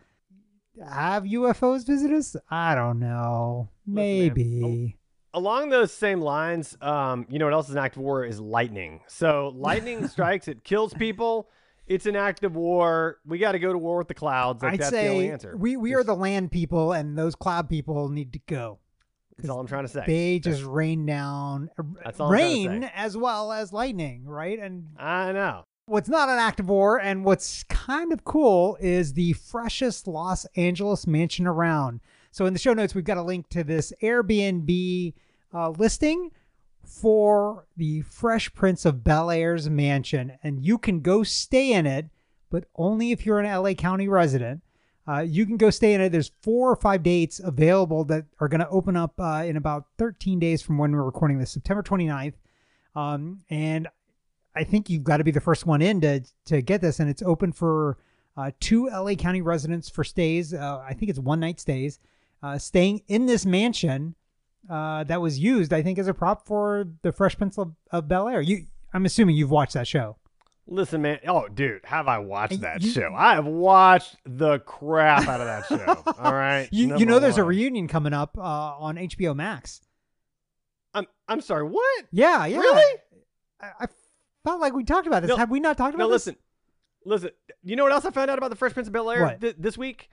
have 0.90 1.24
UFOs 1.24 1.86
visit 1.86 2.10
us? 2.10 2.36
I 2.50 2.74
don't 2.74 2.98
know. 2.98 3.68
Listen. 3.86 3.94
Maybe. 3.94 4.98
Along 5.34 5.70
those 5.70 5.90
same 5.92 6.20
lines, 6.20 6.76
um, 6.82 7.26
you 7.30 7.38
know 7.38 7.46
what 7.46 7.54
else 7.54 7.68
is 7.70 7.74
an 7.74 7.78
act 7.82 7.96
of 7.96 8.02
war 8.02 8.24
is 8.24 8.38
lightning. 8.40 9.00
So 9.06 9.50
lightning 9.56 10.06
strikes, 10.14 10.48
it 10.48 10.64
kills 10.64 10.92
people. 10.92 11.48
It's 11.92 12.06
an 12.06 12.16
act 12.16 12.44
of 12.44 12.56
war. 12.56 13.18
We 13.26 13.38
got 13.38 13.52
to 13.52 13.58
go 13.58 13.72
to 13.72 13.78
war 13.78 13.98
with 13.98 14.08
the 14.08 14.14
clouds. 14.14 14.62
Like 14.62 14.74
I'd 14.74 14.80
that's 14.80 14.90
the 14.90 15.08
only 15.08 15.26
say 15.26 15.32
answer. 15.32 15.56
we 15.56 15.76
we 15.76 15.94
are 15.94 16.02
the 16.04 16.14
land 16.14 16.50
people, 16.50 16.92
and 16.92 17.16
those 17.18 17.34
cloud 17.34 17.68
people 17.68 18.08
need 18.08 18.32
to 18.32 18.40
go. 18.46 18.78
That's 19.36 19.48
all 19.48 19.60
I'm 19.60 19.66
trying 19.66 19.84
to 19.84 19.88
say. 19.88 20.04
They 20.06 20.38
just 20.38 20.62
rain 20.62 21.06
down, 21.06 21.70
uh, 21.78 21.82
That's 22.04 22.20
all 22.20 22.30
rain 22.30 22.82
say. 22.82 22.92
as 22.94 23.16
well 23.16 23.50
as 23.50 23.72
lightning, 23.72 24.24
right? 24.24 24.58
And 24.58 24.88
I 24.98 25.32
know. 25.32 25.64
What's 25.86 26.08
not 26.08 26.28
an 26.28 26.38
act 26.38 26.60
of 26.60 26.68
war 26.68 27.00
and 27.00 27.24
what's 27.24 27.64
kind 27.64 28.12
of 28.12 28.24
cool 28.24 28.76
is 28.80 29.14
the 29.14 29.32
freshest 29.32 30.06
Los 30.06 30.46
Angeles 30.56 31.06
mansion 31.06 31.46
around. 31.46 32.00
So 32.30 32.46
in 32.46 32.52
the 32.52 32.58
show 32.58 32.72
notes, 32.72 32.94
we've 32.94 33.04
got 33.04 33.16
a 33.16 33.22
link 33.22 33.48
to 33.50 33.64
this 33.64 33.92
Airbnb 34.00 35.14
uh, 35.52 35.70
listing 35.70 36.30
for 36.84 37.66
the 37.76 38.02
Fresh 38.02 38.54
Prince 38.54 38.84
of 38.84 39.04
Bel 39.04 39.30
Air's 39.30 39.68
mansion, 39.68 40.38
and 40.42 40.64
you 40.64 40.78
can 40.78 41.00
go 41.00 41.22
stay 41.22 41.72
in 41.72 41.86
it, 41.86 42.06
but 42.50 42.64
only 42.76 43.12
if 43.12 43.24
you're 43.24 43.40
an 43.40 43.62
LA 43.62 43.74
County 43.74 44.08
resident. 44.08 44.62
Uh, 45.06 45.18
you 45.18 45.44
can 45.44 45.56
go 45.56 45.68
stay 45.68 45.94
in 45.94 46.00
it. 46.00 46.10
There's 46.10 46.30
four 46.42 46.70
or 46.70 46.76
five 46.76 47.02
dates 47.02 47.40
available 47.40 48.04
that 48.04 48.24
are 48.38 48.46
going 48.46 48.60
to 48.60 48.68
open 48.68 48.96
up 48.96 49.14
uh, 49.18 49.42
in 49.44 49.56
about 49.56 49.86
13 49.98 50.38
days 50.38 50.62
from 50.62 50.78
when 50.78 50.92
we're 50.92 51.02
recording 51.02 51.38
this, 51.38 51.50
September 51.50 51.82
29th. 51.82 52.34
Um, 52.94 53.40
and 53.50 53.88
I 54.54 54.64
think 54.64 54.88
you've 54.88 55.02
got 55.02 55.16
to 55.16 55.24
be 55.24 55.30
the 55.30 55.40
first 55.40 55.66
one 55.66 55.82
in 55.82 56.00
to 56.02 56.22
to 56.46 56.62
get 56.62 56.80
this, 56.80 57.00
and 57.00 57.08
it's 57.08 57.22
open 57.22 57.52
for 57.52 57.98
uh, 58.36 58.50
two 58.60 58.88
LA 58.88 59.14
County 59.14 59.42
residents 59.42 59.88
for 59.88 60.04
stays. 60.04 60.54
Uh, 60.54 60.82
I 60.86 60.94
think 60.94 61.10
it's 61.10 61.18
one 61.18 61.40
night 61.40 61.58
stays, 61.58 61.98
uh, 62.42 62.58
staying 62.58 63.02
in 63.08 63.26
this 63.26 63.46
mansion 63.46 64.14
uh, 64.70 65.04
that 65.04 65.20
was 65.20 65.38
used, 65.38 65.72
I 65.72 65.82
think, 65.82 65.98
as 65.98 66.08
a 66.08 66.14
prop 66.14 66.46
for 66.46 66.86
the 67.02 67.12
Fresh 67.12 67.36
Prince 67.38 67.58
of, 67.58 67.74
of 67.90 68.08
Bel 68.08 68.28
Air. 68.28 68.40
You, 68.40 68.66
I'm 68.92 69.04
assuming 69.04 69.36
you've 69.36 69.50
watched 69.50 69.74
that 69.74 69.86
show. 69.88 70.16
Listen, 70.68 71.02
man. 71.02 71.18
Oh, 71.26 71.48
dude, 71.48 71.80
have 71.84 72.06
I 72.06 72.18
watched 72.18 72.60
that 72.60 72.82
you- 72.82 72.90
show? 72.92 73.12
I 73.16 73.34
have 73.34 73.46
watched 73.46 74.16
the 74.24 74.60
crap 74.60 75.26
out 75.26 75.40
of 75.40 75.46
that 75.46 75.66
show. 75.66 76.12
All 76.18 76.32
right. 76.32 76.68
You, 76.70 76.96
you 76.98 77.04
know, 77.06 77.18
there's 77.18 77.38
a 77.38 77.44
reunion 77.44 77.88
coming 77.88 78.12
up 78.12 78.38
uh, 78.38 78.42
on 78.42 78.96
HBO 78.96 79.34
Max. 79.34 79.80
I'm 80.94 81.06
I'm 81.26 81.40
sorry. 81.40 81.64
What? 81.64 82.04
Yeah, 82.12 82.46
yeah. 82.46 82.58
Really? 82.58 82.98
I, 83.60 83.66
I 83.80 83.86
felt 84.44 84.60
like 84.60 84.72
we 84.74 84.84
talked 84.84 85.06
about 85.06 85.22
this. 85.22 85.30
No, 85.30 85.36
Have 85.36 85.50
we 85.50 85.58
not 85.58 85.76
talked 85.76 85.94
about 85.94 86.04
No, 86.04 86.10
this? 86.12 86.26
listen, 86.26 86.36
listen. 87.04 87.30
You 87.64 87.76
know 87.76 87.82
what 87.84 87.92
else 87.92 88.04
I 88.04 88.10
found 88.10 88.30
out 88.30 88.38
about 88.38 88.50
the 88.50 88.56
Fresh 88.56 88.74
Prince 88.74 88.88
of 88.88 88.92
Bel 88.92 89.10
Air 89.10 89.36
th- 89.40 89.56
this 89.58 89.76
week? 89.78 90.10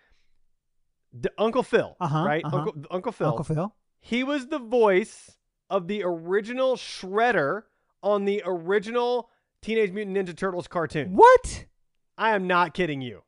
D- 1.19 1.29
Uncle 1.37 1.63
Phil, 1.63 1.95
Uh-huh, 1.99 2.23
right? 2.25 2.43
uh-huh. 2.45 2.57
Uncle 2.57 2.83
Uncle 2.91 3.11
Phil. 3.11 3.27
Uncle 3.27 3.43
Phil. 3.43 3.75
He 4.01 4.23
was 4.23 4.47
the 4.47 4.59
voice 4.59 5.37
of 5.69 5.87
the 5.87 6.03
original 6.03 6.75
Shredder 6.75 7.63
on 8.01 8.25
the 8.25 8.41
original 8.45 9.29
Teenage 9.61 9.91
Mutant 9.91 10.17
Ninja 10.17 10.35
Turtles 10.35 10.67
cartoon. 10.67 11.13
What? 11.15 11.65
I 12.17 12.31
am 12.35 12.47
not 12.47 12.73
kidding 12.73 13.01
you. 13.01 13.23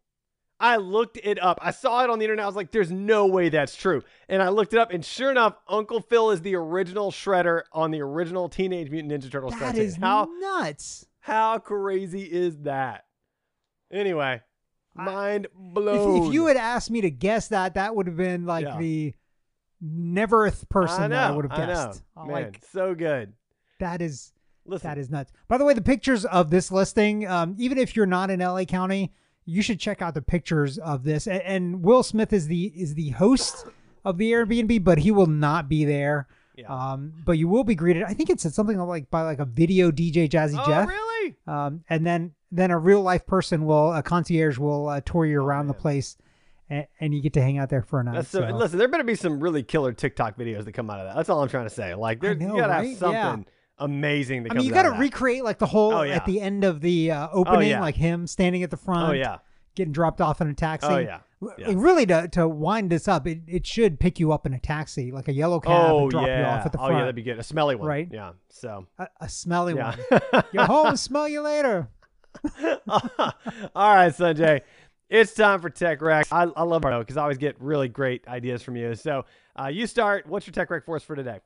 I 0.59 0.77
looked 0.77 1.17
it 1.23 1.41
up. 1.41 1.57
I 1.61 1.71
saw 1.71 2.03
it 2.03 2.09
on 2.11 2.19
the 2.19 2.25
internet. 2.25 2.43
I 2.43 2.47
was 2.47 2.55
like, 2.55 2.71
there's 2.71 2.91
no 2.91 3.25
way 3.25 3.49
that's 3.49 3.75
true. 3.75 4.03
And 4.29 4.43
I 4.43 4.49
looked 4.49 4.73
it 4.73 4.79
up, 4.79 4.91
and 4.91 5.03
sure 5.03 5.31
enough, 5.31 5.55
Uncle 5.67 6.01
Phil 6.01 6.29
is 6.31 6.41
the 6.41 6.55
original 6.55 7.11
Shredder 7.11 7.63
on 7.73 7.89
the 7.91 8.01
original 8.01 8.47
Teenage 8.47 8.91
Mutant 8.91 9.11
Ninja 9.11 9.31
Turtles 9.31 9.53
That 9.53 9.59
cartoon. 9.59 9.81
is 9.81 9.95
how 9.95 10.29
nuts. 10.39 11.05
how 11.21 11.57
crazy 11.57 12.21
is 12.21 12.59
that? 12.59 13.05
Anyway, 13.91 14.41
mind 14.93 15.45
If, 15.45 15.51
blown. 15.55 16.27
if 16.27 16.33
you 16.33 16.45
had 16.45 16.57
asked 16.57 16.91
me 16.91 17.01
to 17.01 17.09
guess 17.09 17.47
that, 17.49 17.73
that 17.73 17.95
would 17.95 18.05
have 18.07 18.17
been 18.17 18.45
like 18.45 18.65
Yeah. 18.65 18.77
the 18.77 19.13
neverth 19.81 20.69
person 20.69 21.03
I 21.03 21.07
know, 21.07 21.15
that 21.15 21.31
I 21.31 21.35
would 21.35 21.51
have 21.51 21.67
guessed. 21.67 22.03
I'm 22.15 22.27
Man, 22.27 22.33
Like 22.35 22.61
so 22.71 22.93
good. 22.95 23.33
that 23.79 24.01
is 24.01 24.31
Listen, 24.65 24.89
that 24.89 24.97
is 24.99 25.09
nuts. 25.09 25.31
By 25.47 25.57
the 25.57 25.65
way, 25.65 25.73
the 25.73 25.81
pictures 25.81 26.23
of 26.25 26.51
this 26.51 26.71
listing, 26.71 27.27
um, 27.27 27.55
even 27.57 27.79
if 27.79 27.95
you're 27.95 28.05
not 28.05 28.29
in 28.29 28.39
LA 28.39 28.63
County, 28.63 29.11
you 29.43 29.63
should 29.63 29.79
check 29.79 30.03
out 30.03 30.13
the 30.13 30.21
pictures 30.21 30.77
of 30.77 31.03
this. 31.03 31.25
And, 31.27 31.41
and 31.41 31.83
Will 31.83 32.03
Smith 32.03 32.31
is 32.31 32.47
the 32.47 32.65
is 32.75 32.93
the 32.93 33.09
host 33.09 33.65
of 34.05 34.17
the 34.19 34.31
Airbnb, 34.31 34.83
but 34.83 34.99
he 34.99 35.09
will 35.09 35.25
not 35.25 35.67
be 35.67 35.83
there. 35.83 36.27
Yeah. 36.55 36.67
Um, 36.67 37.13
but 37.25 37.33
you 37.39 37.47
will 37.47 37.63
be 37.63 37.73
greeted. 37.73 38.03
I 38.03 38.13
think 38.13 38.29
it 38.29 38.39
said 38.39 38.53
something 38.53 38.77
like 38.77 39.09
by 39.09 39.23
like 39.23 39.39
a 39.39 39.45
video 39.45 39.89
DJ 39.89 40.29
Jazzy 40.29 40.51
Jeff. 40.57 40.67
oh 40.67 40.69
Jeff. 40.69 40.87
really? 40.89 41.35
Um, 41.47 41.83
and 41.89 42.05
then 42.05 42.33
then 42.51 42.69
a 42.69 42.77
real 42.77 43.01
life 43.01 43.25
person 43.25 43.65
will 43.65 43.91
a 43.93 44.03
concierge 44.03 44.59
will 44.59 44.89
uh, 44.89 45.01
tour 45.01 45.25
you 45.25 45.41
around 45.41 45.67
the 45.67 45.73
Oh, 45.73 45.77
place, 45.77 46.17
and, 46.71 46.87
and 46.99 47.13
you 47.13 47.21
get 47.21 47.33
to 47.33 47.41
hang 47.41 47.57
out 47.59 47.69
there 47.69 47.81
for 47.83 47.99
a 47.99 48.03
night. 48.03 48.25
So, 48.25 48.39
so- 48.39 48.55
listen. 48.55 48.79
There 48.79 48.87
better 48.87 49.03
be 49.03 49.13
some 49.15 49.39
really 49.39 49.61
killer 49.61 49.93
TikTok 49.93 50.37
videos 50.37 50.65
that 50.65 50.71
come 50.71 50.89
out 50.89 50.99
of 50.99 51.05
that. 51.07 51.15
That's 51.15 51.29
all 51.29 51.43
I'm 51.43 51.49
trying 51.49 51.67
to 51.67 51.73
say. 51.73 51.93
Like, 51.93 52.21
there, 52.21 52.33
know, 52.33 52.55
you 52.55 52.61
gotta 52.61 52.73
right? 52.73 52.89
have 52.89 52.97
something 52.97 53.15
Yeah. 53.15 53.37
amazing. 53.77 54.43
That 54.43 54.53
I 54.53 54.55
mean, 54.55 54.65
you 54.65 54.71
got 54.71 54.83
to 54.83 54.91
recreate 54.91 55.43
like 55.43 55.59
the 55.59 55.65
whole 55.67 55.93
Oh, 55.93 56.01
yeah. 56.03 56.15
at 56.15 56.25
the 56.25 56.41
end 56.41 56.63
of 56.63 56.81
the 56.81 57.11
uh, 57.11 57.27
opening, 57.31 57.69
yeah. 57.69 57.81
like 57.81 57.95
him 57.95 58.25
standing 58.25 58.63
at 58.63 58.71
the 58.71 58.77
front. 58.77 59.09
Oh 59.09 59.11
yeah. 59.13 59.37
getting 59.75 59.91
dropped 59.93 60.21
off 60.21 60.41
in 60.41 60.47
a 60.49 60.53
taxi. 60.53 60.87
Oh 60.89 60.97
yeah. 60.97 61.19
Yeah. 61.57 61.73
Really, 61.75 62.05
to, 62.05 62.27
to 62.33 62.47
wind 62.47 62.91
this 62.91 63.07
up, 63.07 63.25
it, 63.25 63.39
it 63.47 63.65
should 63.65 63.99
pick 63.99 64.19
you 64.19 64.31
up 64.31 64.45
in 64.45 64.53
a 64.53 64.59
taxi, 64.59 65.11
like 65.11 65.27
a 65.27 65.33
yellow 65.33 65.59
cab, 65.59 65.71
Oh 65.91 66.01
and 66.03 66.11
drop 66.11 66.27
yeah. 66.27 66.39
you 66.39 66.45
off 66.45 66.65
at 66.67 66.71
the 66.71 66.79
oh 66.79 66.89
yeah, 66.91 66.99
that'd 66.99 67.15
be 67.15 67.23
good. 67.23 67.39
A 67.39 67.43
smelly 67.43 67.73
one. 67.75 67.87
Right. 67.87 68.07
Yeah. 68.11 68.33
So. 68.49 68.85
a, 68.99 69.07
a 69.21 69.27
smelly 69.27 69.73
Yeah. 69.73 69.95
one. 70.11 70.43
You're 70.51 70.65
home. 70.65 70.95
Smell 70.95 71.27
you 71.27 71.41
later. 71.41 71.89
All 72.87 73.95
right, 73.95 74.13
Sanjay. 74.13 74.61
It's 75.11 75.33
time 75.33 75.59
for 75.59 75.69
Tech 75.69 76.01
Rec. 76.01 76.25
I, 76.31 76.43
I 76.55 76.63
love 76.63 76.85
it 76.85 76.99
because 76.99 77.17
I 77.17 77.23
always 77.23 77.37
get 77.37 77.57
really 77.59 77.89
great 77.89 78.25
ideas 78.29 78.63
from 78.63 78.77
you. 78.77 78.95
So 78.95 79.25
uh, 79.59 79.67
you 79.67 79.85
start. 79.85 80.25
What's 80.25 80.47
your 80.47 80.53
Tech 80.53 80.69
Rec 80.71 80.85
for 80.85 80.95
us 80.95 81.03
for 81.03 81.17
today? 81.17 81.39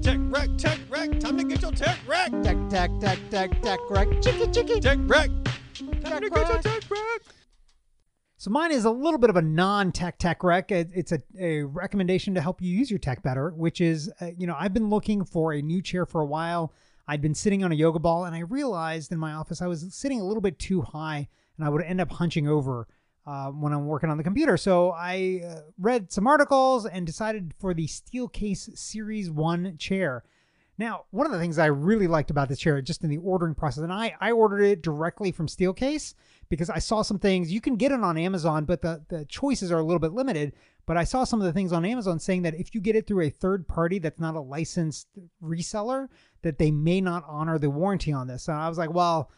Tech 0.00 0.18
wreck, 0.20 0.48
tech 0.56 0.80
wreck. 0.88 1.20
Time 1.20 1.36
to 1.36 1.44
get 1.44 1.60
your 1.60 1.70
tech 1.72 1.98
wreck. 2.06 2.30
Tech, 2.42 2.56
tech, 2.70 2.90
tech, 2.98 3.18
tech, 3.30 3.60
tech, 3.60 3.78
wreck. 3.90 4.08
Chicky, 4.22 4.50
chicky. 4.50 4.80
Tech 4.80 4.98
wreck. 5.02 5.30
Tech 5.74 6.00
Time 6.00 6.22
to 6.22 6.30
get 6.30 6.48
your 6.48 6.62
tech 6.62 6.90
wreck. 6.90 7.22
So 8.38 8.50
mine 8.50 8.72
is 8.72 8.86
a 8.86 8.90
little 8.90 9.18
bit 9.18 9.28
of 9.28 9.36
a 9.36 9.42
non-tech 9.42 10.16
tech 10.18 10.42
rec. 10.42 10.72
It's 10.72 11.12
a, 11.12 11.18
a 11.38 11.62
recommendation 11.62 12.34
to 12.36 12.40
help 12.40 12.62
you 12.62 12.74
use 12.74 12.90
your 12.90 12.98
tech 12.98 13.22
better, 13.22 13.50
which 13.50 13.82
is, 13.82 14.10
uh, 14.22 14.30
you 14.38 14.46
know, 14.46 14.56
I've 14.58 14.72
been 14.72 14.88
looking 14.88 15.26
for 15.26 15.52
a 15.52 15.60
new 15.60 15.82
chair 15.82 16.06
for 16.06 16.22
a 16.22 16.26
while. 16.26 16.72
I'd 17.06 17.20
been 17.20 17.34
sitting 17.34 17.62
on 17.62 17.72
a 17.72 17.74
yoga 17.74 17.98
ball, 17.98 18.24
and 18.24 18.34
I 18.34 18.40
realized 18.40 19.12
in 19.12 19.18
my 19.18 19.32
office 19.32 19.60
I 19.60 19.66
was 19.66 19.86
sitting 19.94 20.20
a 20.20 20.24
little 20.24 20.40
bit 20.40 20.58
too 20.58 20.82
high, 20.82 21.28
and 21.56 21.66
I 21.66 21.68
would 21.68 21.82
end 21.82 22.00
up 22.00 22.10
hunching 22.10 22.48
over 22.48 22.88
uh, 23.26 23.50
when 23.50 23.72
I'm 23.72 23.86
working 23.86 24.10
on 24.10 24.16
the 24.16 24.24
computer. 24.24 24.56
So 24.56 24.90
I 24.90 25.42
uh, 25.46 25.60
read 25.78 26.12
some 26.12 26.26
articles 26.26 26.86
and 26.86 27.06
decided 27.06 27.54
for 27.58 27.74
the 27.74 27.86
Steelcase 27.86 28.76
Series 28.76 29.30
One 29.30 29.76
chair. 29.78 30.24
Now, 30.76 31.04
one 31.10 31.26
of 31.26 31.32
the 31.32 31.38
things 31.38 31.58
I 31.58 31.66
really 31.66 32.08
liked 32.08 32.30
about 32.30 32.48
this 32.48 32.58
chair, 32.58 32.80
just 32.82 33.04
in 33.04 33.10
the 33.10 33.18
ordering 33.18 33.54
process, 33.54 33.84
and 33.84 33.92
I, 33.92 34.16
I 34.20 34.32
ordered 34.32 34.62
it 34.62 34.82
directly 34.82 35.30
from 35.30 35.46
Steelcase 35.46 36.14
because 36.48 36.70
I 36.70 36.78
saw 36.78 37.02
some 37.02 37.18
things. 37.18 37.52
You 37.52 37.60
can 37.60 37.76
get 37.76 37.92
it 37.92 38.00
on 38.00 38.16
Amazon, 38.16 38.64
but 38.64 38.82
the, 38.82 39.04
the 39.08 39.24
choices 39.26 39.72
are 39.72 39.78
a 39.78 39.82
little 39.82 39.98
bit 39.98 40.12
limited. 40.12 40.52
But 40.86 40.96
I 40.96 41.04
saw 41.04 41.24
some 41.24 41.40
of 41.40 41.46
the 41.46 41.52
things 41.52 41.72
on 41.72 41.84
Amazon 41.84 42.18
saying 42.18 42.42
that 42.42 42.54
if 42.54 42.74
you 42.74 42.80
get 42.80 42.96
it 42.96 43.06
through 43.06 43.24
a 43.24 43.30
third 43.30 43.66
party 43.66 43.98
that's 43.98 44.20
not 44.20 44.34
a 44.34 44.40
licensed 44.40 45.08
reseller, 45.42 46.08
that 46.42 46.58
they 46.58 46.70
may 46.70 47.00
not 47.00 47.24
honor 47.26 47.58
the 47.58 47.70
warranty 47.70 48.12
on 48.12 48.26
this. 48.26 48.48
And 48.48 48.56
I 48.56 48.68
was 48.68 48.76
like, 48.76 48.92
well, 48.92 49.30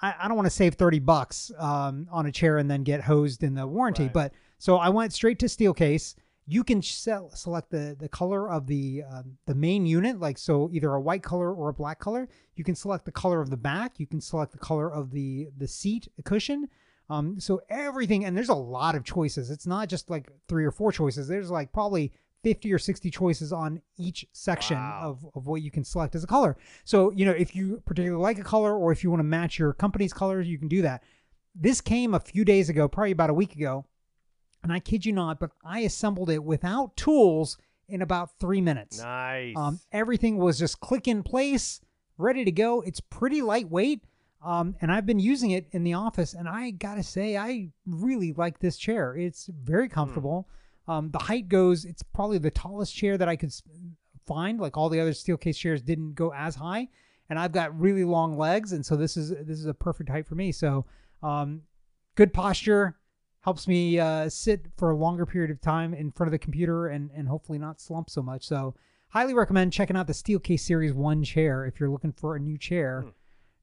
I, 0.00 0.14
I 0.20 0.28
don't 0.28 0.36
want 0.36 0.46
to 0.46 0.50
save 0.50 0.74
30 0.74 1.00
bucks 1.00 1.50
um, 1.58 2.06
on 2.10 2.26
a 2.26 2.32
chair 2.32 2.58
and 2.58 2.70
then 2.70 2.84
get 2.84 3.00
hosed 3.00 3.42
in 3.42 3.54
the 3.54 3.66
warranty. 3.66 4.04
Right. 4.04 4.12
But 4.12 4.32
so 4.58 4.76
I 4.76 4.88
went 4.90 5.12
straight 5.12 5.38
to 5.40 5.46
Steelcase. 5.46 6.14
You 6.48 6.62
can 6.62 6.80
sel- 6.80 7.30
select 7.34 7.70
the, 7.70 7.96
the 7.98 8.08
color 8.08 8.48
of 8.48 8.66
the 8.66 9.02
um, 9.10 9.36
the 9.46 9.54
main 9.54 9.84
unit, 9.84 10.20
like 10.20 10.38
so 10.38 10.70
either 10.72 10.92
a 10.94 11.00
white 11.00 11.22
color 11.22 11.52
or 11.52 11.68
a 11.70 11.74
black 11.74 11.98
color. 11.98 12.28
You 12.54 12.62
can 12.62 12.74
select 12.76 13.04
the 13.04 13.12
color 13.12 13.40
of 13.40 13.50
the 13.50 13.56
back. 13.56 13.98
You 13.98 14.06
can 14.06 14.20
select 14.20 14.52
the 14.52 14.58
color 14.58 14.90
of 14.92 15.10
the 15.10 15.48
the 15.58 15.66
seat 15.66 16.08
cushion. 16.24 16.68
Um, 17.08 17.38
so 17.40 17.62
everything, 17.68 18.24
and 18.24 18.36
there's 18.36 18.48
a 18.48 18.54
lot 18.54 18.94
of 18.96 19.04
choices. 19.04 19.50
It's 19.50 19.66
not 19.66 19.88
just 19.88 20.10
like 20.10 20.28
three 20.48 20.64
or 20.64 20.70
four 20.72 20.90
choices. 20.92 21.28
There's 21.28 21.50
like 21.50 21.72
probably 21.72 22.12
50 22.42 22.72
or 22.72 22.78
60 22.78 23.10
choices 23.10 23.52
on 23.52 23.80
each 23.96 24.26
section 24.32 24.76
Wow. 24.76 25.00
of, 25.02 25.26
of 25.34 25.46
what 25.46 25.62
you 25.62 25.70
can 25.70 25.82
select 25.84 26.14
as 26.14 26.22
a 26.24 26.28
color. 26.28 26.56
So, 26.84 27.10
you 27.12 27.24
know, 27.24 27.32
if 27.32 27.54
you 27.56 27.82
particularly 27.86 28.20
like 28.22 28.38
a 28.38 28.44
color 28.44 28.76
or 28.76 28.92
if 28.92 29.02
you 29.04 29.10
want 29.10 29.20
to 29.20 29.24
match 29.24 29.58
your 29.58 29.72
company's 29.72 30.12
colors, 30.12 30.46
you 30.48 30.58
can 30.58 30.68
do 30.68 30.82
that. 30.82 31.02
This 31.54 31.80
came 31.80 32.14
a 32.14 32.20
few 32.20 32.44
days 32.44 32.68
ago, 32.68 32.86
probably 32.88 33.12
about 33.12 33.30
a 33.30 33.34
week 33.34 33.54
ago. 33.54 33.84
And 34.66 34.72
I 34.72 34.80
kid 34.80 35.06
you 35.06 35.12
not, 35.12 35.38
but 35.38 35.52
I 35.64 35.82
assembled 35.82 36.28
it 36.28 36.42
without 36.42 36.96
tools 36.96 37.56
in 37.88 38.02
about 38.02 38.30
three 38.40 38.60
minutes. 38.60 38.98
Nice. 39.00 39.54
Um, 39.56 39.78
everything 39.92 40.38
was 40.38 40.58
just 40.58 40.80
click 40.80 41.06
in 41.06 41.22
place, 41.22 41.80
ready 42.18 42.44
to 42.44 42.50
go. 42.50 42.80
It's 42.80 42.98
pretty 42.98 43.42
lightweight. 43.42 44.02
Um, 44.44 44.74
and 44.80 44.90
I've 44.90 45.06
been 45.06 45.20
using 45.20 45.52
it 45.52 45.68
in 45.70 45.84
the 45.84 45.94
office, 45.94 46.34
and 46.34 46.48
I 46.48 46.72
gotta 46.72 47.04
say, 47.04 47.36
I 47.36 47.68
really 47.86 48.32
like 48.32 48.58
this 48.58 48.76
chair. 48.76 49.16
It's 49.16 49.48
very 49.62 49.88
comfortable. 49.88 50.48
Um, 50.88 51.12
the 51.12 51.20
height 51.20 51.48
goes, 51.48 51.84
it's 51.84 52.02
probably 52.02 52.38
the 52.38 52.50
tallest 52.50 52.92
chair 52.92 53.16
that 53.18 53.28
I 53.28 53.36
could 53.36 53.52
find. 54.26 54.58
Like 54.58 54.76
all 54.76 54.88
the 54.88 54.98
other 54.98 55.12
Steelcase 55.12 55.56
chairs 55.56 55.80
didn't 55.80 56.14
go 56.14 56.32
as 56.32 56.56
high, 56.56 56.88
and 57.30 57.38
I've 57.38 57.52
got 57.52 57.78
really 57.78 58.02
long 58.02 58.36
legs, 58.36 58.72
and 58.72 58.84
so 58.84 58.96
this 58.96 59.16
is 59.16 59.30
this 59.30 59.60
is 59.60 59.66
a 59.66 59.74
perfect 59.74 60.10
height 60.10 60.26
for 60.26 60.34
me. 60.34 60.50
So, 60.50 60.86
um, 61.22 61.62
good 62.16 62.34
posture 62.34 62.96
helps 63.46 63.68
me 63.68 63.96
uh, 64.00 64.28
sit 64.28 64.66
for 64.76 64.90
a 64.90 64.96
longer 64.96 65.24
period 65.24 65.52
of 65.52 65.60
time 65.60 65.94
in 65.94 66.10
front 66.10 66.26
of 66.26 66.32
the 66.32 66.38
computer 66.38 66.88
and 66.88 67.10
and 67.14 67.28
hopefully 67.28 67.58
not 67.58 67.80
slump 67.80 68.10
so 68.10 68.20
much. 68.20 68.44
So, 68.44 68.74
highly 69.10 69.34
recommend 69.34 69.72
checking 69.72 69.96
out 69.96 70.08
the 70.08 70.12
Steelcase 70.12 70.60
Series 70.60 70.92
One 70.92 71.22
chair 71.22 71.64
if 71.64 71.78
you're 71.78 71.88
looking 71.88 72.12
for 72.12 72.34
a 72.34 72.40
new 72.40 72.58
chair. 72.58 73.04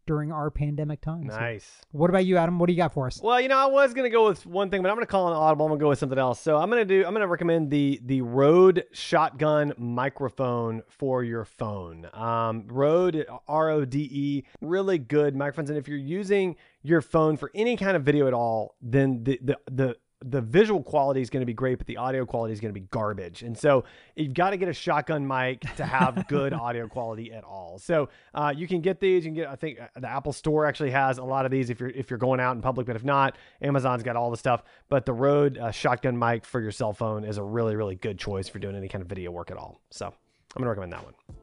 During 0.06 0.32
our 0.32 0.52
pandemic 0.52 1.02
times. 1.02 1.28
Nice. 1.28 1.82
What 1.92 2.10
about 2.10 2.26
you, 2.26 2.38
Adam? 2.38 2.60
What 2.60 2.68
do 2.68 2.74
you 2.74 2.78
got 2.78 2.94
for 2.94 3.08
us? 3.08 3.22
Well, 3.22 3.40
you 3.40 3.48
know, 3.48 3.58
I 3.58 3.66
was 3.66 3.94
gonna 3.94 4.10
go 4.10 4.28
with 4.28 4.46
one 4.46 4.70
thing, 4.70 4.82
but 4.82 4.90
I'm 4.90 4.96
gonna 4.96 5.06
call 5.06 5.28
an 5.28 5.34
audible. 5.34 5.66
I'm 5.66 5.72
gonna 5.72 5.80
go 5.82 5.90
with 5.90 6.00
something 6.00 6.18
else. 6.18 6.40
So 6.40 6.58
I'm 6.58 6.70
gonna 6.70 6.86
do. 6.86 7.06
I'm 7.06 7.14
gonna 7.14 7.28
recommend 7.28 7.72
the 7.72 8.00
the 8.04 8.22
Rode 8.22 8.86
Shotgun 8.92 9.74
microphone 9.78 10.84
for 10.88 11.24
your 11.24 11.46
phone. 11.46 12.08
Um, 12.14 12.66
Rode 12.68 13.26
R 13.48 13.70
O 13.70 13.86
D 13.86 14.10
E, 14.12 14.44
really 14.62 14.98
good 14.98 15.36
microphones. 15.36 15.70
And 15.70 15.78
if 15.78 15.88
you're 15.88 15.98
using 15.98 16.56
your 16.82 17.02
phone 17.02 17.38
for 17.38 17.52
any 17.56 17.78
kind 17.78 17.96
of 17.96 18.04
video 18.04 18.28
at 18.28 18.34
all, 18.34 18.76
then 18.82 19.24
the 19.24 19.40
the 19.42 19.58
the 19.72 19.96
the 20.30 20.42
visual 20.42 20.82
quality 20.82 21.22
is 21.22 21.30
going 21.30 21.42
to 21.42 21.46
be 21.46 21.54
great, 21.54 21.78
but 21.78 21.88
the 21.88 21.98
audio 21.98 22.26
quality 22.26 22.54
is 22.54 22.60
going 22.60 22.74
to 22.74 22.80
be 22.80 22.88
garbage. 22.92 23.44
And 23.44 23.58
so 23.58 23.84
you've 24.16 24.34
got 24.34 24.52
to 24.52 24.58
get 24.58 24.70
a 24.70 24.74
shotgun 24.74 25.28
mic 25.28 25.62
to 25.76 25.86
have 25.86 26.28
good 26.30 26.54
audio 26.54 26.88
quality 26.88 27.32
at 27.32 27.44
all. 27.44 27.78
So 27.80 28.10
uh, 28.34 28.54
you 28.56 28.68
can 28.68 28.82
get 28.82 29.00
these. 29.00 29.26
You 29.26 29.32
can 29.32 29.36
get. 29.36 29.50
I 29.50 29.56
think 29.56 29.80
uh, 29.80 30.00
the 30.00 30.10
Apple 30.10 30.34
Store 30.34 30.66
actually 30.66 30.92
has 30.92 31.18
a 31.18 31.24
lot 31.24 31.46
of 31.46 31.52
these 31.52 31.70
if 31.70 31.80
you're 31.80 31.90
if 31.90 32.10
you're 32.10 32.20
going 32.20 32.40
out 32.40 32.56
in 32.56 32.62
public. 32.62 32.88
But 32.88 32.96
if 32.96 33.04
not, 33.04 33.38
Amazon's 33.62 34.04
got 34.04 34.16
all 34.16 34.32
the 34.32 34.38
stuff. 34.38 34.64
But 34.90 35.06
the 35.06 35.14
Rode 35.14 35.58
uh, 35.58 35.72
shotgun 35.72 36.18
mic 36.18 36.46
for 36.46 36.62
your 36.62 36.72
cell 36.72 36.94
phone 36.94 37.24
is 37.24 37.38
a 37.38 37.44
really 37.44 37.76
really 37.76 37.96
good 37.96 38.18
choice 38.18 38.48
for 38.48 38.60
doing 38.60 38.76
any 38.76 38.88
kind 38.88 39.02
of 39.02 39.08
video 39.08 39.32
work 39.32 39.52
at 39.52 39.58
all. 39.58 39.82
So 39.92 40.08
I'm 40.08 40.14
gonna 40.56 40.70
recommend 40.70 40.94
that 40.94 41.04
one. 41.04 41.43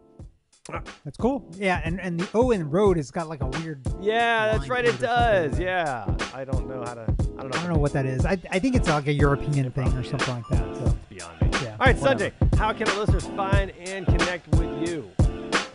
That's 1.05 1.16
cool. 1.18 1.45
Yeah, 1.57 1.81
and 1.85 2.01
and 2.01 2.18
the 2.21 2.29
Owen 2.37 2.71
Rode 2.71 2.97
has 2.97 3.11
got 3.11 3.29
like 3.29 3.43
a 3.43 3.47
weird. 3.47 3.81
Yeah, 4.01 4.53
that's 4.53 4.68
right. 4.68 4.85
It 4.85 4.89
or 4.89 4.93
something 4.99 5.51
does. 5.51 5.59
Yeah, 5.59 6.05
I 6.35 6.45
don't 6.45 6.68
know 6.68 6.81
how 6.85 6.95
to. 6.95 7.03
I 7.03 7.05
don't 7.43 7.51
know. 7.51 7.59
I 7.59 7.62
don't 7.62 7.73
know 7.73 7.79
what 7.79 7.93
that 7.93 8.07
is. 8.07 8.25
I 8.25 8.39
I 8.51 8.59
think 8.59 8.75
it's 8.77 8.89
like 8.89 9.07
a 9.07 9.12
European 9.12 9.71
thing 9.73 9.93
or 9.97 10.03
something 10.05 10.35
like 10.35 10.49
that. 10.51 10.77
So 10.77 10.97
Beyond 11.09 11.41
me. 11.43 11.49
Yeah, 11.62 11.77
All 11.79 11.87
right, 11.87 11.97
whatever. 11.97 12.31
Sanjay. 12.31 12.55
How 12.57 12.73
can 12.73 12.89
our 12.89 12.99
listeners 12.99 13.27
find 13.37 13.71
and 13.73 14.07
connect 14.07 14.49
with 14.57 14.89
you? 14.89 15.11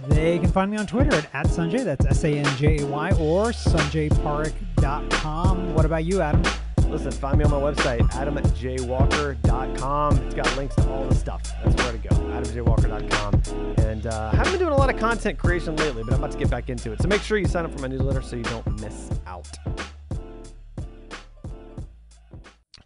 they 0.08 0.38
can 0.38 0.52
find 0.52 0.70
me 0.70 0.78
on 0.78 0.86
Twitter 0.86 1.16
at, 1.16 1.28
at 1.34 1.48
Sanjay. 1.48 1.84
That's 1.84 2.06
S 2.06 2.24
A 2.24 2.28
N 2.30 2.46
J 2.58 2.82
A 2.82 2.86
Y 2.86 3.12
or 3.20 3.46
sanjayparik.com. 3.52 5.74
What 5.74 5.86
about 5.86 6.06
you, 6.06 6.22
Adam? 6.22 6.44
Listen, 6.90 7.12
find 7.12 7.38
me 7.38 7.46
on 7.46 7.52
my 7.52 7.60
website, 7.60 8.00
adamjwalker.com. 8.12 10.18
It's 10.18 10.36
got 10.36 10.58
links 10.58 10.76
to 10.76 10.90
all 10.90 11.06
the 11.06 11.16
stuff. 11.16 11.42
That's 11.64 11.76
where 11.84 11.92
to 11.92 11.98
go, 11.98 12.10
adamjwalker.com. 12.10 13.76
And 13.86 14.08
uh, 14.08 14.30
I 14.32 14.36
haven't 14.36 14.54
been 14.54 14.62
doing 14.62 14.74
a 14.74 14.78
lot 14.78 14.94
of 14.94 15.00
content 15.00 15.38
creation 15.38 15.76
lately, 15.76 16.04
but 16.04 16.14
I'm 16.14 16.20
about 16.20 16.32
to 16.32 16.38
get 16.38 16.50
back 16.50 16.70
into 16.70 16.92
it. 16.92 17.02
So 17.02 17.08
make 17.08 17.22
sure 17.22 17.38
you 17.38 17.48
sign 17.48 17.66
up 17.66 17.74
for 17.74 17.80
my 17.80 17.88
newsletter 17.88 18.22
so 18.22 18.36
you 18.36 18.44
don't 18.44 18.80
miss 18.80 19.10
out. 19.26 19.48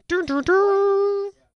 Dun, 0.08 0.26
dun, 0.26 0.44
dun. 0.44 1.32